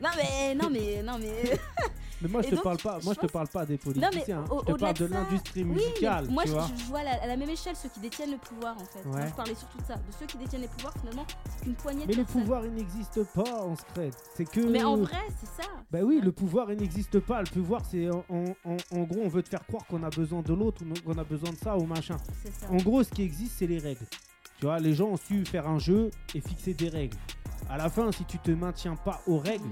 [0.00, 1.58] Non mais non mais non mais
[2.22, 3.00] Mais moi, je Et te donc, parle pas.
[3.02, 4.44] Moi, je te parle pas des mais politiciens.
[4.48, 6.26] au- je te parle de de l'industrie oui, mais musicale.
[6.30, 6.70] moi tu je, vois.
[6.78, 9.04] je vois à la, à la même échelle ceux qui détiennent le pouvoir en fait.
[9.04, 9.28] Moi Ouais.
[9.28, 11.26] je parlais surtout de ça, de ceux qui détiennent les pouvoirs finalement,
[11.58, 12.40] c'est qu'une poignée Mais de le personnes.
[12.42, 14.10] pouvoir, il n'existe pas en secret.
[14.36, 14.60] C'est que.
[14.60, 15.68] Mais en vrai, c'est ça.
[15.90, 17.40] Bah oui, le pouvoir, il n'existe pas.
[17.42, 20.08] Le pouvoir, c'est en, en- en- en gros, on veut te faire croire qu'on a
[20.10, 22.16] besoin de l'autre ou qu'on a besoin de ça ou machin.
[22.44, 22.70] Ça.
[22.70, 24.06] En gros, ce qui existe, c'est les règles.
[24.60, 27.16] Tu vois, les gens ont su faire un jeu et fixer des règles.
[27.68, 29.70] À la fin, si tu te maintiens pas aux règles.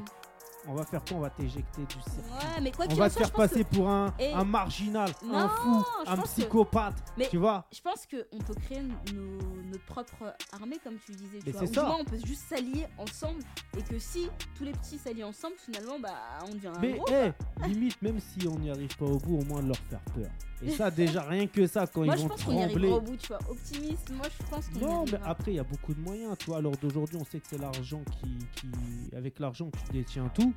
[0.68, 1.16] On va faire quoi?
[1.16, 2.20] On va t'éjecter du circuit.
[2.32, 4.32] Ouais, mais quoi On va en te soit, faire je passer que- pour un, Et-
[4.32, 6.94] un marginal, un fou, je un que- psychopathe.
[7.16, 7.64] Mais- Tu vois?
[7.72, 9.38] Je pense qu'on peut créer nos,
[9.70, 11.38] notre propre armée, comme tu disais.
[11.40, 11.66] Tu Mais vois.
[11.66, 11.96] ça.
[12.00, 13.42] on peut juste s'allier ensemble.
[13.78, 16.10] Et que si tous les petits s'allient ensemble, finalement, bah,
[16.48, 17.08] on devient un Mais gros.
[17.08, 17.32] hé,
[17.66, 20.30] limite, même si on n'y arrive pas au bout, au moins de leur faire peur.
[20.64, 22.88] Et ça, déjà, rien que ça, quand Moi, ils je vont pense qu'on y trembler.
[22.90, 23.38] au bout, tu vois.
[23.48, 26.36] Optimiste, moi, je pense qu'on Non, mais après, il y a beaucoup de moyens.
[26.38, 28.70] Tu vois, l'heure d'aujourd'hui, on sait que c'est l'argent qui, qui.
[29.16, 30.51] Avec l'argent, tu détiens tout.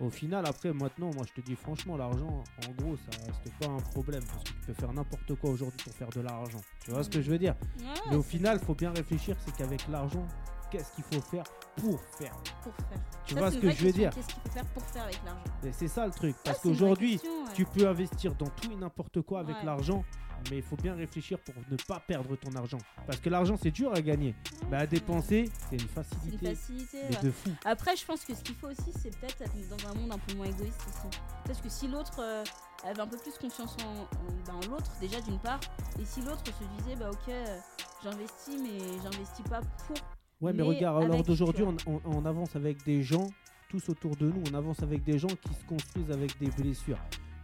[0.00, 3.68] Au final, après, maintenant, moi, je te dis franchement, l'argent, en gros, ça reste pas
[3.68, 4.22] un problème.
[4.26, 6.60] Parce que tu peux faire n'importe quoi aujourd'hui pour faire de l'argent.
[6.84, 7.54] Tu vois ce que je veux dire?
[7.78, 10.26] Ouais, Mais au final, faut bien réfléchir c'est qu'avec l'argent,
[10.70, 11.44] qu'est-ce qu'il faut faire
[11.76, 12.34] pour faire?
[12.62, 13.00] Pour faire.
[13.24, 14.10] Tu Ça, vois ce que je veux dire?
[14.10, 15.44] Qu'est-ce qu'il faut faire pour faire avec l'argent?
[15.64, 16.34] Et C'est ça le truc.
[16.44, 17.52] Parce qu'aujourd'hui, ouais.
[17.54, 19.64] tu peux investir dans tout et n'importe quoi avec Ouais.
[19.64, 20.04] l'argent.
[20.50, 22.78] Mais il faut bien réfléchir pour ne pas perdre ton argent.
[23.06, 24.34] Parce que l'argent, c'est dur à gagner.
[24.70, 26.54] Mais à dépenser, c'est une facilité.
[26.54, 26.98] facilité.
[27.10, 27.22] Mais ouais.
[27.22, 27.50] de fou.
[27.64, 30.18] Après, je pense que ce qu'il faut aussi, c'est peut-être être dans un monde un
[30.18, 31.16] peu moins égoïste aussi.
[31.46, 32.44] Parce que si l'autre euh,
[32.84, 35.60] avait un peu plus confiance en, en- ben, l'autre, déjà d'une part,
[36.00, 37.58] et si l'autre se disait, bah ok, euh,
[38.02, 39.96] j'investis, mais j'investis pas pour.
[40.40, 43.26] Ouais, mais, Mais regarde, avec, d'aujourd'hui, tu on, on- on avance avec des gens,
[43.70, 46.98] tous autour de nous, on avance avec des gens qui se construisent avec des blessures.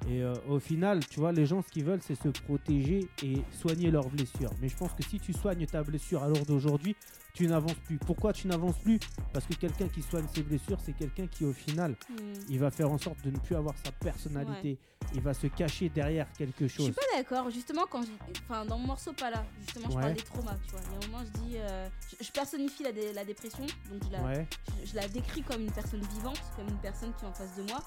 [0.08, 3.42] Et euh, au final, tu vois, les gens, ce qu'ils veulent, c'est se protéger et
[3.52, 4.52] soigner leurs blessures.
[4.60, 6.96] Mais je pense que si tu soignes ta blessure à l'heure d'aujourd'hui,
[7.34, 7.98] tu n'avances plus.
[7.98, 8.98] Pourquoi tu n'avances plus?
[9.32, 12.14] Parce que quelqu'un qui soigne ses blessures, c'est quelqu'un qui, au final, Hmm.
[12.48, 14.78] il va faire en sorte de ne plus avoir sa personnalité.
[15.14, 16.94] Il va se cacher derrière quelque Je suis chose.
[16.94, 17.50] pas d'accord.
[17.50, 18.02] Justement, quand
[18.48, 20.02] enfin, dans mon morceau pas là, justement, je Ouais.
[20.02, 20.56] parle des traumas.
[20.66, 21.88] Tu vois, il y a un moment, je dis, euh,
[22.20, 24.46] je, je personnifie la, dé- la dépression, donc je la, Ouais,
[24.84, 27.56] je, je la décris comme une personne vivante, comme une personne qui est en face
[27.56, 27.80] de moi.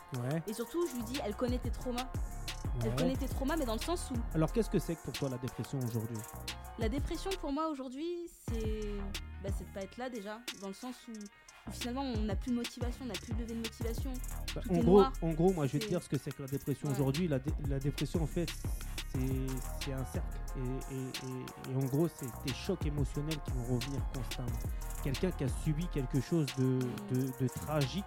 [0.48, 2.12] Et surtout, je lui dis, elle connaît tes traumas.
[2.84, 5.14] Elle connaît tes traumas, mais dans le sens où Alors, qu'est-ce que c'est que pour
[5.14, 6.18] toi la dépression aujourd'hui?
[6.80, 8.82] La dépression pour moi aujourd'hui, c'est
[9.44, 11.12] bah, c'est de pas être là déjà, dans le sens où,
[11.70, 14.14] où finalement on n'a plus de motivation, on n'a plus de lever de motivation.
[14.56, 15.14] Bah, en, gros, noir.
[15.22, 16.94] en gros, moi je vais te dire ce que c'est que la dépression Ouais.
[16.96, 17.28] aujourd'hui.
[17.28, 18.50] La, dé- la dépression, en fait,
[19.82, 20.38] c'est un cercle.
[20.58, 24.60] Et, et- et- et en gros, c'est des chocs émotionnels qui vont revenir constamment.
[25.04, 26.80] Quelqu'un qui a subi quelque chose de,
[27.12, 28.06] de- de tragique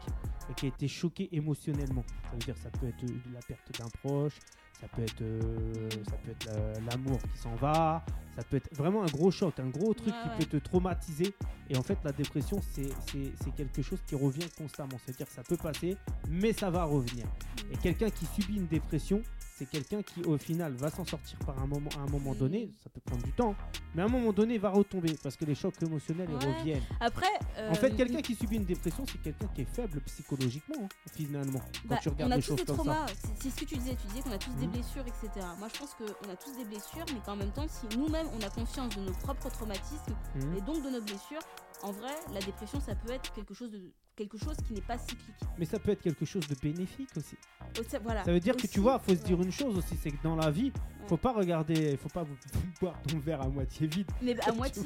[0.51, 2.05] et qui a été choqué émotionnellement.
[2.25, 4.39] Ça veut dire ça peut être la perte d'un proche,
[4.81, 8.05] ça peut être, euh, ça peut être euh, l'amour qui s'en va,
[8.37, 10.37] ça peut être vraiment un gros choc, un gros truc Ouais, qui ouais.
[10.39, 11.35] peut te traumatiser.
[11.71, 12.91] Et en fait, la dépression, c'est
[13.57, 14.97] quelque chose qui revient constamment.
[15.05, 15.97] C'est-à-dire que ça peut passer,
[16.29, 17.27] mais ça va revenir.
[17.73, 19.23] Et quelqu'un qui subit une dépression,
[19.57, 22.71] c'est quelqu'un qui, au final, va s'en sortir par un moment, à un moment donné.
[22.85, 23.55] Ça peut prendre du temps,
[23.95, 26.83] mais à un moment donné, va retomber parce que les chocs émotionnels ils reviennent.
[27.01, 27.27] Après,
[27.57, 30.89] euh, En fait, quelqu'un qui subit une dépression, c'est quelqu'un qui est faible psychologiquement, hein,
[31.15, 31.59] finalement.
[31.59, 33.07] Quand bah, tu on regardes a les tous choses des comme traumas,
[33.41, 34.73] c'est ce que tu disais, tu disais qu'on a tous des Mhm.
[34.73, 35.47] blessures, etc.
[35.59, 38.43] Moi je pense qu'on a tous des blessures, mais qu'en même temps, si nous-mêmes on
[38.47, 40.57] a conscience de nos propres traumatismes Mhm.
[40.59, 41.41] et donc de nos blessures,
[41.83, 44.99] en vrai, la dépression ça peut être quelque chose, de, quelque chose qui n'est pas
[44.99, 45.37] cyclique.
[45.59, 47.37] Mais ça peut être quelque chose de bénéfique aussi.
[47.89, 48.25] Ça- voilà.
[48.25, 49.45] Ça veut dire que tu vois, faut se dire ouais.
[49.45, 50.73] une chose aussi, c'est que dans la vie,
[51.07, 52.25] faut pas regarder, faut pas
[52.81, 54.11] boire ton verre à moitié vide.
[54.23, 54.83] Mais bah, à moitié,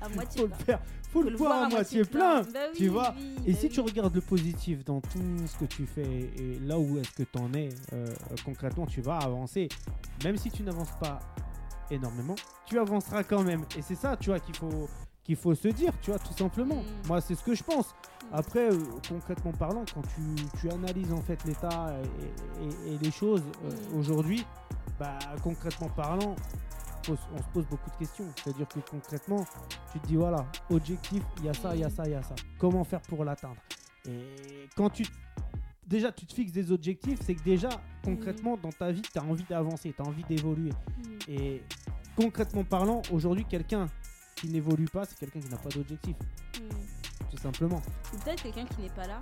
[0.00, 0.40] à moitié.
[0.40, 0.64] faut le bah.
[0.64, 2.42] faire, faut, le boire à moitié plein.
[2.42, 3.14] Bah oui, tu vois.
[3.16, 3.72] oui, Et bah si oui.
[3.72, 7.24] tu regardes le positif dans tout ce que tu fais et là où est-ce que
[7.24, 8.06] tu en es, euh,
[8.44, 9.68] concrètement, tu vas avancer.
[10.24, 11.18] Même si tu n'avances pas
[11.90, 13.64] énormément, tu avanceras quand même.
[13.76, 14.88] Et c'est ça, tu vois, qu'il faut,
[15.28, 16.76] qu'il faut se dire, tu vois, tout simplement.
[16.76, 17.06] Mm.
[17.06, 17.94] Moi, c'est ce que je pense.
[18.32, 20.22] Après, euh, concrètement parlant, quand tu,
[20.58, 21.94] tu analyses en fait l'état
[22.62, 23.98] et, et- et les choses euh, Mm.
[23.98, 24.46] aujourd'hui,
[24.98, 26.34] bah, concrètement parlant,
[27.10, 28.24] on se pose beaucoup de questions.
[28.42, 29.44] C'est-à-dire que concrètement,
[29.92, 31.90] tu te dis voilà, objectif, il y a ça, il y a Mm.
[31.90, 32.34] ça, il y a ça.
[32.58, 33.60] Comment faire pour l'atteindre?
[34.08, 35.04] Et quand tu
[35.86, 37.68] déjà tu te fixes des objectifs, c'est que déjà
[38.02, 40.72] concrètement dans ta vie, tu as envie d'avancer, tu as envie d'évoluer.
[41.28, 41.62] Et
[42.16, 43.86] concrètement parlant, aujourd'hui, quelqu'un
[44.40, 46.16] qui n'évolue pas, c'est quelqu'un qui n'a pas d'objectif,
[46.58, 47.28] Mm.
[47.30, 47.82] tout simplement.
[48.14, 49.20] Ou peut-être quelqu'un qui n'est pas là.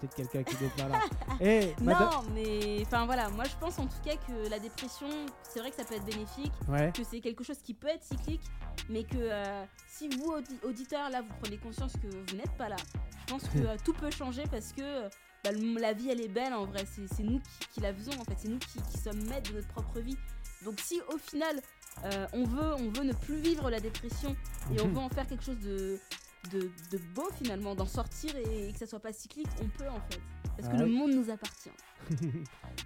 [0.00, 1.00] Peut-être quelqu'un qui n'est pas là.
[1.40, 5.08] Eh, madame- Non, mais enfin voilà, moi je pense en tout cas que la dépression,
[5.42, 6.90] c'est vrai que ça peut être bénéfique, Ouais.
[6.94, 8.42] que c'est quelque chose qui peut être cyclique,
[8.88, 12.68] mais que euh, si vous, audi- auditeurs, là, vous prenez conscience que vous n'êtes pas
[12.68, 12.76] là,
[13.26, 15.08] je pense que euh, tout peut changer parce que
[15.44, 18.24] bah, la vie, elle est belle en vrai, c'est nous qui, qui la faisons en
[18.24, 20.16] fait, c'est nous qui, qui sommes maîtres de notre propre vie.
[20.64, 21.60] Donc si au final,
[22.32, 24.34] on, veut, on veut ne plus vivre la dépression
[24.74, 24.94] et on Mhm.
[24.94, 25.98] veut en faire quelque chose de...
[26.50, 30.00] de, de beau finalement, d'en sortir et, que ça soit pas cyclique, on peut en
[30.10, 30.20] fait.
[30.56, 30.80] Parce que Ouais.
[30.88, 31.70] le monde nous appartient.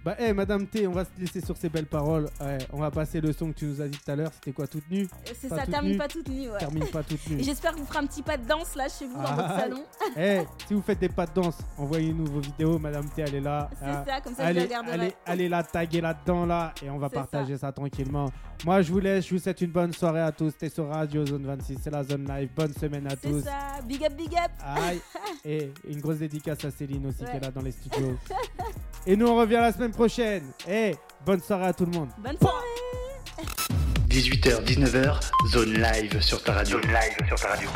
[0.03, 2.29] Bah, eh, Madame T, on va se laisser sur ces belles paroles.
[2.41, 4.31] Ouais, on va passer le son que tu nous as dit tout à l'heure.
[4.33, 5.97] C'était quoi, toute nue C'est Pas ça, toute termine nue.
[5.97, 6.57] pas toute nue, ouais.
[6.59, 7.39] Termine pas toute nue.
[7.39, 9.49] Et j'espère que vous ferez un petit pas de danse là chez vous dans votre
[9.49, 9.83] Ah, salon.
[10.17, 12.77] Eh, si vous faites des pas de danse, envoyez-nous vos vidéos.
[12.79, 13.69] Madame T, elle est là.
[13.79, 14.93] C'est Ah, ça, comme ça je allez, les regarderai.
[14.93, 17.71] allez, allez la taguer là-dedans là et on va C'est partager ça.
[17.71, 18.29] tranquillement.
[18.65, 20.51] Moi je vous laisse, je vous souhaite une bonne soirée à tous.
[20.51, 22.49] C'était sur Radio Zone 26, c'est la zone live.
[22.55, 23.43] Bonne semaine à C'est tous.
[23.43, 23.46] ça,
[23.87, 24.51] big up, big up.
[24.63, 24.99] Aïe.
[25.45, 27.31] Et une grosse dédicace à Céline aussi Ouais.
[27.31, 28.17] qui est là dans les studios.
[29.07, 30.51] et nous on revient la semaine prochaine.
[30.67, 30.95] Et
[31.25, 32.09] bonne soirée à tout le monde.
[32.17, 32.65] Bonne soirée.
[34.09, 35.19] 18h, 19h,
[35.51, 36.81] zone live sur ta radio.
[36.81, 37.69] Zone live sur ta radio.